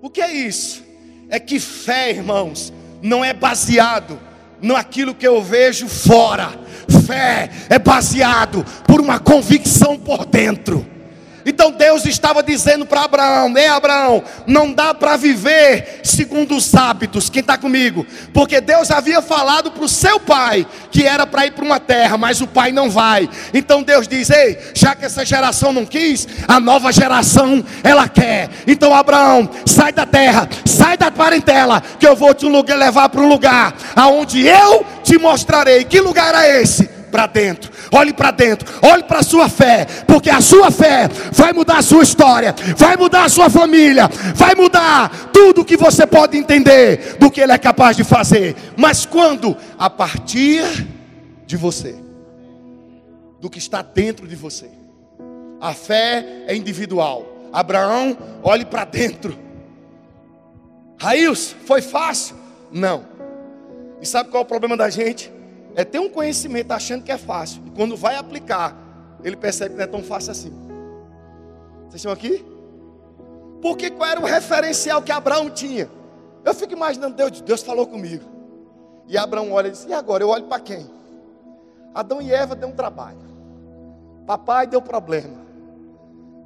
O 0.00 0.10
que 0.10 0.20
é 0.20 0.32
isso? 0.32 0.84
É 1.28 1.38
que 1.38 1.58
fé, 1.58 2.10
irmãos, 2.10 2.72
não 3.00 3.24
é 3.24 3.32
baseado 3.32 4.18
naquilo 4.60 5.14
que 5.14 5.26
eu 5.26 5.42
vejo 5.42 5.88
fora. 5.88 6.50
Fé 7.06 7.50
é 7.68 7.78
baseado 7.78 8.64
por 8.86 9.00
uma 9.00 9.18
convicção 9.18 9.98
por 9.98 10.24
dentro. 10.24 10.86
Então 11.44 11.72
Deus 11.72 12.04
estava 12.06 12.42
dizendo 12.42 12.86
para 12.86 13.02
Abraão: 13.02 13.56
Ei, 13.56 13.66
Abraão, 13.66 14.22
não 14.46 14.72
dá 14.72 14.94
para 14.94 15.16
viver 15.16 16.00
segundo 16.02 16.56
os 16.56 16.74
hábitos. 16.74 17.28
Quem 17.28 17.40
está 17.40 17.56
comigo? 17.58 18.06
Porque 18.32 18.60
Deus 18.60 18.90
havia 18.90 19.20
falado 19.20 19.70
para 19.70 19.84
o 19.84 19.88
seu 19.88 20.20
pai 20.20 20.66
que 20.90 21.04
era 21.04 21.26
para 21.26 21.46
ir 21.46 21.52
para 21.52 21.64
uma 21.64 21.80
terra, 21.80 22.16
mas 22.16 22.40
o 22.40 22.46
pai 22.46 22.72
não 22.72 22.90
vai. 22.90 23.28
Então 23.52 23.82
Deus 23.82 24.06
diz: 24.06 24.30
Ei, 24.30 24.58
já 24.74 24.94
que 24.94 25.04
essa 25.04 25.24
geração 25.24 25.72
não 25.72 25.84
quis, 25.86 26.26
a 26.46 26.60
nova 26.60 26.92
geração 26.92 27.64
ela 27.82 28.08
quer. 28.08 28.50
Então 28.66 28.94
Abraão, 28.94 29.48
sai 29.66 29.92
da 29.92 30.06
terra, 30.06 30.48
sai 30.64 30.96
da 30.96 31.10
parentela, 31.10 31.82
que 31.98 32.06
eu 32.06 32.14
vou 32.14 32.34
te 32.34 32.46
levar 32.48 33.08
para 33.08 33.20
um 33.20 33.28
lugar 33.28 33.74
aonde 33.96 34.46
eu 34.46 34.84
te 35.02 35.18
mostrarei. 35.18 35.84
Que 35.84 36.00
lugar 36.00 36.34
é 36.34 36.62
esse? 36.62 36.91
Para 37.12 37.26
dentro 37.26 37.70
olhe 37.92 38.12
para 38.12 38.30
dentro, 38.30 38.68
olhe 38.82 39.04
para 39.04 39.20
a 39.20 39.22
sua 39.22 39.48
fé, 39.48 39.86
porque 40.06 40.30
a 40.30 40.40
sua 40.40 40.70
fé 40.70 41.08
vai 41.32 41.52
mudar 41.52 41.78
a 41.78 41.82
sua 41.82 42.02
história, 42.02 42.54
vai 42.76 42.96
mudar 42.96 43.24
a 43.24 43.28
sua 43.28 43.50
família, 43.50 44.08
vai 44.34 44.54
mudar 44.54 45.30
tudo 45.32 45.64
que 45.64 45.76
você 45.76 46.06
pode 46.06 46.36
entender 46.36 47.16
do 47.18 47.30
que 47.30 47.40
Ele 47.40 47.52
é 47.52 47.58
capaz 47.58 47.96
de 47.96 48.02
fazer. 48.02 48.56
Mas 48.76 49.04
quando? 49.04 49.56
A 49.78 49.90
partir 49.90 50.64
de 51.46 51.56
você, 51.56 51.94
do 53.40 53.50
que 53.50 53.58
está 53.58 53.82
dentro 53.82 54.26
de 54.26 54.34
você. 54.34 54.70
A 55.60 55.74
fé 55.74 56.44
é 56.46 56.56
individual. 56.56 57.26
Abraão, 57.52 58.16
olhe 58.42 58.64
para 58.64 58.84
dentro. 58.84 59.38
Raíls, 60.98 61.54
foi 61.66 61.82
fácil? 61.82 62.36
Não. 62.72 63.04
E 64.00 64.06
sabe 64.06 64.30
qual 64.30 64.42
é 64.42 64.46
o 64.46 64.48
problema 64.48 64.76
da 64.76 64.88
gente? 64.88 65.30
É 65.74 65.84
ter 65.84 65.98
um 65.98 66.08
conhecimento 66.08 66.72
achando 66.72 67.02
que 67.02 67.12
é 67.12 67.18
fácil. 67.18 67.62
E 67.66 67.70
quando 67.70 67.96
vai 67.96 68.16
aplicar, 68.16 68.76
ele 69.22 69.36
percebe 69.36 69.70
que 69.70 69.76
não 69.76 69.84
é 69.84 69.86
tão 69.86 70.02
fácil 70.02 70.32
assim. 70.32 70.52
Vocês 71.88 71.96
estão 71.96 72.12
aqui? 72.12 72.44
Porque 73.60 73.90
qual 73.90 74.10
era 74.10 74.20
o 74.20 74.24
referencial 74.24 75.00
que 75.02 75.12
Abraão 75.12 75.48
tinha? 75.48 75.88
Eu 76.44 76.54
fico 76.54 76.72
imaginando, 76.72 77.14
Deus, 77.14 77.40
Deus 77.40 77.62
falou 77.62 77.86
comigo. 77.86 78.24
E 79.06 79.16
Abraão 79.16 79.52
olha 79.52 79.68
e 79.68 79.70
diz: 79.70 79.84
E 79.84 79.92
agora? 79.92 80.24
Eu 80.24 80.28
olho 80.28 80.44
para 80.44 80.60
quem? 80.60 80.90
Adão 81.94 82.20
e 82.20 82.32
Eva 82.32 82.54
deu 82.54 82.68
um 82.68 82.72
trabalho. 82.72 83.18
Papai 84.26 84.66
deu 84.66 84.80
problema. 84.80 85.42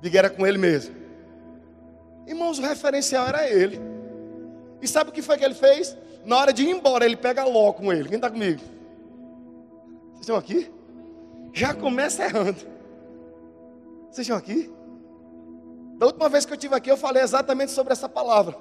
Diga, 0.00 0.18
era 0.18 0.30
com 0.30 0.46
ele 0.46 0.58
mesmo. 0.58 0.94
Irmãos, 2.26 2.58
o 2.58 2.62
referencial 2.62 3.26
era 3.26 3.48
ele. 3.48 3.80
E 4.82 4.88
sabe 4.88 5.10
o 5.10 5.12
que 5.12 5.22
foi 5.22 5.38
que 5.38 5.44
ele 5.44 5.54
fez? 5.54 5.96
Na 6.24 6.36
hora 6.36 6.52
de 6.52 6.64
ir 6.64 6.70
embora, 6.70 7.04
ele 7.04 7.16
pega 7.16 7.44
Ló 7.44 7.72
com 7.72 7.92
ele. 7.92 8.08
Quem 8.08 8.16
está 8.16 8.28
comigo? 8.28 8.60
Estão 10.26 10.36
aqui? 10.36 10.68
Já 11.52 11.72
começa 11.72 12.24
errando. 12.24 12.58
Vocês 14.10 14.26
estão 14.26 14.36
aqui? 14.36 14.68
Da 15.98 16.06
última 16.06 16.28
vez 16.28 16.44
que 16.44 16.52
eu 16.52 16.56
estive 16.56 16.74
aqui, 16.74 16.90
eu 16.90 16.96
falei 16.96 17.22
exatamente 17.22 17.70
sobre 17.70 17.92
essa 17.92 18.08
palavra. 18.08 18.56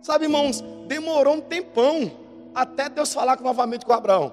Sabe, 0.00 0.24
irmãos, 0.24 0.60
demorou 0.88 1.34
um 1.34 1.40
tempão 1.40 2.10
até 2.52 2.88
Deus 2.88 3.14
falar 3.14 3.40
novamente 3.40 3.86
com 3.86 3.92
Abraão. 3.92 4.32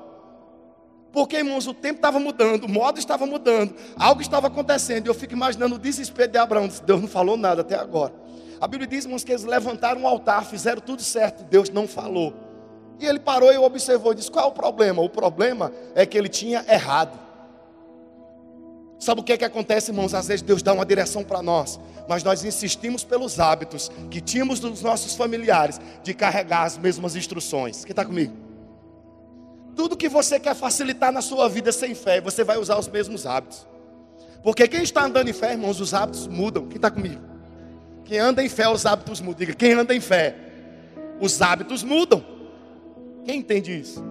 Porque, 1.11 1.37
irmãos, 1.37 1.67
o 1.67 1.73
tempo 1.75 1.97
estava 1.97 2.19
mudando, 2.19 2.63
o 2.63 2.67
modo 2.67 2.97
estava 2.97 3.27
mudando, 3.27 3.75
algo 3.95 4.19
estava 4.19 4.47
acontecendo. 4.47 5.05
E 5.05 5.09
eu 5.09 5.13
fico 5.13 5.33
imaginando 5.33 5.75
o 5.75 5.79
desespero 5.79 6.31
de 6.31 6.39
Abraão. 6.39 6.67
Deus 6.83 6.99
não 6.99 7.07
falou 7.07 7.37
nada 7.37 7.61
até 7.61 7.75
agora. 7.75 8.11
A 8.59 8.67
Bíblia 8.67 8.87
diz, 8.87 9.05
irmãos, 9.05 9.23
que 9.23 9.31
eles 9.31 9.43
levantaram 9.43 10.01
um 10.01 10.07
altar, 10.07 10.43
fizeram 10.45 10.81
tudo 10.81 11.03
certo. 11.03 11.43
Deus 11.43 11.69
não 11.69 11.87
falou. 11.87 12.48
E 12.99 13.05
ele 13.05 13.19
parou 13.19 13.51
e 13.51 13.57
observou 13.57 14.11
e 14.11 14.15
disse: 14.15 14.29
Qual 14.29 14.45
é 14.45 14.47
o 14.47 14.51
problema? 14.51 15.01
O 15.01 15.09
problema 15.09 15.71
é 15.95 16.05
que 16.05 16.17
ele 16.17 16.29
tinha 16.29 16.65
errado. 16.67 17.17
Sabe 18.99 19.21
o 19.21 19.23
que 19.23 19.31
é 19.31 19.37
que 19.37 19.45
acontece, 19.45 19.91
irmãos? 19.91 20.13
Às 20.13 20.27
vezes 20.27 20.41
Deus 20.41 20.61
dá 20.61 20.73
uma 20.73 20.85
direção 20.85 21.23
para 21.23 21.41
nós, 21.41 21.79
mas 22.07 22.21
nós 22.21 22.43
insistimos 22.43 23.05
pelos 23.05 23.39
hábitos 23.39 23.89
que 24.11 24.19
tínhamos 24.19 24.59
dos 24.59 24.81
nossos 24.81 25.15
familiares 25.15 25.79
de 26.03 26.13
carregar 26.13 26.63
as 26.63 26.77
mesmas 26.77 27.15
instruções. 27.15 27.85
Quem 27.85 27.93
está 27.93 28.03
comigo? 28.03 28.33
Tudo 29.73 29.95
que 29.95 30.09
você 30.09 30.37
quer 30.37 30.53
facilitar 30.53 31.13
na 31.13 31.21
sua 31.21 31.47
vida 31.47 31.71
sem 31.71 31.95
fé, 31.95 32.19
você 32.19 32.43
vai 32.43 32.57
usar 32.57 32.77
os 32.77 32.89
mesmos 32.89 33.25
hábitos. 33.25 33.65
Porque 34.43 34.67
quem 34.67 34.83
está 34.83 35.05
andando 35.05 35.29
em 35.29 35.33
fé, 35.33 35.53
irmãos, 35.53 35.79
os 35.79 35.93
hábitos 35.93 36.27
mudam. 36.27 36.67
Quem 36.67 36.75
está 36.75 36.91
comigo? 36.91 37.21
Quem 38.03 38.19
anda 38.19 38.43
em 38.43 38.49
fé, 38.49 38.67
os 38.67 38.85
hábitos 38.85 39.21
mudam. 39.21 39.39
Diga, 39.39 39.53
quem 39.53 39.71
anda 39.71 39.95
em 39.95 40.01
fé, 40.01 40.35
os 41.21 41.41
hábitos 41.41 41.83
mudam. 41.83 42.38
Quem 43.29 43.37
entende 43.37 43.79
isso? 43.79 44.03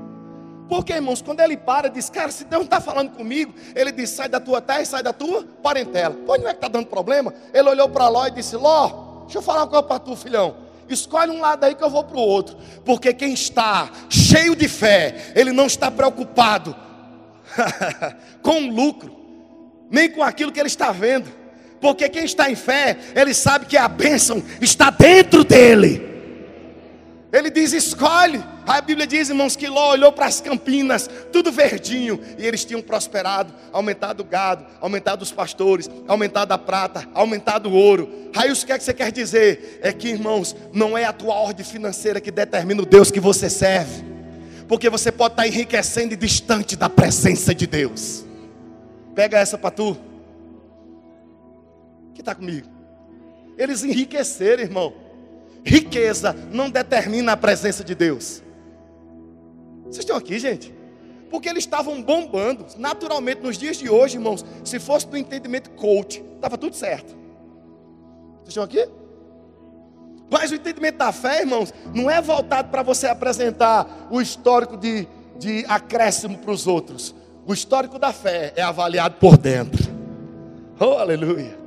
Porque, 0.69 0.93
irmãos, 0.93 1.21
quando 1.21 1.41
ele 1.41 1.57
para, 1.57 1.91
diz: 1.91 2.09
Cara, 2.09 2.31
se 2.31 2.45
Deus 2.45 2.61
não 2.61 2.67
está 2.67 2.81
falando 2.81 3.11
comigo, 3.11 3.53
ele 3.75 3.91
diz: 3.91 4.11
Sai 4.11 4.29
da 4.29 4.39
tua 4.39 4.61
terra 4.61 4.83
e 4.83 4.87
sai 4.87 5.03
da 5.03 5.13
tua 5.13 5.45
parentela. 5.61 6.17
Pois 6.25 6.41
não 6.41 6.49
é 6.49 6.53
que 6.53 6.59
está 6.59 6.69
dando 6.69 6.87
problema? 6.87 7.35
Ele 7.53 7.69
olhou 7.69 7.89
para 7.89 8.07
Ló 8.07 8.29
e 8.29 8.31
disse: 8.31 8.55
Ló, 8.55 9.23
deixa 9.23 9.39
eu 9.39 9.43
falar 9.43 9.63
uma 9.63 9.67
coisa 9.67 9.83
para 9.83 9.99
tu, 9.99 10.15
filhão. 10.15 10.55
Escolhe 10.89 11.33
um 11.33 11.41
lado 11.41 11.65
aí 11.65 11.75
que 11.75 11.83
eu 11.83 11.91
vou 11.91 12.05
para 12.05 12.17
o 12.17 12.21
outro. 12.21 12.57
Porque 12.85 13.13
quem 13.13 13.33
está 13.33 13.91
cheio 14.09 14.55
de 14.55 14.69
fé, 14.69 15.33
ele 15.35 15.51
não 15.51 15.67
está 15.67 15.91
preocupado 15.91 16.77
com 18.41 18.69
o 18.69 18.71
lucro, 18.71 19.17
nem 19.91 20.09
com 20.09 20.23
aquilo 20.23 20.53
que 20.53 20.61
ele 20.61 20.69
está 20.69 20.93
vendo. 20.93 21.29
Porque 21.81 22.09
quem 22.09 22.25
está 22.25 22.49
em 22.49 22.55
fé, 22.55 22.97
ele 23.17 23.35
sabe 23.35 23.67
que 23.67 23.77
a 23.77 23.89
bênção 23.89 24.41
está 24.61 24.91
dentro 24.91 25.43
dele. 25.43 26.08
Ele 27.33 27.51
diz: 27.51 27.73
escolhe. 27.73 28.43
A 28.67 28.81
Bíblia 28.81 29.07
diz, 29.07 29.29
irmãos, 29.31 29.57
que 29.57 29.67
Ló 29.67 29.93
olhou 29.93 30.13
para 30.13 30.27
as 30.27 30.41
campinas, 30.41 31.09
tudo 31.33 31.51
verdinho, 31.51 32.21
e 32.39 32.47
eles 32.47 32.67
tinham 32.67 32.83
prosperado, 32.83 33.53
aumentado 33.73 34.21
o 34.21 34.25
gado, 34.25 34.67
aumentado 34.79 35.23
os 35.23 35.33
pastores, 35.33 35.91
aumentado 36.07 36.53
a 36.53 36.59
prata, 36.59 37.09
aumentado 37.15 37.71
o 37.71 37.75
ouro. 37.75 38.31
Aí 38.37 38.53
o 38.53 38.57
que 38.57 38.73
é 38.73 38.77
que 38.77 38.85
você 38.85 38.93
quer 38.93 39.11
dizer? 39.11 39.81
É 39.83 39.91
que, 39.91 40.09
irmãos, 40.09 40.55
não 40.73 40.99
é 40.99 41.05
a 41.05 41.13
tua 41.15 41.35
ordem 41.35 41.65
financeira 41.65 42.21
que 42.21 42.31
determina 42.31 42.83
o 42.83 42.87
Deus 42.87 43.11
que 43.11 43.21
você 43.21 43.49
serve, 43.49 44.05
porque 44.67 44.91
você 44.91 45.11
pode 45.11 45.33
estar 45.33 45.47
enriquecendo 45.47 46.13
e 46.13 46.17
distante 46.17 46.77
da 46.77 46.91
presença 46.91 47.55
de 47.55 47.67
Deus. 47.67 48.25
Pega 49.15 49.39
essa 49.39 49.57
para 49.57 49.71
tu, 49.71 49.97
que 52.15 52.21
está 52.21 52.35
comigo. 52.35 52.69
Eles 53.57 53.83
enriqueceram, 53.83 54.63
irmão. 54.63 55.08
Riqueza 55.65 56.35
não 56.51 56.71
determina 56.71 57.33
a 57.33 57.37
presença 57.37 57.85
de 57.85 57.95
Deus. 57.95 58.43
Vocês 59.85 59.99
estão 59.99 60.17
aqui, 60.17 60.39
gente? 60.39 60.75
Porque 61.31 61.49
eles 61.49 61.65
estavam 61.65 62.03
bombando. 62.03 62.67
Naturalmente, 62.77 63.43
nos 63.43 63.59
dias 63.59 63.77
de 63.77 63.89
hoje, 63.89 64.17
irmãos, 64.17 64.45
se 64.65 64.79
fosse 64.79 65.07
do 65.07 65.17
entendimento 65.17 65.71
coach, 65.71 66.25
estava 66.37 66.57
tudo 66.57 66.75
certo. 66.75 67.17
Vocês 68.37 68.49
estão 68.49 68.65
aqui? 68.65 68.89
Mas 70.31 70.51
o 70.51 70.55
entendimento 70.55 70.99
da 70.99 71.11
fé, 71.11 71.41
irmãos, 71.41 71.73
não 71.95 72.11
é 72.11 72.21
voltado 72.21 72.69
para 72.69 72.83
você 72.83 73.07
apresentar 73.07 74.09
o 74.11 74.21
histórico 74.21 74.77
de, 74.77 75.09
de 75.39 75.65
acréscimo 75.69 76.39
para 76.39 76.51
os 76.51 76.67
outros. 76.67 77.15
O 77.47 77.55
histórico 77.55 77.99
da 77.99 78.13
fé 78.13 78.53
é 78.57 78.63
avaliado 78.63 79.17
por 79.17 79.39
dentro. 79.39 79.91
Oh, 80.79 80.99
aleluia. 80.99 81.59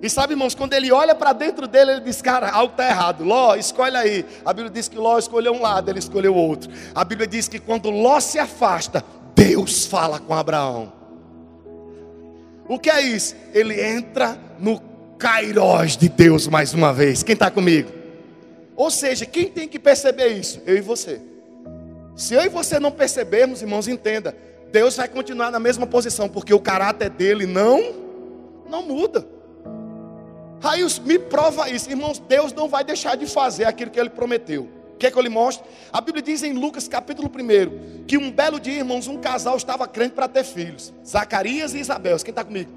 E 0.00 0.08
sabe, 0.08 0.34
irmãos, 0.34 0.54
quando 0.54 0.74
ele 0.74 0.92
olha 0.92 1.14
para 1.14 1.32
dentro 1.32 1.66
dele, 1.66 1.92
ele 1.92 2.00
diz: 2.02 2.22
Cara, 2.22 2.50
algo 2.50 2.72
está 2.72 2.88
errado. 2.88 3.24
Ló, 3.24 3.56
escolhe 3.56 3.96
aí. 3.96 4.24
A 4.44 4.52
Bíblia 4.52 4.70
diz 4.70 4.88
que 4.88 4.96
Ló 4.96 5.18
escolheu 5.18 5.52
um 5.52 5.60
lado, 5.60 5.90
ele 5.90 5.98
escolheu 5.98 6.34
outro. 6.34 6.70
A 6.94 7.04
Bíblia 7.04 7.26
diz 7.26 7.48
que 7.48 7.58
quando 7.58 7.90
Ló 7.90 8.20
se 8.20 8.38
afasta, 8.38 9.04
Deus 9.34 9.86
fala 9.86 10.20
com 10.20 10.34
Abraão. 10.34 10.92
O 12.68 12.78
que 12.78 12.90
é 12.90 13.00
isso? 13.00 13.34
Ele 13.52 13.80
entra 13.80 14.38
no 14.58 14.80
Kairós 15.18 15.96
de 15.96 16.08
Deus 16.08 16.46
mais 16.46 16.74
uma 16.74 16.92
vez. 16.92 17.22
Quem 17.22 17.32
está 17.32 17.50
comigo? 17.50 17.90
Ou 18.76 18.90
seja, 18.90 19.26
quem 19.26 19.46
tem 19.46 19.66
que 19.66 19.78
perceber 19.78 20.28
isso? 20.28 20.60
Eu 20.64 20.76
e 20.76 20.80
você. 20.80 21.20
Se 22.14 22.34
eu 22.34 22.42
e 22.42 22.48
você 22.48 22.78
não 22.78 22.92
percebermos, 22.92 23.62
irmãos, 23.62 23.88
entenda. 23.88 24.36
Deus 24.70 24.96
vai 24.96 25.08
continuar 25.08 25.50
na 25.50 25.58
mesma 25.58 25.86
posição, 25.86 26.28
porque 26.28 26.52
o 26.52 26.60
caráter 26.60 27.10
dele 27.10 27.46
não, 27.46 27.94
não 28.68 28.82
muda. 28.82 29.37
Raios, 30.60 30.98
me 30.98 31.18
prova 31.18 31.70
isso. 31.70 31.88
Irmãos, 31.88 32.18
Deus 32.18 32.52
não 32.52 32.68
vai 32.68 32.82
deixar 32.84 33.16
de 33.16 33.26
fazer 33.26 33.64
aquilo 33.64 33.90
que 33.90 34.00
ele 34.00 34.10
prometeu. 34.10 34.68
O 34.94 34.96
que 34.98 35.06
é 35.06 35.10
que 35.10 35.16
eu 35.16 35.22
lhe 35.22 35.28
mostro? 35.28 35.64
A 35.92 36.00
Bíblia 36.00 36.22
diz 36.22 36.42
em 36.42 36.52
Lucas 36.52 36.88
capítulo 36.88 37.30
1 37.30 38.04
que 38.04 38.18
um 38.18 38.32
belo 38.32 38.58
dia, 38.58 38.78
irmãos, 38.78 39.06
um 39.06 39.18
casal 39.18 39.56
estava 39.56 39.86
crente 39.86 40.14
para 40.14 40.26
ter 40.26 40.42
filhos. 40.42 40.92
Zacarias 41.06 41.72
e 41.74 41.78
Isabel. 41.78 42.16
Quem 42.18 42.30
está 42.30 42.42
comigo? 42.42 42.72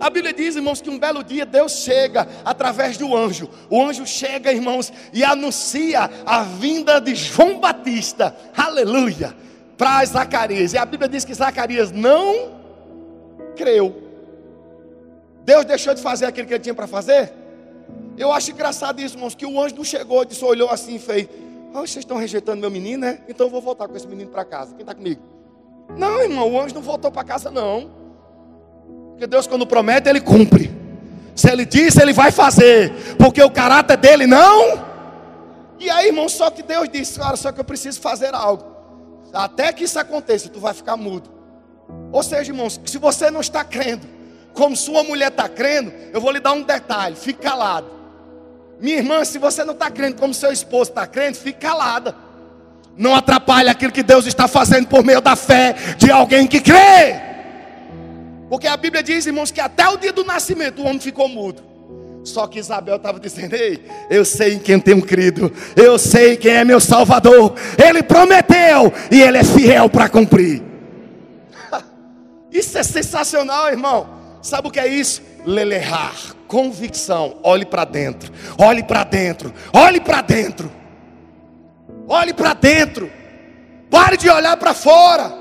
A 0.00 0.10
Bíblia 0.10 0.32
diz, 0.32 0.56
irmãos, 0.56 0.80
que 0.80 0.90
um 0.90 0.98
belo 0.98 1.22
dia 1.22 1.46
Deus 1.46 1.84
chega 1.84 2.26
através 2.44 2.96
do 2.96 3.16
anjo. 3.16 3.48
O 3.70 3.80
anjo 3.80 4.04
chega, 4.04 4.52
irmãos, 4.52 4.92
e 5.12 5.22
anuncia 5.22 6.10
a 6.26 6.42
vinda 6.42 7.00
de 7.00 7.14
João 7.14 7.60
Batista. 7.60 8.34
Aleluia! 8.56 9.32
Para 9.78 10.04
Zacarias. 10.04 10.72
E 10.72 10.78
a 10.78 10.84
Bíblia 10.84 11.08
diz 11.08 11.24
que 11.24 11.34
Zacarias 11.34 11.92
não 11.92 12.60
creu. 13.56 14.01
Deus 15.44 15.64
deixou 15.64 15.94
de 15.94 16.00
fazer 16.00 16.26
aquilo 16.26 16.46
que 16.46 16.54
ele 16.54 16.62
tinha 16.62 16.74
para 16.74 16.86
fazer? 16.86 17.32
Eu 18.16 18.32
acho 18.32 18.50
engraçado 18.50 19.00
isso, 19.00 19.16
irmãos, 19.16 19.34
que 19.34 19.46
o 19.46 19.60
anjo 19.60 19.74
não 19.76 19.84
chegou, 19.84 20.24
disse, 20.24 20.44
olhou 20.44 20.70
assim 20.70 20.96
e 20.96 20.98
fez: 20.98 21.28
oh, 21.72 21.78
vocês 21.80 21.96
estão 21.96 22.16
rejeitando 22.16 22.60
meu 22.60 22.70
menino, 22.70 23.02
né? 23.06 23.20
Então 23.28 23.46
eu 23.46 23.50
vou 23.50 23.60
voltar 23.60 23.88
com 23.88 23.96
esse 23.96 24.06
menino 24.06 24.30
para 24.30 24.44
casa. 24.44 24.72
Quem 24.74 24.82
está 24.82 24.94
comigo? 24.94 25.22
Não, 25.96 26.22
irmão, 26.22 26.52
o 26.52 26.60
anjo 26.60 26.74
não 26.74 26.82
voltou 26.82 27.10
para 27.10 27.24
casa, 27.24 27.50
não. 27.50 27.90
Porque 29.10 29.26
Deus, 29.26 29.46
quando 29.46 29.66
promete, 29.66 30.08
ele 30.08 30.20
cumpre. 30.20 30.70
Se 31.34 31.50
ele 31.50 31.64
disse, 31.64 32.00
ele 32.00 32.12
vai 32.12 32.30
fazer. 32.30 32.92
Porque 33.16 33.42
o 33.42 33.50
caráter 33.50 33.96
dele 33.96 34.26
não. 34.26 34.92
E 35.78 35.90
aí, 35.90 36.08
irmão, 36.08 36.28
só 36.28 36.50
que 36.50 36.62
Deus 36.62 36.88
disse: 36.88 37.18
Cara, 37.18 37.36
só 37.36 37.50
que 37.50 37.60
eu 37.60 37.64
preciso 37.64 38.00
fazer 38.00 38.34
algo. 38.34 38.64
Até 39.32 39.72
que 39.72 39.84
isso 39.84 39.98
aconteça, 39.98 40.48
tu 40.48 40.60
vai 40.60 40.74
ficar 40.74 40.96
mudo. 40.96 41.30
Ou 42.12 42.22
seja, 42.22 42.52
irmãos, 42.52 42.80
se 42.84 42.98
você 42.98 43.30
não 43.30 43.40
está 43.40 43.64
crendo, 43.64 44.06
como 44.54 44.76
sua 44.76 45.02
mulher 45.02 45.28
está 45.28 45.48
crendo, 45.48 45.92
eu 46.12 46.20
vou 46.20 46.30
lhe 46.30 46.40
dar 46.40 46.52
um 46.52 46.62
detalhe: 46.62 47.16
fique 47.16 47.40
calado. 47.40 47.86
Minha 48.80 48.98
irmã, 48.98 49.24
se 49.24 49.38
você 49.38 49.64
não 49.64 49.74
está 49.74 49.90
crendo 49.90 50.16
como 50.16 50.34
seu 50.34 50.52
esposo 50.52 50.90
está 50.90 51.06
crendo, 51.06 51.36
fique 51.36 51.60
calada. 51.60 52.14
Não 52.96 53.14
atrapalhe 53.14 53.68
aquilo 53.68 53.92
que 53.92 54.02
Deus 54.02 54.26
está 54.26 54.48
fazendo 54.48 54.88
por 54.88 55.04
meio 55.04 55.20
da 55.20 55.36
fé 55.36 55.74
de 55.96 56.10
alguém 56.10 56.46
que 56.46 56.60
crê. 56.60 57.20
Porque 58.48 58.66
a 58.66 58.76
Bíblia 58.76 59.02
diz, 59.02 59.24
irmãos, 59.24 59.50
que 59.50 59.60
até 59.60 59.88
o 59.88 59.96
dia 59.96 60.12
do 60.12 60.24
nascimento 60.24 60.82
o 60.82 60.84
homem 60.84 61.00
ficou 61.00 61.28
mudo. 61.28 61.62
Só 62.24 62.46
que 62.46 62.58
Isabel 62.58 62.96
estava 62.96 63.18
dizendo: 63.18 63.54
Ei, 63.54 63.84
eu 64.10 64.24
sei 64.24 64.54
em 64.54 64.58
quem 64.58 64.78
tenho 64.78 65.02
crido, 65.02 65.52
eu 65.74 65.98
sei 65.98 66.36
quem 66.36 66.52
é 66.52 66.64
meu 66.64 66.80
Salvador. 66.80 67.54
Ele 67.82 68.02
prometeu 68.02 68.92
e 69.10 69.20
ele 69.20 69.38
é 69.38 69.44
fiel 69.44 69.88
para 69.88 70.08
cumprir. 70.08 70.62
Isso 72.52 72.76
é 72.78 72.82
sensacional, 72.82 73.68
irmão. 73.70 74.21
Sabe 74.42 74.68
o 74.68 74.70
que 74.70 74.80
é 74.80 74.88
isso? 74.88 75.22
Lelejar, 75.46 76.14
convicção. 76.48 77.38
Olhe 77.42 77.64
para 77.64 77.84
dentro, 77.84 78.32
olhe 78.58 78.82
para 78.82 79.04
dentro, 79.04 79.54
olhe 79.72 80.00
para 80.00 80.20
dentro, 80.20 80.70
olhe 82.08 82.34
para 82.34 82.52
dentro. 82.52 83.10
Pare 83.88 84.16
de 84.16 84.28
olhar 84.28 84.56
para 84.56 84.74
fora. 84.74 85.32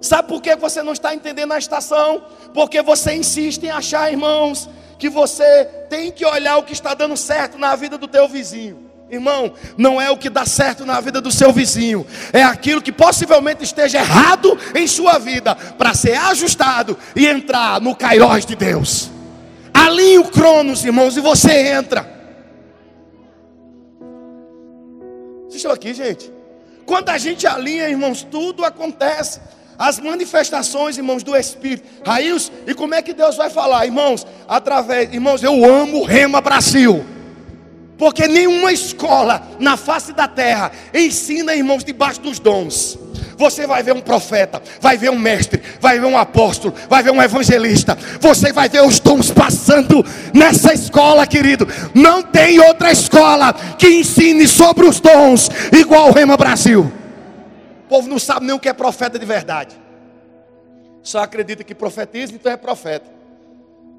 Sabe 0.00 0.28
por 0.28 0.42
que 0.42 0.56
você 0.56 0.82
não 0.82 0.92
está 0.92 1.14
entendendo 1.14 1.52
a 1.52 1.58
estação? 1.58 2.24
Porque 2.52 2.82
você 2.82 3.14
insiste 3.14 3.62
em 3.64 3.70
achar, 3.70 4.10
irmãos, 4.10 4.68
que 4.98 5.08
você 5.08 5.64
tem 5.88 6.10
que 6.10 6.26
olhar 6.26 6.56
o 6.56 6.62
que 6.62 6.72
está 6.72 6.92
dando 6.94 7.16
certo 7.16 7.56
na 7.58 7.76
vida 7.76 7.96
do 7.96 8.08
teu 8.08 8.28
vizinho. 8.28 8.83
Irmão, 9.10 9.52
não 9.76 10.00
é 10.00 10.10
o 10.10 10.16
que 10.16 10.30
dá 10.30 10.46
certo 10.46 10.84
na 10.84 11.00
vida 11.00 11.20
do 11.20 11.30
seu 11.30 11.52
vizinho, 11.52 12.06
é 12.32 12.42
aquilo 12.42 12.80
que 12.80 12.90
possivelmente 12.90 13.62
esteja 13.62 13.98
errado 13.98 14.58
em 14.74 14.86
sua 14.86 15.18
vida, 15.18 15.54
para 15.54 15.94
ser 15.94 16.14
ajustado 16.14 16.96
e 17.14 17.26
entrar 17.26 17.80
no 17.80 17.94
Cairós 17.94 18.46
de 18.46 18.56
Deus. 18.56 19.10
Alinhe 19.72 20.18
o 20.18 20.24
Cronos, 20.24 20.84
irmãos, 20.84 21.16
e 21.16 21.20
você 21.20 21.52
entra. 21.68 22.02
Vocês 25.42 25.56
estão 25.56 25.72
aqui, 25.72 25.92
gente? 25.92 26.32
Quando 26.86 27.10
a 27.10 27.18
gente 27.18 27.46
alinha, 27.46 27.88
irmãos, 27.88 28.26
tudo 28.28 28.64
acontece. 28.64 29.40
As 29.78 29.98
manifestações, 29.98 30.96
irmãos, 30.96 31.22
do 31.22 31.36
Espírito. 31.36 31.86
Raíls, 32.06 32.50
e 32.66 32.74
como 32.74 32.94
é 32.94 33.02
que 33.02 33.12
Deus 33.12 33.36
vai 33.36 33.50
falar, 33.50 33.84
irmãos? 33.84 34.26
Através, 34.48 35.12
irmãos, 35.12 35.42
eu 35.42 35.64
amo 35.64 36.04
Rema 36.04 36.40
Brasil. 36.40 37.04
Porque 37.96 38.26
nenhuma 38.26 38.72
escola 38.72 39.42
na 39.58 39.76
face 39.76 40.12
da 40.12 40.26
terra 40.26 40.72
ensina 40.92 41.54
irmãos 41.54 41.84
debaixo 41.84 42.20
dos 42.20 42.38
dons. 42.38 42.98
Você 43.36 43.66
vai 43.66 43.82
ver 43.82 43.92
um 43.92 44.00
profeta, 44.00 44.62
vai 44.80 44.96
ver 44.96 45.10
um 45.10 45.18
mestre, 45.18 45.60
vai 45.80 45.98
ver 45.98 46.06
um 46.06 46.16
apóstolo, 46.16 46.74
vai 46.88 47.02
ver 47.02 47.10
um 47.10 47.22
evangelista. 47.22 47.96
Você 48.20 48.52
vai 48.52 48.68
ver 48.68 48.82
os 48.82 48.98
dons 48.98 49.30
passando 49.30 50.04
nessa 50.32 50.72
escola, 50.72 51.26
querido. 51.26 51.66
Não 51.94 52.22
tem 52.22 52.60
outra 52.60 52.90
escola 52.92 53.52
que 53.52 53.88
ensine 53.88 54.46
sobre 54.46 54.86
os 54.86 55.00
dons 55.00 55.48
igual 55.72 56.10
o 56.10 56.12
Rema 56.12 56.36
Brasil. 56.36 56.92
O 57.84 57.88
povo 57.88 58.08
não 58.08 58.18
sabe 58.18 58.46
nem 58.46 58.54
o 58.54 58.60
que 58.60 58.68
é 58.68 58.72
profeta 58.72 59.18
de 59.18 59.26
verdade. 59.26 59.76
Só 61.02 61.20
acredita 61.20 61.62
que 61.62 61.74
profetiza, 61.74 62.32
então 62.32 62.50
é 62.50 62.56
profeta. 62.56 63.06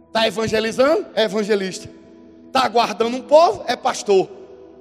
Está 0.08 0.28
evangelizando? 0.28 1.06
É 1.14 1.24
evangelista 1.24 1.90
está 2.56 2.66
aguardando 2.66 3.18
um 3.18 3.22
povo, 3.22 3.66
é 3.68 3.76
pastor. 3.76 4.30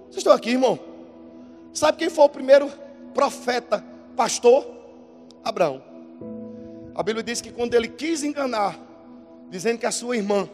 Vocês 0.05 0.19
estão 0.19 0.33
aqui, 0.33 0.51
irmão? 0.51 0.79
Sabe 1.73 1.99
quem 1.99 2.09
foi 2.09 2.25
o 2.25 2.29
primeiro 2.29 2.71
profeta, 3.13 3.85
pastor? 4.17 4.65
Abraão. 5.43 5.83
A 6.95 7.03
Bíblia 7.03 7.25
diz 7.25 7.41
que 7.41 7.51
quando 7.51 7.75
ele 7.75 7.89
quis 7.89 8.23
enganar, 8.23 8.79
dizendo 9.51 9.79
que 9.79 9.87
a 9.87 9.91
sua 9.91 10.17
irmã, 10.17 10.49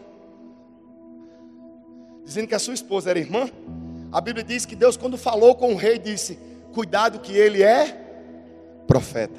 dizendo 2.25 2.49
que 2.49 2.55
a 2.55 2.59
sua 2.59 2.73
esposa 2.73 3.11
era 3.11 3.19
irmã, 3.19 3.51
a 4.11 4.21
Bíblia 4.23 4.43
diz 4.43 4.65
que 4.65 4.75
Deus, 4.75 4.97
quando 4.97 5.19
falou 5.19 5.55
com 5.55 5.75
o 5.75 5.77
rei, 5.77 5.99
disse: 5.99 6.39
Cuidado, 6.73 7.21
que 7.21 7.37
ele 7.37 7.63
é 7.63 8.83
profeta. 8.87 9.39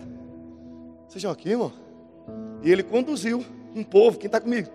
Vocês 1.08 1.16
estão 1.16 1.32
aqui, 1.32 1.50
irmão? 1.50 1.74
E 2.62 2.72
ele 2.72 2.84
conduziu 2.84 3.44
um 3.76 3.84
povo, 3.84 4.20
quem 4.20 4.28
está 4.28 4.40
comigo? 4.40 4.70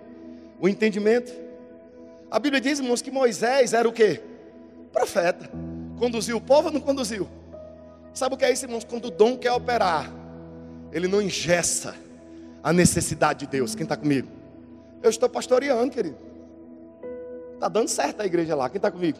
O 0.61 0.69
entendimento. 0.69 1.46
A 2.31 2.39
Bíblia 2.39 2.61
diz, 2.61 2.79
irmãos, 2.79 3.03
que 3.03 3.11
Moisés 3.11 3.73
era 3.73 3.89
o 3.89 3.93
quê? 3.93 4.21
Profeta. 4.93 5.49
Conduziu 5.99 6.37
o 6.37 6.41
povo 6.41 6.69
ou 6.69 6.75
não 6.75 6.81
conduziu? 6.81 7.29
Sabe 8.13 8.35
o 8.35 8.39
que 8.39 8.45
é 8.45 8.53
isso, 8.53 8.65
irmãos? 8.65 8.85
Quando 8.85 9.07
o 9.07 9.11
dom 9.11 9.37
quer 9.37 9.53
operar, 9.53 10.13
ele 10.93 11.07
não 11.07 11.21
ingessa 11.21 11.95
a 12.63 12.73
necessidade 12.73 13.41
de 13.41 13.47
Deus. 13.47 13.75
Quem 13.75 13.85
está 13.85 13.97
comigo? 13.97 14.29
Eu 15.03 15.11
estou 15.11 15.29
pastoreando, 15.29 15.91
querido. 15.93 16.17
Está 17.55 17.69
dando 17.69 17.89
certo 17.89 18.21
a 18.21 18.27
igreja 18.27 18.55
lá. 18.55 18.69
Quem 18.69 18.79
está 18.79 18.91
comigo? 18.91 19.19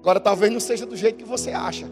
Agora 0.00 0.18
talvez 0.18 0.52
não 0.52 0.60
seja 0.60 0.86
do 0.86 0.96
jeito 0.96 1.18
que 1.18 1.24
você 1.24 1.50
acha. 1.50 1.86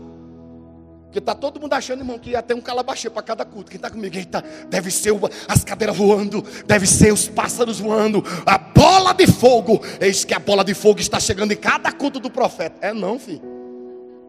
Porque 1.17 1.31
está 1.31 1.35
todo 1.35 1.59
mundo 1.59 1.73
achando, 1.73 2.01
irmão, 2.01 2.19
que 2.19 2.31
ia 2.33 2.43
ter 2.43 2.53
um 2.53 2.61
calabachê 2.61 3.09
para 3.09 3.23
cada 3.23 3.43
culto. 3.43 3.71
Quem 3.71 3.79
está 3.79 3.89
comigo? 3.89 4.15
Eita, 4.15 4.45
deve 4.69 4.91
ser 4.91 5.15
as 5.49 5.65
cadeiras 5.65 5.97
voando, 5.97 6.45
deve 6.67 6.87
ser 6.87 7.11
os 7.11 7.27
pássaros 7.27 7.81
voando, 7.81 8.23
a 8.45 8.59
bola 8.59 9.15
de 9.15 9.27
fogo. 9.27 9.81
Eis 9.99 10.27
que 10.27 10.35
a 10.35 10.39
bola 10.39 10.63
de 10.63 10.75
fogo 10.75 11.01
está 11.01 11.19
chegando 11.19 11.53
em 11.53 11.57
cada 11.57 11.91
culto 11.91 12.21
do 12.21 12.31
profeta. 12.31 12.77
É 12.83 12.93
não, 12.93 13.19
filho. 13.19 13.41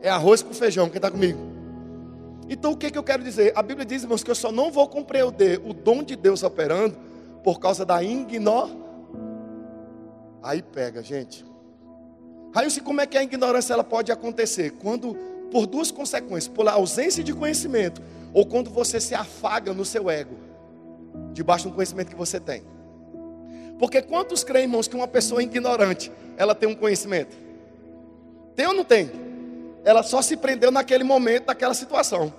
É 0.01 0.09
arroz 0.09 0.41
com 0.41 0.53
feijão. 0.53 0.87
Quem 0.87 0.95
está 0.95 1.11
comigo? 1.11 1.37
Então 2.47 2.71
o 2.71 2.77
que, 2.77 2.89
que 2.89 2.97
eu 2.97 3.03
quero 3.03 3.21
dizer? 3.21 3.51
A 3.53 3.61
Bíblia 3.61 3.85
diz, 3.85 4.03
irmãos, 4.03 4.23
que 4.23 4.31
eu 4.31 4.35
só 4.35 4.49
não 4.49 4.71
vou 4.71 4.87
compreender 4.87 5.59
o 5.65 5.73
dom 5.73 6.01
de 6.01 6.15
Deus 6.15 6.41
operando 6.41 6.95
por 7.43 7.59
causa 7.59 7.83
da 7.83 8.01
ignorância. 8.01 8.77
Aí 10.41 10.61
pega, 10.61 11.03
gente. 11.03 11.45
Aí, 12.55 12.79
como 12.79 13.01
é 13.01 13.05
que 13.05 13.17
a 13.17 13.23
ignorância 13.23 13.73
ela 13.73 13.83
pode 13.83 14.09
acontecer? 14.09 14.71
Quando, 14.71 15.36
por 15.51 15.65
duas 15.65 15.91
consequências, 15.91 16.47
por 16.47 16.67
ausência 16.67 17.23
de 17.23 17.33
conhecimento, 17.33 18.01
ou 18.33 18.45
quando 18.45 18.69
você 18.69 18.99
se 18.99 19.15
afaga 19.15 19.73
no 19.73 19.85
seu 19.85 20.09
ego, 20.09 20.35
debaixo 21.33 21.69
do 21.69 21.73
conhecimento 21.73 22.09
que 22.09 22.15
você 22.15 22.39
tem. 22.39 22.63
Porque 23.79 24.01
quantos 24.01 24.43
creem, 24.43 24.65
irmãos, 24.65 24.87
que 24.87 24.95
uma 24.95 25.07
pessoa 25.07 25.41
ignorante, 25.41 26.11
ela 26.35 26.55
tem 26.55 26.67
um 26.67 26.75
conhecimento? 26.75 27.35
Tem 28.55 28.65
ou 28.65 28.73
não 28.73 28.83
tem? 28.83 29.11
Ela 29.83 30.03
só 30.03 30.21
se 30.21 30.35
prendeu 30.35 30.71
naquele 30.71 31.03
momento, 31.03 31.47
naquela 31.47 31.73
situação. 31.73 32.33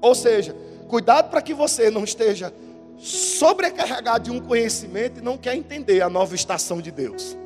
Ou 0.00 0.14
seja, 0.14 0.54
cuidado 0.88 1.30
para 1.30 1.40
que 1.40 1.54
você 1.54 1.90
não 1.90 2.04
esteja 2.04 2.52
sobrecarregado 2.98 4.24
de 4.24 4.30
um 4.30 4.40
conhecimento 4.40 5.18
e 5.20 5.22
não 5.22 5.36
quer 5.36 5.54
entender 5.54 6.00
a 6.00 6.08
nova 6.08 6.34
estação 6.34 6.80
de 6.80 6.90
Deus. 6.90 7.36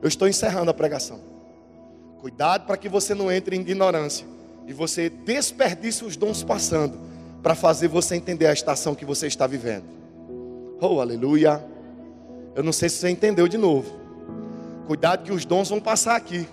Eu 0.00 0.08
estou 0.08 0.28
encerrando 0.28 0.70
a 0.70 0.74
pregação. 0.74 1.31
Cuidado 2.22 2.66
para 2.66 2.76
que 2.76 2.88
você 2.88 3.16
não 3.16 3.32
entre 3.32 3.56
em 3.56 3.60
ignorância 3.62 4.24
e 4.68 4.72
você 4.72 5.10
desperdice 5.10 6.04
os 6.04 6.16
dons 6.16 6.44
passando 6.44 6.96
para 7.42 7.52
fazer 7.52 7.88
você 7.88 8.14
entender 8.14 8.46
a 8.46 8.52
estação 8.52 8.94
que 8.94 9.04
você 9.04 9.26
está 9.26 9.44
vivendo. 9.44 9.86
Oh, 10.80 11.00
aleluia. 11.00 11.60
Eu 12.54 12.62
não 12.62 12.72
sei 12.72 12.88
se 12.88 12.98
você 12.98 13.10
entendeu 13.10 13.48
de 13.48 13.58
novo. 13.58 13.98
Cuidado 14.86 15.24
que 15.24 15.32
os 15.32 15.44
dons 15.44 15.68
vão 15.68 15.80
passar 15.80 16.14
aqui. 16.14 16.46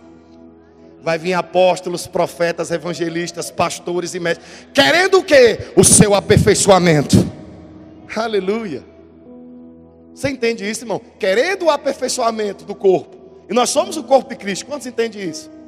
Vai 1.04 1.20
vir 1.20 1.34
apóstolos, 1.34 2.08
profetas, 2.08 2.72
evangelistas, 2.72 3.52
pastores 3.52 4.16
e 4.16 4.20
mestres, 4.20 4.48
querendo 4.74 5.20
o 5.20 5.24
quê? 5.24 5.72
O 5.76 5.84
seu 5.84 6.16
aperfeiçoamento. 6.16 7.16
Aleluia. 8.16 8.84
Você 10.16 10.30
entende 10.30 10.68
isso, 10.68 10.82
irmão? 10.82 11.00
Querendo 11.20 11.66
o 11.66 11.70
aperfeiçoamento 11.70 12.66
do 12.66 12.74
corpo. 12.74 13.16
E 13.48 13.54
nós 13.54 13.70
somos 13.70 13.98
o 13.98 14.04
corpo 14.04 14.30
de 14.30 14.36
Cristo. 14.36 14.66
Quantos 14.66 14.88
entendem 14.88 15.30
isso? 15.30 15.59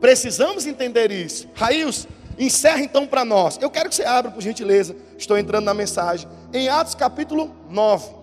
Precisamos 0.00 0.66
entender 0.66 1.10
isso. 1.10 1.48
Raíls, 1.54 2.08
encerra 2.38 2.80
então 2.80 3.06
para 3.06 3.24
nós. 3.24 3.58
Eu 3.60 3.70
quero 3.70 3.88
que 3.88 3.94
você 3.94 4.04
abra, 4.04 4.30
por 4.30 4.40
gentileza. 4.40 4.96
Estou 5.18 5.36
entrando 5.36 5.64
na 5.64 5.74
mensagem. 5.74 6.28
Em 6.52 6.68
Atos 6.68 6.94
capítulo 6.94 7.54
9. 7.68 8.20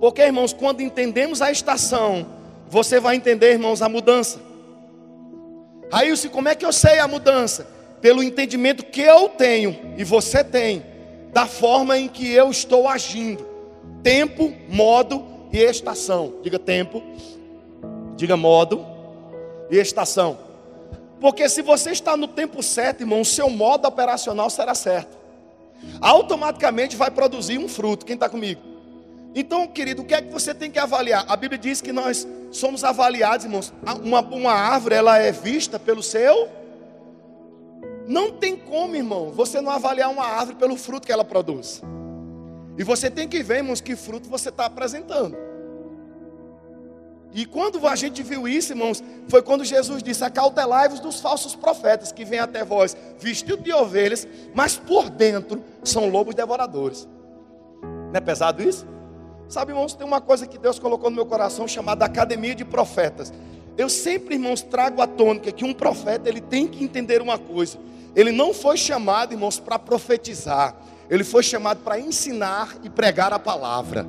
Porque, 0.00 0.22
irmãos, 0.22 0.52
quando 0.52 0.82
entendemos 0.82 1.42
a 1.42 1.50
estação 1.50 2.36
você 2.68 2.98
vai 2.98 3.16
entender, 3.16 3.52
irmãos, 3.52 3.82
a 3.82 3.88
mudança. 3.88 4.40
Raílson, 5.90 6.28
como 6.28 6.48
é 6.48 6.54
que 6.54 6.66
eu 6.66 6.72
sei 6.72 6.98
a 6.98 7.06
mudança? 7.06 7.66
Pelo 8.00 8.22
entendimento 8.22 8.84
que 8.84 9.00
eu 9.00 9.28
tenho 9.28 9.94
e 9.96 10.04
você 10.04 10.42
tem 10.42 10.84
da 11.32 11.46
forma 11.46 11.98
em 11.98 12.08
que 12.08 12.30
eu 12.32 12.50
estou 12.50 12.88
agindo. 12.88 13.46
Tempo, 14.02 14.52
modo 14.68 15.24
e 15.52 15.58
estação. 15.58 16.34
Diga 16.42 16.58
tempo, 16.58 17.02
diga 18.16 18.36
modo 18.36 18.84
e 19.70 19.76
estação. 19.76 20.38
Porque 21.20 21.48
se 21.48 21.62
você 21.62 21.90
está 21.90 22.16
no 22.16 22.28
tempo 22.28 22.62
certo, 22.62 23.02
irmão, 23.02 23.20
o 23.20 23.24
seu 23.24 23.48
modo 23.48 23.86
operacional 23.86 24.50
será 24.50 24.74
certo. 24.74 25.16
Automaticamente 26.00 26.96
vai 26.96 27.10
produzir 27.10 27.58
um 27.58 27.68
fruto. 27.68 28.04
Quem 28.04 28.14
está 28.14 28.28
comigo? 28.28 28.60
Então, 29.34 29.66
querido, 29.66 30.02
o 30.02 30.04
que 30.04 30.14
é 30.14 30.22
que 30.22 30.32
você 30.32 30.54
tem 30.54 30.70
que 30.70 30.78
avaliar? 30.78 31.24
A 31.28 31.36
Bíblia 31.36 31.58
diz 31.58 31.80
que 31.80 31.92
nós 31.92 32.26
somos 32.50 32.82
avaliados, 32.84 33.44
irmãos. 33.44 33.72
Uma, 34.02 34.20
uma 34.20 34.52
árvore, 34.52 34.94
ela 34.94 35.18
é 35.18 35.30
vista 35.30 35.78
pelo 35.78 36.02
seu. 36.02 36.48
Não 38.06 38.32
tem 38.32 38.56
como, 38.56 38.94
irmão, 38.94 39.30
você 39.30 39.60
não 39.60 39.72
avaliar 39.72 40.10
uma 40.10 40.24
árvore 40.24 40.56
pelo 40.56 40.76
fruto 40.76 41.06
que 41.06 41.12
ela 41.12 41.24
produz. 41.24 41.82
E 42.78 42.84
você 42.84 43.10
tem 43.10 43.26
que 43.28 43.42
ver, 43.42 43.58
irmãos, 43.58 43.80
que 43.80 43.96
fruto 43.96 44.28
você 44.28 44.48
está 44.48 44.66
apresentando. 44.66 45.36
E 47.32 47.44
quando 47.44 47.86
a 47.86 47.94
gente 47.94 48.22
viu 48.22 48.48
isso, 48.48 48.72
irmãos, 48.72 49.02
foi 49.28 49.42
quando 49.42 49.64
Jesus 49.64 50.02
disse: 50.02 50.24
Acautelai-vos 50.24 51.00
dos 51.00 51.20
falsos 51.20 51.54
profetas 51.54 52.12
que 52.12 52.24
vêm 52.24 52.38
até 52.38 52.64
vós 52.64 52.96
vestidos 53.18 53.62
de 53.62 53.72
ovelhas, 53.72 54.26
mas 54.54 54.76
por 54.76 55.10
dentro 55.10 55.62
são 55.84 56.08
lobos 56.08 56.34
devoradores. 56.34 57.06
Não 57.82 58.14
é 58.14 58.20
pesado 58.20 58.62
isso? 58.62 58.86
Sabe, 59.48 59.72
irmãos, 59.72 59.94
tem 59.94 60.06
uma 60.06 60.20
coisa 60.20 60.46
que 60.46 60.58
Deus 60.58 60.78
colocou 60.78 61.10
no 61.10 61.16
meu 61.16 61.26
coração 61.26 61.68
chamada 61.68 62.04
Academia 62.04 62.54
de 62.54 62.64
Profetas. 62.64 63.32
Eu 63.76 63.88
sempre, 63.88 64.34
irmãos, 64.34 64.62
trago 64.62 65.02
a 65.02 65.06
tônica 65.06 65.52
que 65.52 65.64
um 65.64 65.74
profeta 65.74 66.28
ele 66.28 66.40
tem 66.40 66.66
que 66.66 66.82
entender 66.82 67.20
uma 67.20 67.38
coisa. 67.38 67.78
Ele 68.14 68.32
não 68.32 68.54
foi 68.54 68.76
chamado, 68.76 69.32
irmãos, 69.32 69.60
para 69.60 69.78
profetizar. 69.78 70.74
Ele 71.10 71.22
foi 71.22 71.42
chamado 71.42 71.80
para 71.84 72.00
ensinar 72.00 72.76
e 72.82 72.88
pregar 72.88 73.32
a 73.32 73.38
palavra. 73.38 74.06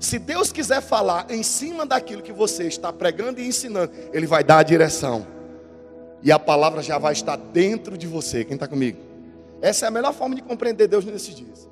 Se 0.00 0.18
Deus 0.18 0.50
quiser 0.50 0.80
falar 0.80 1.26
em 1.30 1.42
cima 1.42 1.84
daquilo 1.84 2.22
que 2.22 2.32
você 2.32 2.66
está 2.66 2.90
pregando 2.90 3.38
e 3.38 3.46
ensinando, 3.46 3.92
Ele 4.14 4.26
vai 4.26 4.42
dar 4.42 4.58
a 4.58 4.62
direção. 4.62 5.26
E 6.22 6.32
a 6.32 6.38
palavra 6.38 6.82
já 6.82 6.96
vai 6.96 7.12
estar 7.12 7.36
dentro 7.36 7.98
de 7.98 8.06
você. 8.06 8.42
Quem 8.42 8.54
está 8.54 8.66
comigo? 8.66 8.98
Essa 9.60 9.84
é 9.84 9.88
a 9.88 9.90
melhor 9.90 10.14
forma 10.14 10.34
de 10.34 10.40
compreender 10.40 10.88
Deus 10.88 11.04
nesses 11.04 11.34
dias. 11.34 11.68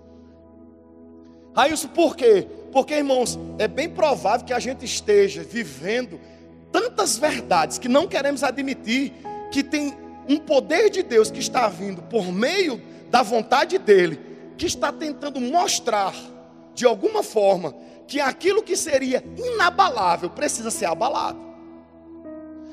Raílson, 1.57 1.89
por 1.89 2.14
quê? 2.14 2.47
Porque, 2.70 2.95
irmãos, 2.95 3.39
é 3.59 3.66
bem 3.66 3.89
provável 3.89 4.45
que 4.45 4.53
a 4.53 4.59
gente 4.59 4.85
esteja 4.85 5.43
vivendo 5.43 6.20
tantas 6.70 7.16
verdades 7.16 7.79
que 7.79 7.89
não 7.89 8.07
queremos 8.07 8.45
admitir 8.45 9.14
que 9.51 9.62
tem 9.62 9.97
um 10.29 10.37
poder 10.37 10.91
de 10.91 11.03
Deus 11.03 11.31
que 11.31 11.41
está 11.41 11.66
vindo 11.66 12.03
por 12.03 12.31
meio 12.31 12.79
da 13.11 13.22
vontade 13.22 13.79
dele, 13.79 14.20
que 14.59 14.66
está 14.66 14.93
tentando 14.93 15.41
mostrar 15.41 16.14
de 16.74 16.85
alguma 16.85 17.22
forma 17.22 17.74
que 18.09 18.20
aquilo 18.20 18.62
que 18.62 18.74
seria 18.74 19.22
inabalável 19.36 20.30
precisa 20.30 20.70
ser 20.70 20.86
abalado. 20.86 21.38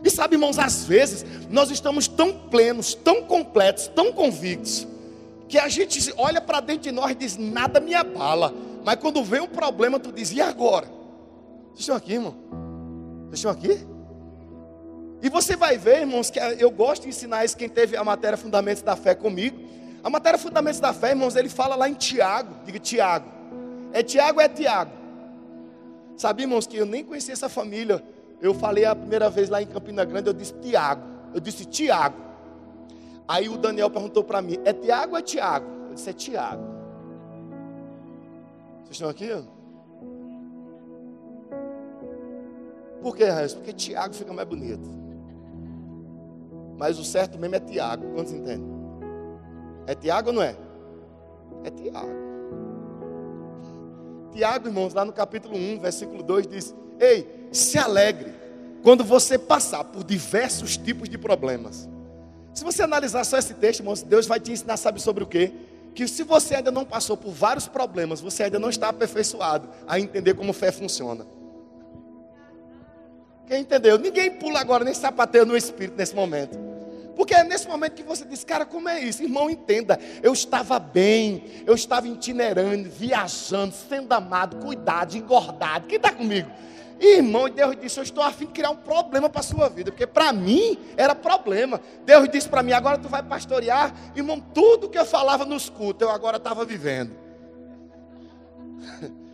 E 0.01 0.09
sabe, 0.09 0.35
irmãos, 0.35 0.57
às 0.57 0.85
vezes 0.85 1.25
nós 1.49 1.69
estamos 1.69 2.07
tão 2.07 2.31
plenos, 2.31 2.95
tão 2.95 3.23
completos, 3.23 3.87
tão 3.87 4.13
convictos, 4.13 4.87
que 5.49 5.59
a 5.59 5.67
gente 5.67 6.13
olha 6.17 6.39
para 6.39 6.61
dentro 6.61 6.83
de 6.83 6.91
nós 6.91 7.11
e 7.11 7.15
diz: 7.15 7.37
nada 7.37 7.79
me 7.79 7.93
abala. 7.93 8.53
Mas 8.83 8.95
quando 8.95 9.23
vem 9.23 9.41
um 9.41 9.47
problema, 9.47 9.99
tu 9.99 10.11
diz: 10.11 10.31
e 10.31 10.39
agora? 10.39 10.87
Vocês 11.67 11.81
estão 11.81 11.95
aqui, 11.95 12.13
irmão? 12.13 12.35
Vocês 13.25 13.39
estão 13.39 13.51
aqui? 13.51 13.85
E 15.21 15.29
você 15.29 15.55
vai 15.55 15.77
ver, 15.77 16.01
irmãos, 16.01 16.29
que 16.29 16.39
eu 16.39 16.71
gosto 16.71 17.03
de 17.03 17.09
ensinar 17.09 17.43
isso 17.43 17.57
quem 17.57 17.67
teve 17.67 17.97
a 17.97 18.03
matéria 18.03 18.37
Fundamentos 18.37 18.83
da 18.83 18.95
Fé 18.95 19.15
comigo. 19.15 19.57
A 20.03 20.09
matéria 20.09 20.37
Fundamentos 20.37 20.79
da 20.79 20.93
Fé, 20.93 21.09
irmãos, 21.09 21.35
ele 21.35 21.49
fala 21.49 21.75
lá 21.75 21.89
em 21.89 21.95
Tiago. 21.95 22.55
Diga 22.63 22.79
Tiago. 22.79 23.25
É 23.91 24.03
Tiago 24.03 24.39
é 24.39 24.47
Tiago. 24.47 25.04
Sabe, 26.17 26.43
irmãos, 26.43 26.65
que 26.65 26.77
eu 26.77 26.85
nem 26.85 27.03
conhecia 27.03 27.33
essa 27.33 27.49
família. 27.49 28.03
Eu 28.41 28.53
falei 28.53 28.85
a 28.85 28.95
primeira 28.95 29.29
vez 29.29 29.49
lá 29.49 29.61
em 29.61 29.67
Campina 29.67 30.05
Grande, 30.05 30.29
eu 30.29 30.33
disse 30.33 30.53
Tiago. 30.53 31.03
Eu 31.33 31.39
disse 31.39 31.65
Tiago. 31.65 32.15
Aí 33.27 33.49
o 33.49 33.57
Daniel 33.57 33.89
perguntou 33.89 34.23
para 34.23 34.41
mim: 34.41 34.57
é 34.63 34.71
Tiago 34.71 35.13
ou 35.13 35.19
é 35.19 35.21
Tiago? 35.21 35.65
Eu 35.89 35.95
disse: 35.95 36.09
é 36.09 36.13
Tiago. 36.13 36.63
Vocês 38.83 38.91
estão 38.91 39.09
aqui? 39.09 39.29
Por 43.01 43.15
que, 43.15 43.25
Raíssa? 43.25 43.55
Porque 43.57 43.73
Tiago 43.73 44.13
fica 44.13 44.33
mais 44.33 44.47
bonito. 44.47 44.89
Mas 46.77 46.99
o 46.99 47.03
certo 47.03 47.37
mesmo 47.37 47.55
é 47.55 47.59
Tiago. 47.59 48.13
Quantos 48.13 48.33
entendem? 48.33 48.67
É 49.87 49.95
Tiago 49.95 50.29
ou 50.29 50.35
não 50.35 50.41
é? 50.41 50.55
É 51.63 51.69
Tiago. 51.69 52.24
Tiago, 54.35 54.67
irmãos, 54.67 54.93
lá 54.93 55.05
no 55.05 55.13
capítulo 55.13 55.55
1, 55.55 55.79
versículo 55.79 56.21
2 56.21 56.45
diz: 56.45 56.75
Ei, 56.99 57.47
se 57.53 57.77
alegre 57.77 58.33
quando 58.83 59.01
você 59.01 59.39
passar 59.39 59.85
por 59.85 60.03
diversos 60.03 60.75
tipos 60.75 61.07
de 61.07 61.17
problemas. 61.17 61.87
Se 62.53 62.61
você 62.61 62.83
analisar 62.83 63.23
só 63.23 63.37
esse 63.37 63.53
texto, 63.53 63.79
irmãos, 63.79 64.01
Deus 64.01 64.27
vai 64.27 64.39
te 64.39 64.51
ensinar, 64.51 64.75
sabe 64.75 65.01
sobre 65.01 65.23
o 65.23 65.27
quê? 65.27 65.53
Que 65.93 66.05
se 66.05 66.21
você 66.23 66.55
ainda 66.55 66.69
não 66.69 66.83
passou 66.83 67.15
por 67.15 67.31
vários 67.31 67.65
problemas, 67.65 68.19
você 68.19 68.43
ainda 68.43 68.59
não 68.59 68.69
está 68.69 68.89
aperfeiçoado 68.89 69.69
a 69.87 69.97
entender 70.01 70.33
como 70.33 70.51
fé 70.51 70.69
funciona. 70.69 71.25
Quem 73.47 73.61
entendeu? 73.61 73.97
Ninguém 73.97 74.31
pula 74.31 74.59
agora, 74.59 74.83
nem 74.83 74.93
sapateia 74.93 75.45
no 75.45 75.55
espírito 75.55 75.95
nesse 75.95 76.13
momento. 76.13 76.57
Porque 77.15 77.33
é 77.33 77.43
nesse 77.43 77.67
momento 77.67 77.93
que 77.93 78.03
você 78.03 78.25
diz, 78.25 78.43
cara, 78.43 78.65
como 78.65 78.89
é 78.89 78.99
isso? 78.99 79.23
Irmão, 79.23 79.49
entenda. 79.49 79.99
Eu 80.21 80.33
estava 80.33 80.77
bem, 80.79 81.63
eu 81.65 81.73
estava 81.73 82.07
itinerando, 82.07 82.89
viajando, 82.89 83.73
sendo 83.73 84.11
amado, 84.13 84.57
cuidado, 84.57 85.15
engordado. 85.15 85.87
Quem 85.87 85.97
está 85.97 86.11
comigo? 86.11 86.49
Irmão, 86.99 87.49
Deus 87.49 87.75
disse: 87.75 87.99
Eu 87.99 88.03
estou 88.03 88.23
a 88.23 88.31
fim 88.31 88.45
de 88.45 88.53
criar 88.53 88.69
um 88.69 88.77
problema 88.77 89.29
para 89.29 89.41
a 89.41 89.43
sua 89.43 89.67
vida, 89.67 89.91
porque 89.91 90.07
para 90.07 90.31
mim 90.31 90.77
era 90.95 91.13
problema. 91.13 91.81
Deus 92.05 92.29
disse 92.29 92.47
para 92.47 92.63
mim: 92.63 92.71
Agora 92.71 92.97
tu 92.97 93.09
vai 93.09 93.21
pastorear, 93.21 93.93
irmão. 94.15 94.39
Tudo 94.39 94.89
que 94.89 94.97
eu 94.97 95.05
falava 95.05 95.45
nos 95.45 95.69
cultos, 95.69 96.07
eu 96.07 96.13
agora 96.13 96.37
estava 96.37 96.63
vivendo. 96.63 97.11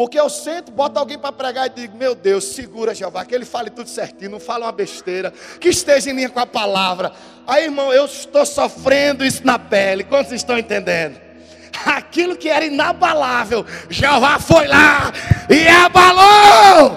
Porque 0.00 0.18
eu 0.18 0.30
sento, 0.30 0.72
boto 0.72 0.98
alguém 0.98 1.18
para 1.18 1.30
pregar 1.30 1.66
e 1.66 1.68
digo: 1.68 1.94
Meu 1.94 2.14
Deus, 2.14 2.44
segura 2.44 2.94
Jeová, 2.94 3.22
que 3.22 3.34
ele 3.34 3.44
fale 3.44 3.68
tudo 3.68 3.90
certinho, 3.90 4.30
não 4.30 4.40
fala 4.40 4.64
uma 4.64 4.72
besteira, 4.72 5.30
que 5.60 5.68
esteja 5.68 6.08
em 6.10 6.14
linha 6.14 6.30
com 6.30 6.40
a 6.40 6.46
palavra. 6.46 7.12
Aí, 7.46 7.64
irmão, 7.64 7.92
eu 7.92 8.06
estou 8.06 8.46
sofrendo 8.46 9.22
isso 9.22 9.44
na 9.44 9.58
pele. 9.58 10.02
Quantos 10.02 10.32
estão 10.32 10.56
entendendo? 10.58 11.20
Aquilo 11.84 12.34
que 12.34 12.48
era 12.48 12.64
inabalável, 12.64 13.62
Jeová 13.90 14.38
foi 14.38 14.66
lá 14.68 15.12
e 15.50 15.68
abalou. 15.68 16.96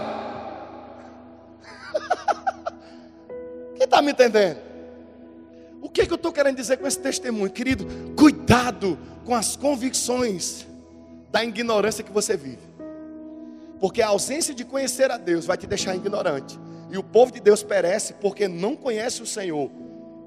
Quem 3.76 3.84
está 3.84 4.02
me 4.02 4.14
entendendo? 4.14 4.60
O 5.82 5.90
que, 5.90 6.06
que 6.06 6.14
eu 6.14 6.16
estou 6.16 6.32
querendo 6.32 6.56
dizer 6.56 6.78
com 6.78 6.88
esse 6.88 7.00
testemunho, 7.00 7.52
querido? 7.52 7.86
Cuidado 8.16 8.98
com 9.26 9.36
as 9.36 9.58
convicções 9.58 10.66
da 11.34 11.44
ignorância 11.44 12.02
que 12.02 12.12
você 12.12 12.38
vive. 12.38 12.73
Porque 13.84 14.02
a 14.02 14.08
ausência 14.08 14.54
de 14.54 14.64
conhecer 14.64 15.12
a 15.12 15.18
Deus 15.18 15.46
vai 15.46 15.58
te 15.58 15.68
deixar 15.68 15.94
ignorante. 15.94 16.58
E 16.90 16.98
o 16.98 17.04
povo 17.04 17.34
de 17.34 17.42
Deus 17.42 17.64
perece 17.64 18.14
porque 18.14 18.48
não 18.48 18.78
conhece 18.78 19.22
o 19.22 19.26
Senhor. 19.26 19.70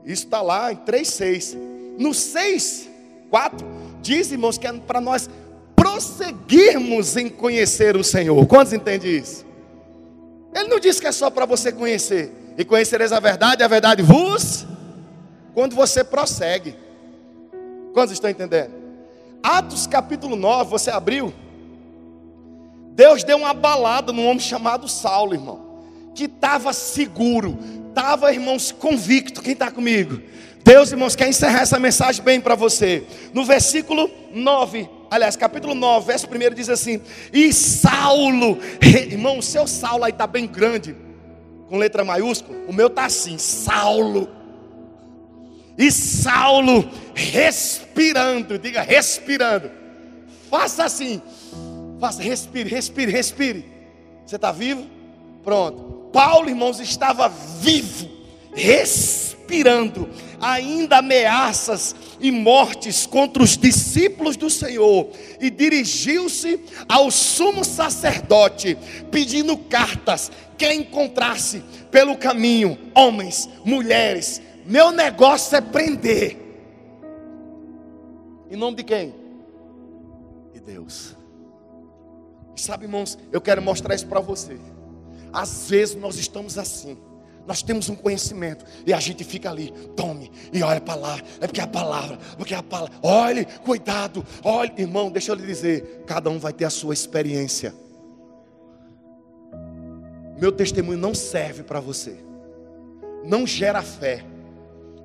Isso 0.04 0.24
está 0.24 0.42
lá 0.42 0.70
em 0.70 0.76
3,6. 0.76 1.56
No 1.98 2.12
6, 2.12 2.90
4, 3.30 3.66
diz, 4.02 4.30
irmãos, 4.30 4.58
que 4.58 4.66
é 4.66 4.72
para 4.74 5.00
nós 5.00 5.30
prosseguirmos 5.74 7.16
em 7.16 7.30
conhecer 7.30 7.96
o 7.96 8.04
Senhor. 8.04 8.46
Quantos 8.46 8.74
entendem 8.74 9.16
isso? 9.16 9.46
Ele 10.54 10.68
não 10.68 10.78
diz 10.78 11.00
que 11.00 11.06
é 11.06 11.12
só 11.12 11.30
para 11.30 11.46
você 11.46 11.72
conhecer. 11.72 12.30
E 12.58 12.62
conhecereis 12.62 13.10
a 13.10 13.20
verdade, 13.20 13.62
a 13.62 13.68
verdade 13.68 14.02
vos. 14.02 14.66
Quando 15.54 15.74
você 15.74 16.04
prossegue. 16.04 16.76
Quantos 17.94 18.12
estão 18.12 18.28
entendendo? 18.28 18.74
Atos 19.42 19.86
capítulo 19.86 20.36
9, 20.36 20.68
você 20.68 20.90
abriu? 20.90 21.32
Deus 22.96 23.22
deu 23.22 23.36
uma 23.36 23.52
balada 23.52 24.10
num 24.10 24.26
homem 24.26 24.40
chamado 24.40 24.88
Saulo, 24.88 25.34
irmão, 25.34 25.82
que 26.14 26.24
estava 26.24 26.72
seguro, 26.72 27.58
estava, 27.90 28.32
irmãos, 28.32 28.72
convicto. 28.72 29.42
Quem 29.42 29.52
está 29.52 29.70
comigo? 29.70 30.22
Deus, 30.64 30.90
irmãos, 30.92 31.14
quer 31.14 31.28
encerrar 31.28 31.60
essa 31.60 31.78
mensagem 31.78 32.24
bem 32.24 32.40
para 32.40 32.54
você. 32.54 33.04
No 33.34 33.44
versículo 33.44 34.10
9, 34.32 34.88
aliás, 35.10 35.36
capítulo 35.36 35.74
9, 35.74 36.06
verso 36.06 36.26
1 36.26 36.54
diz 36.54 36.70
assim: 36.70 37.02
E 37.30 37.52
Saulo, 37.52 38.58
irmão, 38.80 39.40
o 39.40 39.42
seu 39.42 39.66
Saulo 39.66 40.02
aí 40.02 40.10
está 40.10 40.26
bem 40.26 40.46
grande, 40.46 40.96
com 41.68 41.76
letra 41.76 42.02
maiúscula, 42.02 42.58
o 42.66 42.72
meu 42.72 42.86
está 42.86 43.04
assim: 43.04 43.36
Saulo. 43.36 44.26
E 45.76 45.92
Saulo 45.92 46.90
respirando, 47.14 48.58
diga 48.58 48.80
respirando, 48.80 49.70
faça 50.50 50.84
assim, 50.84 51.20
Faça, 51.98 52.22
respire, 52.22 52.68
respire, 52.68 53.10
respire. 53.10 53.64
Você 54.24 54.36
está 54.36 54.52
vivo? 54.52 54.86
Pronto. 55.42 56.10
Paulo, 56.12 56.48
irmãos, 56.48 56.80
estava 56.80 57.28
vivo, 57.28 58.08
respirando, 58.52 60.08
ainda 60.40 60.98
ameaças 60.98 61.94
e 62.20 62.30
mortes 62.30 63.06
contra 63.06 63.42
os 63.42 63.56
discípulos 63.56 64.36
do 64.36 64.48
Senhor, 64.48 65.10
e 65.40 65.50
dirigiu-se 65.50 66.60
ao 66.88 67.10
sumo 67.10 67.64
sacerdote, 67.64 68.76
pedindo 69.10 69.56
cartas, 69.56 70.30
que 70.56 70.72
encontrasse 70.72 71.62
pelo 71.90 72.16
caminho 72.16 72.78
homens, 72.94 73.48
mulheres. 73.64 74.40
Meu 74.64 74.90
negócio 74.90 75.56
é 75.56 75.60
prender. 75.60 76.36
Em 78.50 78.56
nome 78.56 78.76
de 78.78 78.84
quem? 78.84 79.14
De 80.54 80.60
Deus. 80.60 81.15
Sabe, 82.56 82.84
irmãos, 82.86 83.18
eu 83.30 83.40
quero 83.40 83.60
mostrar 83.60 83.94
isso 83.94 84.06
para 84.06 84.20
você. 84.20 84.56
Às 85.32 85.68
vezes 85.68 85.94
nós 85.94 86.16
estamos 86.16 86.58
assim. 86.58 86.96
Nós 87.46 87.62
temos 87.62 87.88
um 87.88 87.94
conhecimento 87.94 88.64
e 88.84 88.92
a 88.92 88.98
gente 88.98 89.22
fica 89.22 89.48
ali, 89.48 89.70
tome 89.94 90.32
e 90.52 90.62
olha 90.62 90.80
para 90.80 90.96
lá. 90.96 91.20
É 91.40 91.46
porque 91.46 91.60
é 91.60 91.64
a 91.64 91.68
palavra, 91.68 92.18
porque 92.36 92.54
é 92.54 92.56
a 92.56 92.62
palavra. 92.62 92.96
Olhe, 93.02 93.44
cuidado, 93.64 94.26
olhe, 94.42 94.72
irmão, 94.78 95.10
deixa 95.10 95.30
eu 95.30 95.36
lhe 95.36 95.46
dizer, 95.46 96.02
cada 96.06 96.28
um 96.28 96.40
vai 96.40 96.52
ter 96.52 96.64
a 96.64 96.70
sua 96.70 96.92
experiência. 96.92 97.72
Meu 100.40 100.50
testemunho 100.50 100.98
não 100.98 101.14
serve 101.14 101.62
para 101.62 101.78
você. 101.78 102.16
Não 103.24 103.46
gera 103.46 103.80
fé. 103.80 104.24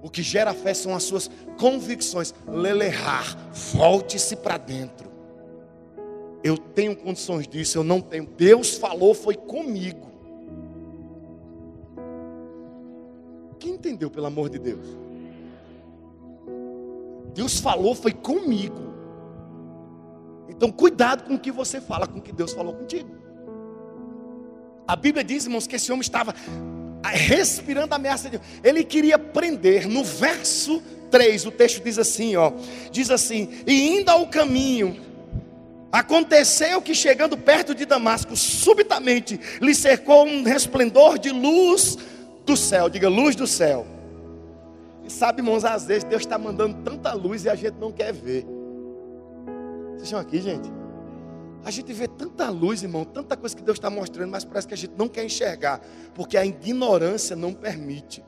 O 0.02 0.10
que 0.10 0.24
gera 0.24 0.54
fé 0.54 0.74
são 0.74 0.96
as 0.96 1.04
suas 1.04 1.30
convicções. 1.60 2.34
Lelerar, 2.48 3.38
volte-se 3.74 4.36
para 4.36 4.58
dentro. 4.58 5.11
Eu 6.44 6.58
tenho 6.58 6.96
condições 6.96 7.48
disso, 7.48 7.78
eu 7.78 7.84
não 7.84 8.02
tenho. 8.02 8.26
Deus 8.26 8.76
falou, 8.76 9.14
foi 9.14 9.36
comigo. 9.36 10.10
Quem 13.60 13.74
entendeu, 13.74 14.10
pelo 14.10 14.26
amor 14.26 14.50
de 14.50 14.58
Deus? 14.58 14.86
Deus 17.34 17.60
falou, 17.60 17.94
foi 17.94 18.12
comigo. 18.12 18.92
Então, 20.50 20.72
cuidado 20.72 21.24
com 21.24 21.36
o 21.36 21.40
que 21.40 21.52
você 21.52 21.80
fala, 21.80 22.08
com 22.08 22.20
o 22.20 22.22
que 22.22 22.32
Deus 22.32 22.54
falou 22.54 22.74
contigo. 22.74 23.10
A 24.88 24.96
Bíblia 24.96 25.24
diz, 25.24 25.46
irmãos, 25.46 25.68
que 25.68 25.76
esse 25.76 25.92
homem 25.92 26.02
estava 26.02 26.34
respirando 27.04 27.94
a 27.94 27.98
ameaça 27.98 28.30
de 28.30 28.38
Deus. 28.38 28.50
Ele 28.64 28.84
queria 28.84 29.18
prender. 29.18 29.88
No 29.88 30.04
verso 30.04 30.82
3, 31.10 31.46
o 31.46 31.52
texto 31.52 31.84
diz 31.84 31.98
assim, 31.98 32.36
ó. 32.36 32.52
Diz 32.92 33.10
assim: 33.10 33.50
"E 33.66 33.98
indo 33.98 34.10
ao 34.10 34.28
caminho, 34.28 35.00
Aconteceu 35.92 36.82
que 36.82 36.96
chegando 36.96 37.38
perto 37.38 37.76
de 37.76 37.86
Damasco, 37.86 38.36
subitamente 38.36 39.40
lhe 39.62 39.76
cercou 39.76 40.26
um 40.26 40.44
resplendor 40.44 41.20
de 41.20 41.32
luz 41.32 41.98
do 42.46 42.56
céu. 42.56 42.90
Diga, 42.90 43.10
luz 43.10 43.36
do 43.36 43.46
céu. 43.46 43.86
E 45.04 45.12
sabe, 45.12 45.42
irmãos, 45.42 45.66
às 45.66 45.86
vezes 45.86 46.04
Deus 46.06 46.22
está 46.22 46.38
mandando 46.38 46.82
tanta 46.84 47.12
luz 47.14 47.44
e 47.44 47.50
a 47.50 47.56
gente 47.56 47.76
não 47.80 47.92
quer 47.92 48.14
ver. 48.14 48.46
Vocês 49.90 50.04
estão 50.04 50.20
aqui, 50.20 50.42
gente? 50.42 50.72
A 51.64 51.70
gente 51.70 51.92
vê 51.94 52.08
tanta 52.08 52.50
luz, 52.50 52.82
irmão, 52.82 53.04
tanta 53.04 53.36
coisa 53.36 53.56
que 53.56 53.62
Deus 53.62 53.78
está 53.78 53.90
mostrando, 53.90 54.32
mas 54.32 54.46
parece 54.46 54.68
que 54.68 54.74
a 54.74 54.78
gente 54.78 54.94
não 54.98 55.08
quer 55.08 55.24
enxergar, 55.24 55.82
porque 56.16 56.38
a 56.38 56.46
ignorância 56.46 57.36
não 57.36 57.54
permite. 57.54 58.24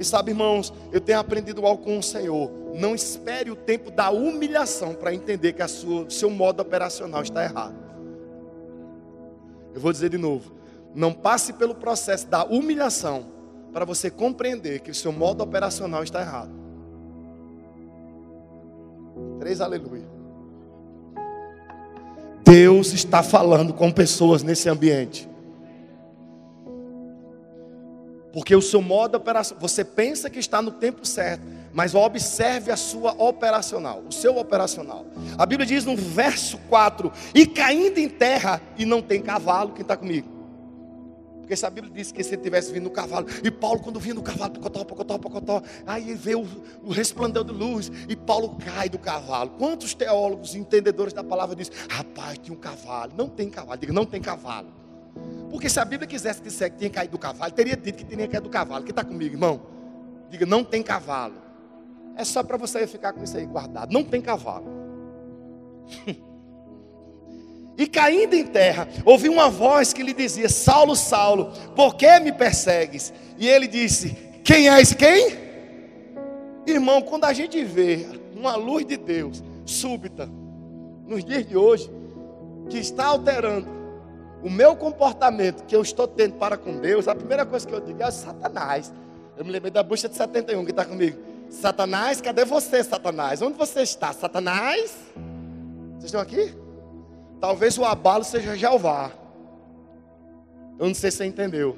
E 0.00 0.04
sabe, 0.04 0.30
irmãos, 0.30 0.72
eu 0.90 0.98
tenho 0.98 1.18
aprendido 1.18 1.66
algo 1.66 1.84
com 1.84 1.98
o 1.98 2.02
Senhor. 2.02 2.50
Não 2.74 2.94
espere 2.94 3.50
o 3.50 3.54
tempo 3.54 3.90
da 3.90 4.10
humilhação 4.10 4.94
para 4.94 5.12
entender 5.12 5.52
que 5.52 5.62
o 5.62 6.10
seu 6.10 6.30
modo 6.30 6.62
operacional 6.62 7.22
está 7.22 7.44
errado. 7.44 7.74
Eu 9.74 9.80
vou 9.80 9.92
dizer 9.92 10.08
de 10.08 10.16
novo. 10.16 10.52
Não 10.94 11.12
passe 11.12 11.52
pelo 11.52 11.74
processo 11.74 12.26
da 12.26 12.46
humilhação 12.46 13.26
para 13.74 13.84
você 13.84 14.10
compreender 14.10 14.80
que 14.80 14.90
o 14.90 14.94
seu 14.94 15.12
modo 15.12 15.44
operacional 15.44 16.02
está 16.02 16.22
errado. 16.22 16.50
Três 19.38 19.60
aleluia. 19.60 20.08
Deus 22.42 22.94
está 22.94 23.22
falando 23.22 23.74
com 23.74 23.92
pessoas 23.92 24.42
nesse 24.42 24.66
ambiente. 24.66 25.29
Porque 28.32 28.54
o 28.54 28.62
seu 28.62 28.80
modo 28.80 29.16
operacional, 29.16 29.60
você 29.60 29.84
pensa 29.84 30.30
que 30.30 30.38
está 30.38 30.62
no 30.62 30.70
tempo 30.70 31.04
certo, 31.04 31.44
mas 31.72 31.94
observe 31.94 32.70
a 32.70 32.76
sua 32.76 33.12
operacional, 33.12 34.02
o 34.08 34.12
seu 34.12 34.36
operacional. 34.36 35.04
A 35.36 35.44
Bíblia 35.44 35.66
diz 35.66 35.84
no 35.84 35.96
verso 35.96 36.58
4: 36.68 37.12
E 37.34 37.46
caindo 37.46 37.98
em 37.98 38.08
terra, 38.08 38.60
e 38.76 38.84
não 38.84 39.02
tem 39.02 39.20
cavalo, 39.20 39.72
quem 39.72 39.82
está 39.82 39.96
comigo? 39.96 40.40
Porque 41.40 41.56
se 41.56 41.66
a 41.66 41.70
Bíblia 41.70 41.92
diz 41.92 42.12
que 42.12 42.22
se 42.22 42.34
ele 42.34 42.42
tivesse 42.42 42.72
vindo 42.72 42.84
no 42.84 42.90
cavalo, 42.90 43.26
e 43.42 43.50
Paulo, 43.50 43.80
quando 43.80 43.98
vinha 43.98 44.14
no 44.14 44.22
cavalo, 44.22 44.52
pocotó, 44.52 44.84
pocotó, 44.84 45.18
pocotó, 45.18 45.62
aí 45.84 46.04
ele 46.04 46.14
vê 46.14 46.36
o, 46.36 46.46
o 46.84 46.94
de 46.94 47.52
luz, 47.52 47.90
e 48.08 48.14
Paulo 48.14 48.56
cai 48.64 48.88
do 48.88 49.00
cavalo. 49.00 49.50
Quantos 49.58 49.92
teólogos, 49.92 50.54
entendedores 50.54 51.12
da 51.12 51.24
palavra 51.24 51.56
dizem: 51.56 51.74
Rapaz, 51.88 52.38
tinha 52.38 52.56
um 52.56 52.60
cavalo? 52.60 53.12
Não 53.16 53.28
tem 53.28 53.50
cavalo, 53.50 53.80
diga, 53.80 53.92
não 53.92 54.06
tem 54.06 54.20
cavalo. 54.20 54.79
Porque 55.50 55.68
se 55.68 55.80
a 55.80 55.84
Bíblia 55.84 56.08
quisesse 56.08 56.40
dizer 56.40 56.70
que 56.70 56.78
tinha 56.78 56.90
caído 56.90 57.12
do 57.12 57.18
cavalo, 57.18 57.52
teria 57.52 57.76
dito 57.76 57.98
que 57.98 58.04
tinha 58.04 58.28
caído 58.28 58.48
do 58.48 58.50
cavalo. 58.50 58.84
Quem 58.84 58.90
está 58.90 59.04
comigo, 59.04 59.34
irmão? 59.34 59.60
Diga, 60.30 60.46
não 60.46 60.62
tem 60.62 60.82
cavalo. 60.82 61.34
É 62.16 62.24
só 62.24 62.42
para 62.42 62.56
você 62.56 62.86
ficar 62.86 63.12
com 63.12 63.24
isso 63.24 63.36
aí 63.36 63.46
guardado. 63.46 63.92
Não 63.92 64.04
tem 64.04 64.20
cavalo. 64.22 64.66
e 67.76 67.86
caindo 67.86 68.34
em 68.34 68.46
terra, 68.46 68.88
ouvi 69.04 69.28
uma 69.28 69.50
voz 69.50 69.92
que 69.92 70.02
lhe 70.02 70.14
dizia: 70.14 70.48
Saulo, 70.48 70.94
Saulo, 70.94 71.52
por 71.74 71.96
que 71.96 72.20
me 72.20 72.32
persegues? 72.32 73.12
E 73.36 73.48
ele 73.48 73.66
disse: 73.66 74.16
Quem 74.44 74.68
é 74.68 74.80
esse 74.80 74.94
quem? 74.94 75.36
Irmão, 76.66 77.02
quando 77.02 77.24
a 77.24 77.32
gente 77.32 77.64
vê 77.64 78.06
uma 78.36 78.54
luz 78.54 78.86
de 78.86 78.96
Deus 78.96 79.42
súbita, 79.64 80.28
nos 81.06 81.24
dias 81.24 81.44
de 81.46 81.56
hoje, 81.56 81.90
que 82.68 82.78
está 82.78 83.06
alterando 83.06 83.79
o 84.42 84.48
meu 84.50 84.74
comportamento 84.74 85.64
que 85.64 85.76
eu 85.76 85.82
estou 85.82 86.08
tendo 86.08 86.34
para 86.34 86.56
com 86.56 86.78
Deus, 86.78 87.06
a 87.08 87.14
primeira 87.14 87.44
coisa 87.44 87.66
que 87.66 87.74
eu 87.74 87.80
digo 87.80 88.02
é 88.02 88.10
Satanás. 88.10 88.92
Eu 89.36 89.44
me 89.44 89.50
lembrei 89.50 89.70
da 89.70 89.82
bucha 89.82 90.08
de 90.08 90.16
71 90.16 90.64
que 90.64 90.70
está 90.70 90.84
comigo. 90.84 91.18
Satanás, 91.50 92.20
cadê 92.20 92.44
você, 92.44 92.82
Satanás? 92.82 93.42
Onde 93.42 93.58
você 93.58 93.82
está? 93.82 94.12
Satanás? 94.12 94.94
Vocês 95.92 96.04
estão 96.04 96.20
aqui? 96.20 96.54
Talvez 97.40 97.76
o 97.76 97.84
abalo 97.84 98.24
seja 98.24 98.56
Jeová. 98.56 99.10
Eu 100.78 100.86
não 100.86 100.94
sei 100.94 101.10
se 101.10 101.18
você 101.18 101.26
entendeu. 101.26 101.76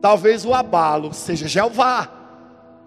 Talvez 0.00 0.44
o 0.44 0.54
abalo 0.54 1.12
seja 1.12 1.48
Jeová. 1.48 2.10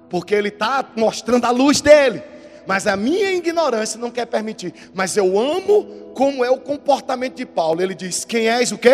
Porque 0.10 0.34
ele 0.34 0.50
está 0.50 0.84
mostrando 0.96 1.46
a 1.46 1.52
luz 1.52 1.82
dele 1.82 2.24
mas 2.70 2.86
a 2.86 2.96
minha 2.96 3.32
ignorância 3.32 4.00
não 4.00 4.12
quer 4.12 4.28
permitir. 4.28 4.72
Mas 4.94 5.18
eu 5.18 5.40
amo 5.40 6.12
como 6.14 6.46
é 6.46 6.52
o 6.52 6.60
comportamento 6.60 7.38
de 7.38 7.44
Paulo. 7.44 7.82
Ele 7.82 7.96
diz: 7.96 8.24
Quem 8.24 8.48
és 8.48 8.72
o 8.72 8.78
quê? 8.78 8.92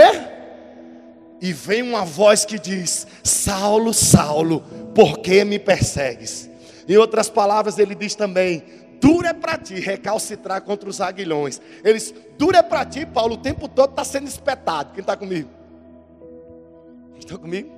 E 1.42 1.52
vem 1.52 1.82
uma 1.82 2.06
voz 2.06 2.46
que 2.46 2.58
diz: 2.58 3.06
Saulo, 3.22 3.94
Saulo, 3.94 4.64
por 4.96 5.18
que 5.18 5.44
me 5.44 5.60
persegues? 5.60 6.50
Em 6.88 6.96
outras 6.96 7.30
palavras, 7.30 7.78
ele 7.78 7.96
diz 7.96 8.16
também: 8.16 8.64
Dura 9.02 9.32
é 9.32 9.34
para 9.34 9.58
ti 9.58 9.74
recalcitrar 9.74 10.62
contra 10.62 10.88
os 10.88 11.02
aguilhões. 11.02 11.62
Eles, 11.84 12.16
dura 12.38 12.60
é 12.60 12.64
para 12.64 12.86
ti, 12.86 13.06
Paulo, 13.06 13.34
o 13.34 13.40
tempo 13.40 13.68
todo 13.68 13.90
está 13.90 14.06
sendo 14.06 14.30
espetado. 14.30 14.94
Quem 14.94 15.02
está 15.02 15.18
comigo? 15.18 15.50
Estão 17.20 17.38
comigo? 17.38 17.75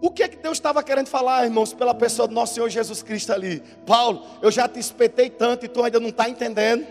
O 0.00 0.10
que 0.10 0.22
é 0.22 0.28
que 0.28 0.36
Deus 0.36 0.58
estava 0.58 0.82
querendo 0.82 1.08
falar, 1.08 1.44
irmãos, 1.44 1.72
pela 1.72 1.94
pessoa 1.94 2.28
do 2.28 2.34
nosso 2.34 2.54
Senhor 2.54 2.68
Jesus 2.68 3.02
Cristo 3.02 3.32
ali? 3.32 3.62
Paulo, 3.86 4.22
eu 4.42 4.50
já 4.50 4.68
te 4.68 4.78
espetei 4.78 5.30
tanto 5.30 5.64
e 5.64 5.68
tu 5.68 5.82
ainda 5.82 5.98
não 5.98 6.10
está 6.10 6.28
entendendo. 6.28 6.86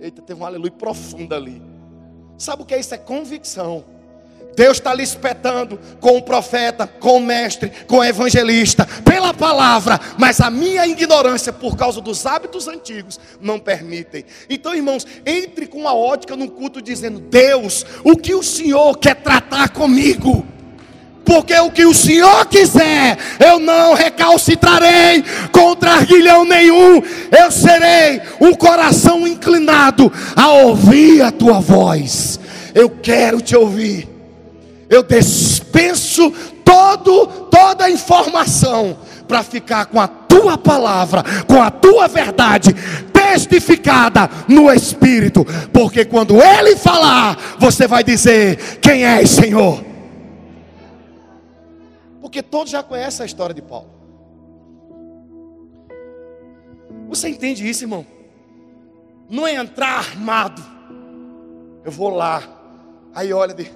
Eita, 0.00 0.22
teve 0.22 0.40
um 0.40 0.46
aleluia 0.46 0.70
profundo 0.72 1.34
ali. 1.34 1.62
Sabe 2.38 2.62
o 2.62 2.66
que 2.66 2.74
é 2.74 2.80
isso? 2.80 2.94
É 2.94 2.98
convicção. 2.98 3.84
Deus 4.56 4.78
está 4.78 4.94
lhe 4.94 5.02
espetando 5.02 5.78
com 6.00 6.16
o 6.16 6.22
profeta, 6.22 6.86
com 6.86 7.16
o 7.16 7.20
mestre, 7.20 7.72
com 7.88 7.98
o 7.98 8.04
evangelista, 8.04 8.86
pela 9.04 9.34
palavra, 9.34 10.00
mas 10.16 10.40
a 10.40 10.48
minha 10.48 10.86
ignorância, 10.86 11.52
por 11.52 11.76
causa 11.76 12.00
dos 12.00 12.24
hábitos 12.24 12.68
antigos, 12.68 13.18
não 13.40 13.58
permitem. 13.58 14.24
Então, 14.48 14.74
irmãos, 14.74 15.04
entre 15.26 15.66
com 15.66 15.88
a 15.88 15.94
ótica 15.94 16.36
no 16.36 16.48
culto 16.48 16.80
dizendo: 16.80 17.18
Deus, 17.18 17.84
o 18.04 18.16
que 18.16 18.34
o 18.34 18.42
Senhor 18.44 18.96
quer 18.98 19.16
tratar 19.16 19.70
comigo? 19.70 20.53
Porque 21.24 21.54
o 21.54 21.70
que 21.70 21.84
o 21.84 21.94
Senhor 21.94 22.46
quiser, 22.46 23.16
eu 23.40 23.58
não 23.58 23.94
recalcitrarei 23.94 25.24
contra 25.50 25.92
arguilhão 25.92 26.44
nenhum, 26.44 27.02
eu 27.36 27.50
serei 27.50 28.20
um 28.40 28.54
coração 28.54 29.26
inclinado 29.26 30.12
a 30.36 30.52
ouvir 30.52 31.22
a 31.22 31.30
tua 31.30 31.60
voz. 31.60 32.38
Eu 32.74 32.90
quero 32.90 33.40
te 33.40 33.56
ouvir. 33.56 34.08
Eu 34.88 35.02
dispenso 35.02 36.30
todo 36.64 37.26
toda 37.50 37.84
a 37.84 37.90
informação 37.90 38.96
para 39.26 39.42
ficar 39.42 39.86
com 39.86 40.00
a 40.00 40.06
tua 40.06 40.58
palavra, 40.58 41.24
com 41.46 41.62
a 41.62 41.70
tua 41.70 42.06
verdade 42.06 42.74
testificada 43.12 44.28
no 44.46 44.70
espírito, 44.70 45.46
porque 45.72 46.04
quando 46.04 46.40
ele 46.42 46.76
falar, 46.76 47.56
você 47.58 47.86
vai 47.86 48.04
dizer: 48.04 48.78
"Quem 48.80 49.04
é, 49.04 49.24
Senhor?" 49.24 49.93
Porque 52.34 52.42
todos 52.42 52.72
já 52.72 52.82
conhecem 52.82 53.22
a 53.22 53.26
história 53.26 53.54
de 53.54 53.62
Paulo. 53.62 53.88
Você 57.08 57.28
entende 57.28 57.64
isso, 57.68 57.84
irmão? 57.84 58.04
Não 59.30 59.46
é 59.46 59.54
entrar 59.54 59.98
armado. 59.98 60.60
Eu 61.84 61.92
vou 61.92 62.08
lá. 62.08 62.42
Aí 63.14 63.32
olha 63.32 63.54
de 63.54 63.70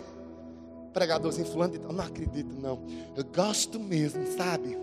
pregadorzinho 0.92 1.46
fulano 1.46 1.74
de 1.74 1.78
tal. 1.78 1.92
Não 1.92 2.04
acredito, 2.04 2.52
não. 2.60 2.82
Eu 3.16 3.24
gosto 3.32 3.78
mesmo, 3.78 4.26
sabe? 4.36 4.76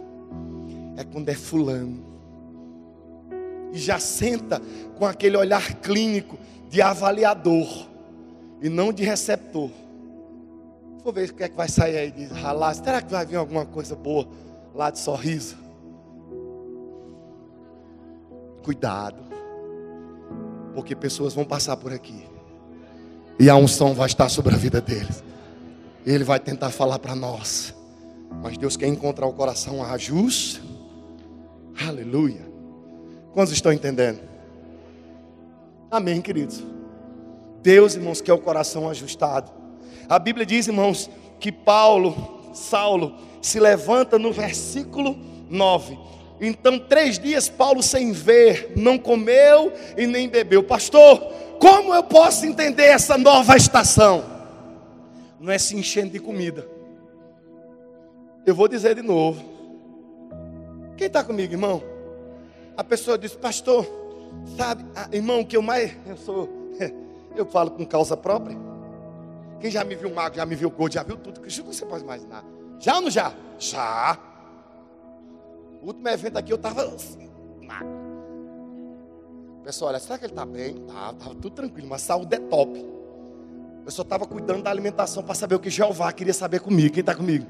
É 0.95 1.03
quando 1.03 1.27
é 1.27 1.35
fulano. 1.35 2.01
E 3.73 3.77
já 3.77 3.99
senta 3.99 4.61
com 4.97 5.05
aquele 5.05 5.35
olhar 5.35 5.73
clínico 5.81 6.39
de 6.69 6.81
avaliador 6.81 7.89
e 8.61 8.69
não 8.69 8.93
de 8.93 9.03
receptor. 9.03 9.69
Vou 11.05 11.13
ver 11.13 11.29
o 11.29 11.33
que 11.35 11.43
é 11.43 11.49
que 11.49 11.55
vai 11.55 11.69
sair 11.69 11.97
aí 11.97 12.09
de 12.09 12.25
ralar. 12.25 12.73
Será 12.73 12.99
que 12.99 13.11
vai 13.11 13.23
vir 13.23 13.35
alguma 13.35 13.63
coisa 13.63 13.95
boa 13.95 14.27
lá 14.73 14.89
de 14.89 14.97
sorriso? 14.97 15.55
Cuidado. 18.63 19.21
Porque 20.73 20.95
pessoas 20.95 21.35
vão 21.35 21.45
passar 21.45 21.77
por 21.77 21.93
aqui. 21.93 22.25
E 23.39 23.51
a 23.51 23.55
unção 23.55 23.93
vai 23.93 24.07
estar 24.07 24.29
sobre 24.29 24.55
a 24.55 24.57
vida 24.57 24.81
deles. 24.81 25.23
Ele 26.03 26.23
vai 26.23 26.39
tentar 26.39 26.71
falar 26.71 26.97
para 26.97 27.13
nós. 27.13 27.71
Mas 28.41 28.57
Deus 28.57 28.75
quer 28.75 28.87
encontrar 28.87 29.27
o 29.27 29.33
coração 29.33 29.83
ajusto. 29.83 30.59
Aleluia. 31.87 32.51
Quantos 33.31 33.53
estão 33.53 33.71
entendendo? 33.71 34.21
Amém, 35.91 36.19
queridos. 36.19 36.63
Deus, 37.61 37.93
irmãos, 37.93 38.21
quer 38.21 38.33
o 38.33 38.39
coração 38.39 38.89
ajustado. 38.89 39.64
A 40.07 40.19
Bíblia 40.19 40.45
diz, 40.45 40.67
irmãos, 40.67 41.09
que 41.39 41.51
Paulo, 41.51 42.51
Saulo, 42.53 43.15
se 43.41 43.59
levanta 43.59 44.17
no 44.17 44.31
versículo 44.31 45.17
9. 45.49 45.97
Então, 46.39 46.77
três 46.77 47.17
dias 47.17 47.47
Paulo 47.47 47.81
sem 47.81 48.11
ver, 48.11 48.73
não 48.75 48.97
comeu 48.97 49.71
e 49.97 50.05
nem 50.05 50.27
bebeu. 50.27 50.63
Pastor, 50.63 51.19
como 51.59 51.93
eu 51.93 52.03
posso 52.03 52.45
entender 52.45 52.85
essa 52.85 53.17
nova 53.17 53.55
estação? 53.55 54.23
Não 55.39 55.51
é 55.51 55.57
se 55.57 55.75
enchendo 55.75 56.11
de 56.11 56.19
comida. 56.19 56.67
Eu 58.45 58.53
vou 58.53 58.67
dizer 58.67 58.95
de 58.95 59.01
novo. 59.01 59.43
Quem 60.97 61.07
está 61.07 61.23
comigo, 61.23 61.53
irmão? 61.53 61.81
A 62.77 62.83
pessoa 62.83 63.17
diz, 63.17 63.33
pastor, 63.33 63.87
sabe, 64.57 64.83
irmão, 65.11 65.43
que 65.43 65.57
eu 65.57 65.61
mais. 65.61 65.95
Eu 66.05 66.17
sou. 66.17 66.49
Eu 67.35 67.45
falo 67.45 67.71
com 67.71 67.85
causa 67.85 68.15
própria. 68.15 68.57
Quem 69.59 69.71
já 69.71 69.83
me 69.83 69.95
viu 69.95 70.13
magro, 70.13 70.37
já 70.37 70.45
me 70.45 70.55
viu 70.55 70.69
gordo, 70.69 70.93
já 70.93 71.03
viu 71.03 71.17
tudo 71.17 71.41
que 71.41 71.61
você 71.61 71.85
pode 71.85 72.03
imaginar. 72.03 72.43
Já 72.79 72.95
ou 72.95 73.01
não 73.01 73.09
já? 73.09 73.33
Já. 73.57 74.17
O 75.81 75.87
último 75.87 76.07
evento 76.09 76.37
aqui 76.37 76.51
eu 76.51 76.57
estava 76.57 76.83
assim, 76.83 77.29
magro. 77.61 77.95
Pessoal, 79.63 79.89
olha, 79.89 79.99
será 79.99 80.17
que 80.17 80.25
ele 80.25 80.33
está 80.33 80.45
bem? 80.45 80.75
Tá, 80.85 81.11
estava 81.11 81.35
tudo 81.35 81.51
tranquilo, 81.51 81.87
mas 81.89 82.01
saúde 82.01 82.35
é 82.35 82.39
top. 82.39 82.85
Eu 83.85 83.91
só 83.91 84.01
estava 84.01 84.25
cuidando 84.25 84.63
da 84.63 84.69
alimentação 84.69 85.23
para 85.23 85.35
saber 85.35 85.55
o 85.55 85.59
que 85.59 85.69
Jeová 85.69 86.11
queria 86.11 86.33
saber 86.33 86.59
comigo. 86.59 86.93
Quem 86.93 87.01
está 87.01 87.15
comigo? 87.15 87.45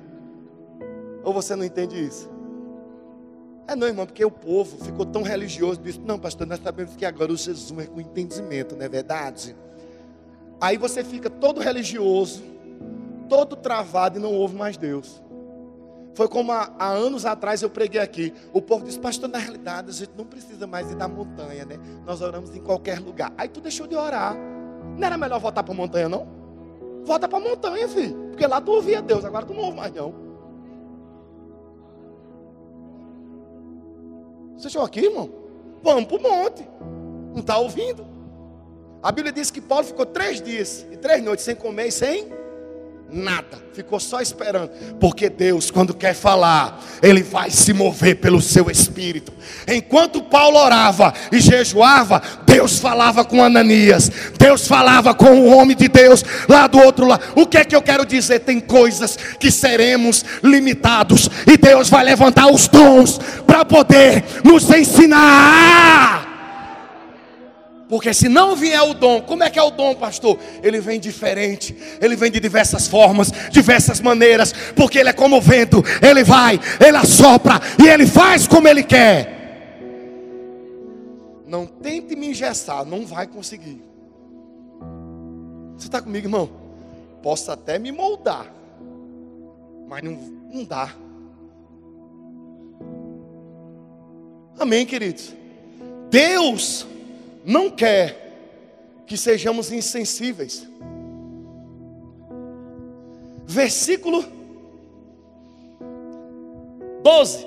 Ou 1.24 1.34
você 1.34 1.56
não 1.56 1.64
entende 1.64 2.00
isso? 2.00 2.30
É 3.68 3.76
não, 3.76 3.88
irmão, 3.88 4.06
porque 4.06 4.24
o 4.24 4.30
povo 4.30 4.78
ficou 4.84 5.06
tão 5.06 5.24
religioso, 5.24 5.82
disse, 5.82 6.00
não, 6.00 6.20
pastor, 6.20 6.46
nós 6.46 6.60
sabemos 6.62 6.96
que 6.96 7.04
agora 7.04 7.32
o 7.32 7.38
Jesus 7.38 7.78
é 7.80 7.88
com 7.88 8.00
entendimento, 8.00 8.76
não 8.76 8.86
é 8.86 8.90
verdade? 8.90 9.56
Aí 10.60 10.78
você 10.78 11.04
fica 11.04 11.30
todo 11.30 11.60
religioso, 11.60 12.44
todo 13.28 13.56
travado 13.56 14.18
e 14.18 14.22
não 14.22 14.34
ouve 14.34 14.56
mais 14.56 14.78
Deus. 14.78 15.22
Foi 16.14 16.30
como 16.30 16.52
há, 16.54 16.72
há, 16.80 16.88
anos 16.88 17.26
atrás 17.26 17.62
eu 17.62 17.70
preguei 17.70 18.00
aqui. 18.00 18.34
O 18.54 18.62
povo 18.62 18.86
disse, 18.86 18.98
pastor, 18.98 19.28
na 19.28 19.38
realidade 19.38 19.90
a 19.90 19.94
gente 19.94 20.12
não 20.18 20.24
precisa 20.24 20.66
mais 20.66 20.90
ir 20.90 20.96
da 20.96 21.10
montanha, 21.10 21.66
né? 21.66 21.78
Nós 22.06 22.22
oramos 22.22 22.56
em 22.56 22.62
qualquer 22.62 23.00
lugar. 23.00 23.34
Aí 23.38 23.50
tu 23.50 23.60
deixou 23.60 23.86
de 23.86 23.96
orar. 23.96 24.34
Não 24.98 25.06
era 25.06 25.18
melhor 25.18 25.40
voltar 25.42 25.62
para 25.62 25.74
a 25.74 25.78
montanha, 25.78 26.08
não? 26.08 26.26
Volta 27.04 27.28
para 27.28 27.38
a 27.38 27.42
montanha, 27.42 27.88
filho. 27.90 28.30
Porque 28.30 28.48
lá 28.48 28.62
tu 28.62 28.72
ouvia 28.72 29.02
Deus, 29.02 29.26
agora 29.26 29.46
tu 29.46 29.54
não 29.54 29.64
ouve 29.64 29.78
mais, 29.78 29.94
não. 29.94 30.14
Vocês 34.54 34.68
estão 34.68 34.84
aqui, 34.84 35.02
irmão? 35.02 35.30
Vamos 35.84 36.06
para 36.06 36.18
o 36.18 36.22
monte. 36.22 36.68
Não 37.34 37.42
está 37.42 37.58
ouvindo? 37.58 38.15
A 39.06 39.12
Bíblia 39.12 39.32
diz 39.32 39.52
que 39.52 39.62
Paulo 39.62 39.86
ficou 39.86 40.04
três 40.04 40.42
dias 40.42 40.84
e 40.92 40.98
três 40.98 41.24
noites 41.24 41.46
sem 41.46 41.54
comer 41.54 41.90
e 41.90 41.92
sem 41.92 42.28
Nada, 43.08 43.64
ficou 43.72 44.00
só 44.00 44.20
esperando, 44.20 44.72
porque 45.00 45.30
Deus, 45.30 45.70
quando 45.70 45.94
quer 45.94 46.16
falar, 46.16 46.84
Ele 47.04 47.22
vai 47.22 47.52
se 47.52 47.72
mover 47.72 48.16
pelo 48.16 48.42
seu 48.42 48.68
espírito. 48.70 49.32
Enquanto 49.68 50.24
Paulo 50.24 50.58
orava 50.58 51.14
e 51.32 51.40
jejuava, 51.40 52.20
Deus 52.48 52.80
falava 52.80 53.24
com 53.24 53.44
Ananias, 53.44 54.12
Deus 54.40 54.68
falava 54.68 55.14
com 55.14 55.40
o 55.40 55.56
homem 55.56 55.78
de 55.78 55.88
Deus 55.88 56.26
lá 56.50 56.66
do 56.66 56.80
outro 56.80 57.06
lado. 57.06 57.24
O 57.36 57.46
que 57.46 57.60
é 57.60 57.64
que 57.64 57.76
eu 57.76 57.82
quero 57.82 58.08
dizer? 58.08 58.40
Tem 58.40 58.60
coisas 58.60 59.16
que 59.40 59.52
seremos 59.52 60.26
limitados, 60.42 61.30
e 61.46 61.56
Deus 61.58 61.90
vai 61.90 62.04
levantar 62.04 62.52
os 62.52 62.68
dons 62.68 63.20
para 63.46 63.64
poder 63.64 64.26
nos 64.44 64.68
ensinar. 64.72 66.25
Porque 67.88 68.14
se 68.14 68.28
não 68.28 68.56
vier 68.56 68.82
o 68.82 68.94
dom, 68.94 69.22
como 69.22 69.44
é 69.44 69.50
que 69.50 69.60
é 69.60 69.64
o 69.64 69.70
dom, 69.70 69.94
pastor? 69.94 70.40
Ele 70.64 70.80
vem 70.80 71.00
diferente, 71.00 71.76
ele 72.02 72.16
vem 72.16 72.32
de 72.32 72.40
diversas 72.40 72.88
formas, 72.88 73.32
diversas 73.52 74.02
maneiras, 74.02 74.54
porque 74.76 74.98
ele 74.98 75.10
é 75.10 75.14
como 75.14 75.38
o 75.38 75.42
vento, 75.42 75.84
ele 76.02 76.24
vai, 76.24 76.60
ele 76.86 76.98
assopra 76.98 77.62
e 77.82 77.88
ele 77.88 78.08
faz 78.08 78.48
como 78.48 78.68
ele 78.68 78.82
quer. 78.82 79.36
Não 81.48 81.68
tente 81.68 82.16
me 82.16 82.30
engessar, 82.30 82.84
não 82.86 83.06
vai 83.06 83.28
conseguir. 83.28 83.82
Você 85.78 85.88
está 85.88 86.02
comigo, 86.02 86.26
irmão? 86.26 86.50
Posso 87.22 87.52
até 87.52 87.78
me 87.78 87.92
moldar, 87.92 88.52
mas 89.88 90.02
não, 90.02 90.14
não 90.52 90.64
dá. 90.64 90.90
Amém, 94.58 94.86
queridos? 94.88 95.34
Deus 96.10 96.88
não 97.46 97.70
quer 97.70 98.24
que 99.06 99.16
sejamos 99.16 99.72
insensíveis. 99.72 100.68
Versículo 103.46 104.26
12. 107.04 107.46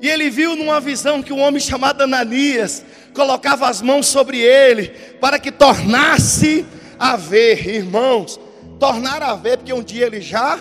E 0.00 0.08
ele 0.08 0.30
viu 0.30 0.54
numa 0.54 0.80
visão 0.80 1.22
que 1.22 1.32
um 1.32 1.40
homem 1.40 1.60
chamado 1.60 2.02
Ananias 2.02 2.84
colocava 3.12 3.68
as 3.68 3.82
mãos 3.82 4.06
sobre 4.06 4.38
ele 4.38 4.88
para 5.20 5.38
que 5.38 5.50
tornasse 5.50 6.64
a 6.98 7.16
ver, 7.16 7.66
irmãos. 7.66 8.38
Tornar 8.78 9.22
a 9.22 9.34
ver, 9.34 9.56
porque 9.58 9.72
um 9.72 9.82
dia 9.82 10.06
ele 10.06 10.20
já 10.20 10.58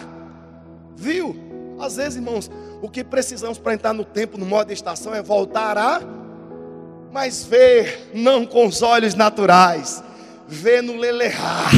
viu. 0.95 1.35
Às 1.79 1.97
vezes, 1.97 2.15
irmãos, 2.15 2.49
o 2.81 2.89
que 2.89 3.03
precisamos 3.03 3.59
para 3.59 3.73
entrar 3.73 3.93
no 3.93 4.05
tempo, 4.05 4.37
no 4.37 4.45
modo 4.45 4.67
de 4.67 4.73
estação, 4.73 5.13
é 5.13 5.21
voltar 5.21 5.77
a 5.77 6.01
mas 7.15 7.45
ver 7.45 8.09
não 8.13 8.45
com 8.45 8.67
os 8.67 8.81
olhos 8.81 9.15
naturais, 9.15 10.03
ver 10.49 10.83
no 10.83 10.97
lelear, 10.97 11.71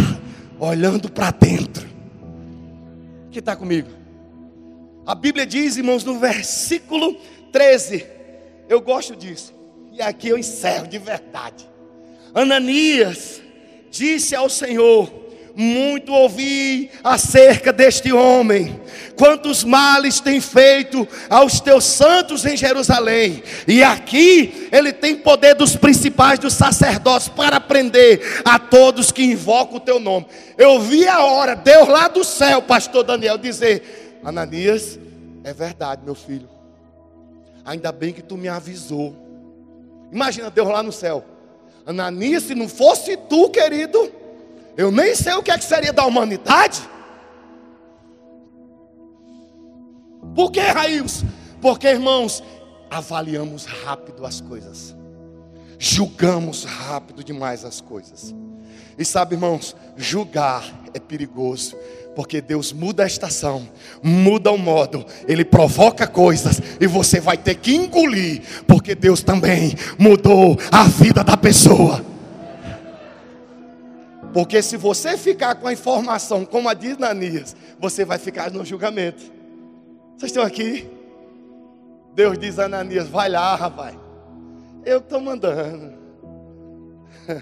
olhando 0.59 1.11
para 1.11 1.29
dentro. 1.29 1.87
Que 3.29 3.37
está 3.37 3.55
comigo? 3.55 3.87
A 5.05 5.13
Bíblia 5.13 5.45
diz, 5.45 5.77
irmãos, 5.77 6.03
no 6.03 6.17
versículo 6.17 7.15
13, 7.51 8.03
eu 8.67 8.81
gosto 8.81 9.15
disso, 9.15 9.53
e 9.93 10.01
aqui 10.01 10.29
eu 10.29 10.39
encerro 10.39 10.87
de 10.87 10.97
verdade. 10.97 11.69
Ananias 12.33 13.39
disse 13.91 14.35
ao 14.35 14.49
Senhor: 14.49 15.07
muito 15.59 16.13
ouvi 16.13 16.91
acerca 17.03 17.73
deste 17.73 18.13
homem, 18.13 18.79
quantos 19.17 19.63
males 19.63 20.19
tem 20.19 20.39
feito 20.39 21.07
aos 21.27 21.59
teus 21.59 21.83
santos 21.83 22.45
em 22.45 22.55
Jerusalém, 22.55 23.41
e 23.67 23.81
aqui 23.81 24.69
ele 24.71 24.93
tem 24.93 25.15
poder 25.15 25.55
dos 25.55 25.75
principais 25.75 26.37
dos 26.37 26.53
sacerdotes 26.53 27.27
para 27.27 27.59
prender 27.59 28.21
a 28.45 28.59
todos 28.59 29.11
que 29.11 29.23
invocam 29.23 29.77
o 29.77 29.79
teu 29.79 29.99
nome. 29.99 30.27
Eu 30.59 30.79
vi 30.79 31.07
a 31.07 31.23
hora, 31.23 31.55
Deus 31.55 31.87
lá 31.87 32.07
do 32.07 32.23
céu, 32.23 32.61
pastor 32.61 33.03
Daniel, 33.03 33.39
dizer: 33.39 34.19
Ananias, 34.23 34.99
é 35.43 35.53
verdade, 35.53 36.03
meu 36.05 36.13
filho, 36.13 36.47
ainda 37.65 37.91
bem 37.91 38.13
que 38.13 38.21
tu 38.21 38.37
me 38.37 38.47
avisou. 38.47 39.15
Imagina 40.11 40.51
Deus 40.51 40.67
lá 40.67 40.83
no 40.83 40.91
céu. 40.91 41.25
Ananias, 41.83 42.43
se 42.43 42.53
não 42.53 42.67
fosse 42.67 43.17
tu, 43.17 43.49
querido, 43.49 44.11
eu 44.77 44.91
nem 44.91 45.15
sei 45.15 45.33
o 45.33 45.41
que, 45.41 45.49
é 45.49 45.57
que 45.57 45.65
seria 45.65 45.91
da 45.91 46.05
humanidade. 46.05 46.81
Por 50.35 50.51
que, 50.51 50.61
Raíls? 50.61 51.25
Porque, 51.59 51.87
irmãos, 51.87 52.43
avaliamos 52.89 53.65
rápido 53.65 54.23
as 54.23 54.39
coisas, 54.39 54.95
julgamos 55.79 56.63
rápido 56.63 57.23
demais 57.23 57.65
as 57.65 57.81
coisas. 57.81 58.35
E 58.97 59.03
sabe, 59.03 59.35
irmãos, 59.35 59.75
julgar 59.95 60.63
é 60.93 60.99
perigoso, 60.99 61.75
porque 62.15 62.41
Deus 62.41 62.71
muda 62.71 63.03
a 63.03 63.07
estação, 63.07 63.67
muda 64.01 64.51
o 64.51 64.57
modo, 64.57 65.05
Ele 65.27 65.45
provoca 65.45 66.07
coisas 66.07 66.61
e 66.79 66.87
você 66.87 67.19
vai 67.19 67.37
ter 67.37 67.55
que 67.55 67.75
engolir, 67.75 68.41
porque 68.65 68.95
Deus 68.95 69.21
também 69.23 69.75
mudou 69.97 70.57
a 70.71 70.83
vida 70.83 71.23
da 71.23 71.37
pessoa. 71.37 72.16
Porque 74.37 74.61
se 74.61 74.77
você 74.77 75.17
ficar 75.17 75.55
com 75.55 75.67
a 75.67 75.73
informação 75.73 76.45
como 76.45 76.69
a 76.69 76.75
de 76.75 76.91
Ananias, 76.91 77.55
você 77.79 78.05
vai 78.05 78.19
ficar 78.19 78.51
no 78.51 78.63
julgamento. 78.63 79.23
Vocês 80.15 80.29
estão 80.29 80.43
aqui? 80.43 80.87
Deus 82.13 82.37
diz 82.37 82.59
a 82.59 82.65
Ananias: 82.65 83.07
vai 83.07 83.29
lá, 83.29 83.55
rapaz. 83.55 83.97
Eu 84.85 84.99
estou 84.99 85.19
mandando. 85.19 85.91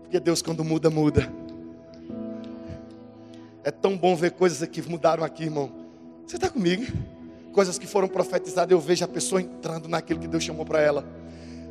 Porque 0.00 0.18
Deus, 0.18 0.40
quando 0.40 0.64
muda, 0.64 0.88
muda. 0.88 1.30
É 3.62 3.70
tão 3.70 3.94
bom 3.94 4.16
ver 4.16 4.30
coisas 4.30 4.66
que 4.66 4.80
mudaram 4.80 5.24
aqui, 5.24 5.42
irmão. 5.42 5.70
Você 6.26 6.36
está 6.36 6.48
comigo? 6.48 6.90
Coisas 7.52 7.78
que 7.78 7.86
foram 7.86 8.08
profetizadas, 8.08 8.72
eu 8.72 8.80
vejo 8.80 9.04
a 9.04 9.08
pessoa 9.08 9.42
entrando 9.42 9.90
naquilo 9.90 10.20
que 10.20 10.28
Deus 10.28 10.42
chamou 10.42 10.64
para 10.64 10.80
ela. 10.80 11.04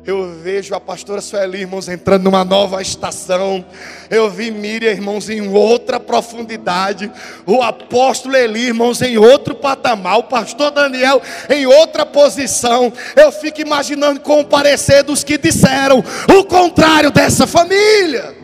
Eu 0.06 0.34
vejo 0.34 0.74
a 0.74 0.80
pastora 0.80 1.22
Sueli, 1.22 1.60
irmãos, 1.60 1.88
entrando 1.88 2.24
numa 2.24 2.44
nova 2.44 2.82
estação. 2.82 3.64
Eu 4.10 4.28
vi 4.28 4.50
Miriam, 4.50 4.90
irmãos, 4.90 5.30
em 5.30 5.48
outra 5.48 5.98
profundidade. 5.98 7.10
O 7.46 7.62
apóstolo 7.62 8.36
Eli, 8.36 8.66
irmãos, 8.66 9.00
em 9.00 9.16
outro 9.16 9.54
patamar. 9.54 10.18
O 10.18 10.24
pastor 10.24 10.70
Daniel 10.70 11.22
em 11.48 11.64
outra 11.64 12.04
posição. 12.04 12.92
Eu 13.16 13.32
fico 13.32 13.62
imaginando 13.62 14.20
com 14.20 14.40
o 14.40 14.44
parecer 14.44 15.02
dos 15.02 15.24
que 15.24 15.38
disseram 15.38 16.04
o 16.38 16.44
contrário 16.44 17.10
dessa 17.10 17.46
família. 17.46 18.36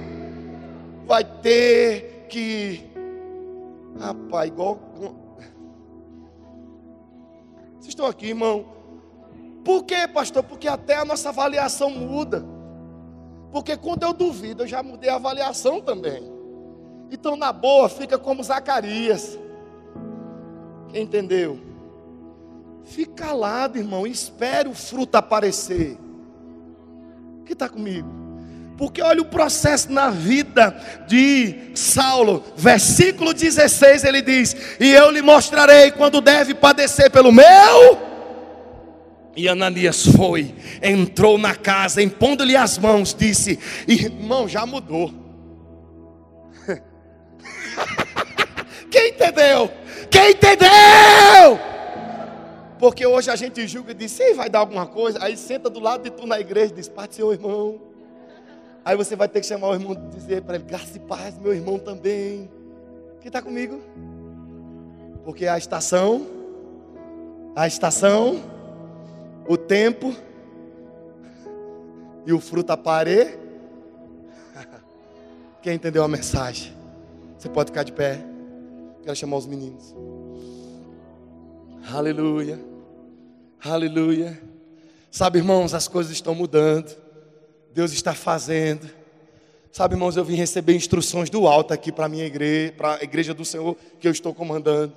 Vai 1.07 1.25
ter 1.25 2.25
que. 2.31 2.91
Rapaz, 4.01 4.49
igual. 4.49 4.81
Vocês 7.79 7.89
estão 7.89 8.07
aqui, 8.07 8.29
irmão? 8.29 8.80
Por 9.71 9.85
quê, 9.85 10.09
pastor? 10.09 10.43
Porque 10.43 10.67
até 10.67 10.97
a 10.97 11.05
nossa 11.05 11.29
avaliação 11.29 11.91
muda. 11.91 12.45
Porque 13.53 13.77
quando 13.77 14.03
eu 14.03 14.13
duvido, 14.13 14.65
eu 14.65 14.67
já 14.67 14.83
mudei 14.83 15.09
a 15.09 15.15
avaliação 15.15 15.81
também. 15.81 16.29
Então, 17.09 17.37
na 17.37 17.53
boa, 17.53 17.89
fica 17.89 18.19
como 18.19 18.43
Zacarias. 18.43 19.39
Quem 20.89 21.05
entendeu? 21.05 21.61
Fica 22.83 23.27
calado, 23.27 23.79
irmão, 23.79 24.09
e 24.09 24.11
espere 24.11 24.69
o 24.69 24.75
fruto 24.75 25.17
aparecer. 25.17 25.97
Que 27.47 27.53
está 27.53 27.69
comigo? 27.69 28.09
Porque 28.77 29.01
olha 29.01 29.23
o 29.23 29.27
processo 29.27 29.93
na 29.93 30.11
vida 30.11 30.77
de 31.07 31.71
Saulo, 31.77 32.43
versículo 32.57 33.33
16, 33.33 34.03
ele 34.03 34.21
diz: 34.21 34.57
E 34.81 34.91
eu 34.91 35.13
lhe 35.13 35.23
mostrarei 35.23 35.93
quando 35.93 36.21
deve 36.21 36.55
padecer 36.55 37.09
pelo 37.09 37.31
meu 37.31 38.10
e 39.37 39.49
Ananias 39.49 40.07
foi, 40.07 40.55
entrou 40.83 41.39
na 41.39 41.55
casa, 41.55 42.03
impondo-lhe 42.03 42.57
as 42.57 42.77
mãos, 42.79 43.15
disse: 43.15 43.59
Irmão, 43.87 44.49
já 44.49 44.67
mudou. 44.67 45.13
Quem 48.91 49.11
entendeu? 49.11 49.71
Quem 50.11 50.33
entendeu? 50.33 50.69
Porque 52.79 53.07
hoje 53.07 53.31
a 53.31 53.37
gente 53.37 53.67
julga 53.69 53.93
e 53.93 53.95
diz: 53.95 54.19
Ei, 54.19 54.35
vai 54.35 54.51
dar 54.51 54.59
alguma 54.61 54.87
coisa? 54.87 55.23
Aí 55.23 55.37
senta 55.37 55.71
do 55.71 55.79
lado 55.79 56.03
de 56.03 56.11
tu 56.11 56.27
na 56.27 56.41
igreja 56.41 56.73
e 56.73 56.77
diz: 56.77 56.89
Pai, 56.89 57.07
seu 57.11 57.33
irmão. 57.33 57.81
Aí 58.85 58.97
você 58.97 59.15
vai 59.15 59.29
ter 59.29 59.41
que 59.41 59.47
chamar 59.47 59.69
o 59.69 59.75
irmão 59.75 59.93
e 59.93 60.17
dizer 60.17 60.43
para 60.43 60.57
ele: 60.57 60.65
Graça 60.65 60.97
e 60.97 61.01
paz, 61.01 61.39
meu 61.39 61.55
irmão 61.55 61.79
também. 61.79 62.51
Quem 63.21 63.29
está 63.29 63.41
comigo? 63.41 63.81
Porque 65.25 65.47
a 65.47 65.57
estação, 65.57 66.27
a 67.55 67.67
estação 67.67 68.60
o 69.51 69.57
tempo 69.57 70.15
e 72.25 72.33
o 72.33 72.39
fruto 72.39 72.71
aparecer. 72.71 73.37
Quem 75.61 75.75
entendeu 75.75 76.05
a 76.05 76.09
mensagem? 76.09 76.73
Você 77.37 77.49
pode 77.49 77.71
ficar 77.71 77.83
de 77.83 77.93
pé. 77.93 78.25
Quero 79.03 79.17
chamar 79.17 79.39
os 79.39 79.47
meninos. 79.47 79.93
Aleluia. 81.93 82.65
Aleluia. 83.61 84.41
Sabe, 85.11 85.39
irmãos, 85.41 85.75
as 85.75 85.89
coisas 85.89 86.13
estão 86.13 86.33
mudando. 86.33 86.97
Deus 87.75 87.91
está 87.91 88.15
fazendo. 88.15 88.89
Sabe, 89.73 89.97
irmãos, 89.97 90.17
eu 90.17 90.25
vim 90.25 90.37
receber 90.37 90.77
instruções 90.77 91.29
do 91.29 91.49
alto 91.49 91.75
aqui 91.75 91.91
para 91.91 92.07
a 92.07 92.09
minha 92.09 92.25
igreja, 92.25 92.73
para 92.77 92.99
a 92.99 93.03
igreja 93.03 93.35
do 93.35 93.45
Senhor 93.45 93.77
que 93.99 94.07
eu 94.07 94.13
estou 94.13 94.33
comandando. 94.33 94.93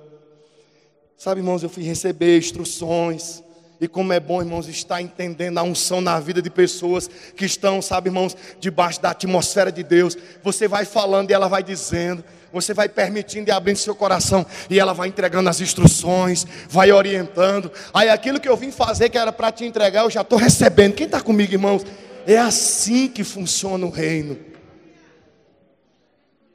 Sabe, 1.16 1.40
irmãos, 1.40 1.64
eu 1.64 1.68
fui 1.68 1.82
receber 1.82 2.38
instruções. 2.38 3.42
E 3.80 3.88
como 3.88 4.12
é 4.12 4.20
bom, 4.20 4.40
irmãos, 4.40 4.68
estar 4.68 5.02
entendendo 5.02 5.58
a 5.58 5.62
unção 5.62 6.00
na 6.00 6.18
vida 6.20 6.40
de 6.40 6.48
pessoas 6.48 7.08
que 7.36 7.44
estão, 7.44 7.82
sabe, 7.82 8.08
irmãos, 8.08 8.36
debaixo 8.60 9.00
da 9.00 9.10
atmosfera 9.10 9.72
de 9.72 9.82
Deus. 9.82 10.16
Você 10.42 10.68
vai 10.68 10.84
falando 10.84 11.30
e 11.30 11.34
ela 11.34 11.48
vai 11.48 11.62
dizendo. 11.62 12.24
Você 12.52 12.72
vai 12.72 12.88
permitindo 12.88 13.48
e 13.48 13.52
abrindo 13.52 13.76
seu 13.76 13.94
coração. 13.96 14.46
E 14.70 14.78
ela 14.78 14.92
vai 14.92 15.08
entregando 15.08 15.50
as 15.50 15.60
instruções, 15.60 16.46
vai 16.68 16.92
orientando. 16.92 17.70
Aí 17.92 18.08
aquilo 18.08 18.38
que 18.38 18.48
eu 18.48 18.56
vim 18.56 18.70
fazer, 18.70 19.08
que 19.08 19.18
era 19.18 19.32
para 19.32 19.50
te 19.50 19.64
entregar, 19.64 20.04
eu 20.04 20.10
já 20.10 20.20
estou 20.20 20.38
recebendo. 20.38 20.94
Quem 20.94 21.06
está 21.06 21.20
comigo, 21.20 21.52
irmãos? 21.52 21.84
É 22.26 22.38
assim 22.38 23.08
que 23.08 23.24
funciona 23.24 23.84
o 23.84 23.90
reino. 23.90 24.38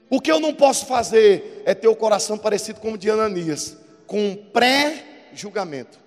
O 0.10 0.20
que 0.20 0.32
eu 0.32 0.40
não 0.40 0.54
posso 0.54 0.86
fazer 0.88 1.62
é 1.66 1.76
ter 1.76 1.88
o 1.88 1.96
coração 1.96 2.38
parecido 2.38 2.80
com 2.80 2.94
o 2.94 2.98
de 2.98 3.10
Ananias, 3.10 3.78
com 4.08 4.36
pré-julgamento. 4.52 6.00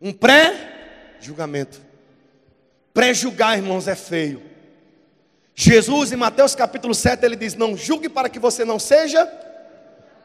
Um 0.00 0.12
pré-julgamento. 0.12 1.80
Pré-julgar, 2.92 3.56
irmãos, 3.56 3.88
é 3.88 3.94
feio. 3.94 4.42
Jesus, 5.54 6.12
em 6.12 6.16
Mateus 6.16 6.54
capítulo 6.54 6.94
7, 6.94 7.24
ele 7.24 7.36
diz: 7.36 7.54
Não 7.54 7.76
julgue 7.76 8.08
para 8.08 8.28
que 8.28 8.38
você 8.38 8.64
não 8.64 8.78
seja, 8.78 9.26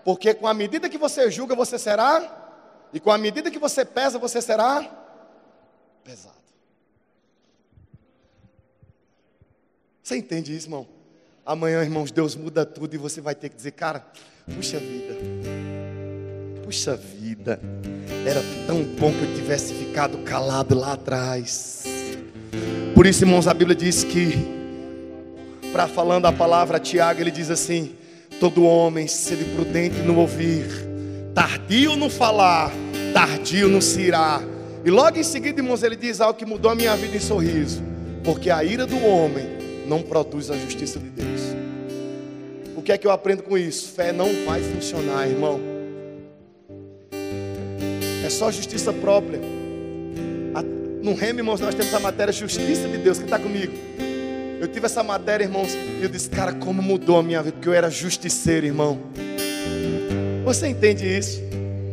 porque 0.04 0.34
com 0.34 0.48
a 0.48 0.54
medida 0.54 0.90
que 0.90 0.98
você 0.98 1.32
julga, 1.32 1.56
você 1.56 1.80
será, 1.80 2.90
e 2.94 3.00
com 3.00 3.12
a 3.12 3.18
medida 3.18 3.50
que 3.50 3.60
você 3.60 3.86
pesa, 3.86 4.20
você 4.20 4.42
será 4.42 4.90
pesado. 6.04 6.36
Você 10.04 10.18
entende 10.18 10.56
isso, 10.56 10.68
irmão? 10.68 10.88
Amanhã, 11.46 11.82
irmãos, 11.82 12.12
Deus 12.12 12.36
muda 12.36 12.66
tudo 12.66 12.94
e 12.94 12.98
você 12.98 13.22
vai 13.22 13.34
ter 13.34 13.50
que 13.50 13.56
dizer, 13.56 13.72
cara, 13.72 14.06
puxa 14.46 14.78
vida, 14.80 15.14
puxa 16.72 16.96
vida, 16.96 17.60
era 18.26 18.42
tão 18.66 18.82
bom 18.82 19.12
que 19.12 19.24
eu 19.24 19.36
tivesse 19.36 19.74
ficado 19.74 20.20
calado 20.20 20.74
lá 20.74 20.94
atrás. 20.94 21.84
Por 22.96 23.06
isso, 23.06 23.26
irmãos, 23.26 23.46
a 23.46 23.54
Bíblia 23.54 23.76
diz 23.76 24.06
que, 24.06 24.38
para 25.74 25.86
falando 25.90 26.28
a 26.28 26.32
palavra 26.32 26.80
Tiago, 26.80 27.20
ele 27.20 27.30
diz 27.30 27.50
assim: 27.52 27.92
todo 28.40 28.64
homem 28.64 29.06
seja 29.06 29.44
prudente 29.54 29.98
no 29.98 30.18
ouvir, 30.18 30.66
tardio 31.36 31.98
no 31.98 32.10
falar, 32.10 32.72
tardio 33.14 33.68
no 33.68 33.82
se 33.82 34.04
irar. 34.04 34.42
E 34.86 34.90
logo 34.90 35.20
em 35.20 35.24
seguida, 35.24 35.60
irmãos, 35.60 35.84
ele 35.84 35.98
diz 35.98 36.22
algo 36.22 36.40
que 36.40 36.46
mudou 36.46 36.72
a 36.72 36.76
minha 36.76 36.96
vida 36.96 37.18
em 37.18 37.20
sorriso, 37.20 37.84
porque 38.24 38.50
a 38.50 38.64
ira 38.64 38.86
do 38.86 38.98
homem 39.06 39.46
não 39.86 40.02
produz 40.02 40.50
a 40.50 40.56
justiça 40.56 41.00
de 41.00 41.10
Deus. 41.10 41.42
O 42.78 42.82
que 42.82 42.94
é 42.94 42.98
que 42.98 43.06
eu 43.06 43.12
aprendo 43.12 43.44
com 43.44 43.58
isso? 43.58 43.90
Fé 43.90 44.14
não 44.14 44.30
vai 44.46 44.62
funcionar, 44.62 45.28
irmão. 45.28 45.71
Só 48.32 48.52
justiça 48.52 48.92
própria. 48.92 49.40
No 51.02 51.16
Remo, 51.16 51.40
irmãos, 51.40 51.60
nós 51.60 51.74
temos 51.74 51.94
a 51.94 52.00
matéria 52.00 52.32
justiça 52.32 52.88
de 52.88 52.98
Deus. 52.98 53.18
Quem 53.18 53.26
está 53.26 53.40
comigo? 53.40 53.74
Eu 54.60 54.68
tive 54.68 54.86
essa 54.86 55.02
matéria, 55.02 55.44
irmãos, 55.44 55.74
e 55.74 56.04
eu 56.04 56.10
disse, 56.10 56.30
cara, 56.30 56.54
como 56.54 56.82
mudou 56.82 57.18
a 57.18 57.24
minha 57.24 57.42
vida, 57.42 57.54
porque 57.54 57.68
eu 57.68 57.74
era 57.74 57.90
justiceiro, 57.90 58.68
irmão. 58.68 59.00
Você 60.46 60.68
entende 60.68 61.06
isso? 61.06 61.42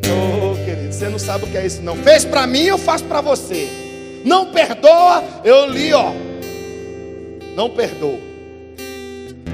Oh, 0.05 0.55
querido, 0.65 0.93
você 0.93 1.09
não 1.09 1.19
sabe 1.19 1.45
o 1.45 1.49
que 1.49 1.57
é 1.57 1.65
isso, 1.65 1.81
não. 1.81 1.97
Fez 1.97 2.27
para 2.27 2.47
mim, 2.47 2.65
eu 2.65 2.77
faço 2.77 3.05
para 3.05 3.23
você. 3.23 3.67
Não 4.25 4.53
perdoa, 4.53 5.25
eu 5.45 5.71
li, 5.71 5.95
ó, 5.95 6.13
não 7.57 7.71
perdoa. 7.71 8.19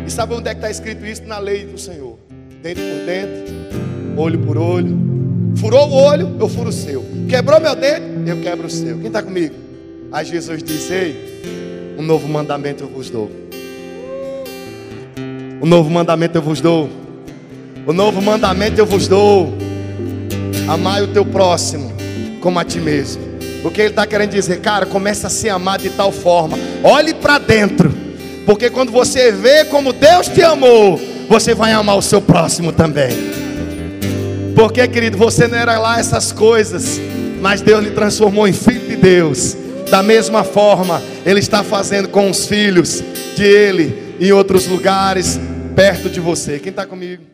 E 0.05 0.11
sabe 0.11 0.35
onde 0.35 0.49
é 0.49 0.53
que 0.53 0.59
está 0.59 0.71
escrito 0.71 1.07
isso? 1.07 1.23
Na 1.23 1.39
lei 1.39 1.65
do 1.65 1.79
Senhor. 1.79 2.19
Dentro 2.61 2.83
por 2.83 3.07
dentro, 3.07 4.21
olho 4.21 4.39
por 4.41 4.59
olho. 4.59 5.14
Furou 5.57 5.89
o 5.89 5.93
olho, 5.93 6.37
eu 6.39 6.49
furo 6.49 6.69
o 6.69 6.73
seu. 6.73 7.05
Quebrou 7.29 7.61
meu 7.61 7.75
dedo, 7.75 8.29
eu 8.29 8.41
quebro 8.41 8.67
o 8.67 8.71
seu. 8.71 8.99
Quem 8.99 9.07
está 9.07 9.23
comigo? 9.23 9.55
Aí 10.13 10.25
Jesus 10.25 10.63
disse: 10.63 10.93
Ei, 10.93 11.95
um 11.99 12.03
novo 12.03 12.29
mandamento 12.29 12.85
eu 12.85 12.89
vos 12.89 13.11
dou. 13.11 13.31
Um 15.63 15.67
novo 15.67 15.91
mandamento 15.91 16.37
eu 16.37 16.43
vos 16.43 16.61
dou. 16.61 16.89
O 17.87 17.93
novo 17.93 18.21
mandamento 18.21 18.81
eu 18.81 18.87
vos 18.87 19.09
dou. 19.09 19.55
Amai 20.69 21.03
o 21.03 21.09
teu 21.09 21.25
próximo 21.25 21.93
como 22.41 22.59
a 22.59 22.65
ti 22.65 22.79
mesmo. 22.79 23.23
O 23.65 23.71
que 23.71 23.81
ele 23.81 23.91
está 23.91 24.07
querendo 24.07 24.31
dizer, 24.31 24.61
cara, 24.61 24.85
começa 24.85 25.29
a 25.29 25.31
se 25.31 25.49
amar 25.49 25.79
de 25.79 25.89
tal 25.91 26.13
forma. 26.13 26.59
Olhe 26.83 27.15
para 27.15 27.39
dentro. 27.39 27.93
Porque 28.45 28.69
quando 28.69 28.93
você 28.93 29.33
vê 29.33 29.65
como 29.65 29.93
Deus 29.93 30.29
te 30.29 30.43
amou, 30.43 31.01
você 31.29 31.55
vai 31.55 31.73
amar 31.73 31.97
o 31.97 32.03
seu 32.03 32.21
próximo 32.21 32.73
também. 32.73 33.44
Porque, 34.55 34.87
querido, 34.87 35.19
você 35.19 35.49
não 35.49 35.59
era 35.59 35.79
lá 35.79 35.99
essas 35.99 36.31
coisas, 36.31 37.01
mas 37.41 37.61
Deus 37.61 37.85
lhe 37.85 37.91
transformou 37.91 38.47
em 38.47 38.53
filho 38.53 38.87
de 38.87 38.97
Deus. 38.97 39.57
Da 39.91 40.03
mesma 40.03 40.45
forma, 40.45 41.03
Ele 41.27 41.41
está 41.41 41.63
fazendo 41.63 42.09
com 42.09 42.31
os 42.31 42.47
filhos 42.47 43.03
de 43.37 43.45
Ele 43.45 44.17
em 44.21 44.33
outros 44.33 44.67
lugares, 44.67 45.39
perto 45.75 46.09
de 46.09 46.21
você. 46.21 46.59
Quem 46.59 46.71
está 46.71 46.87
comigo? 46.87 47.34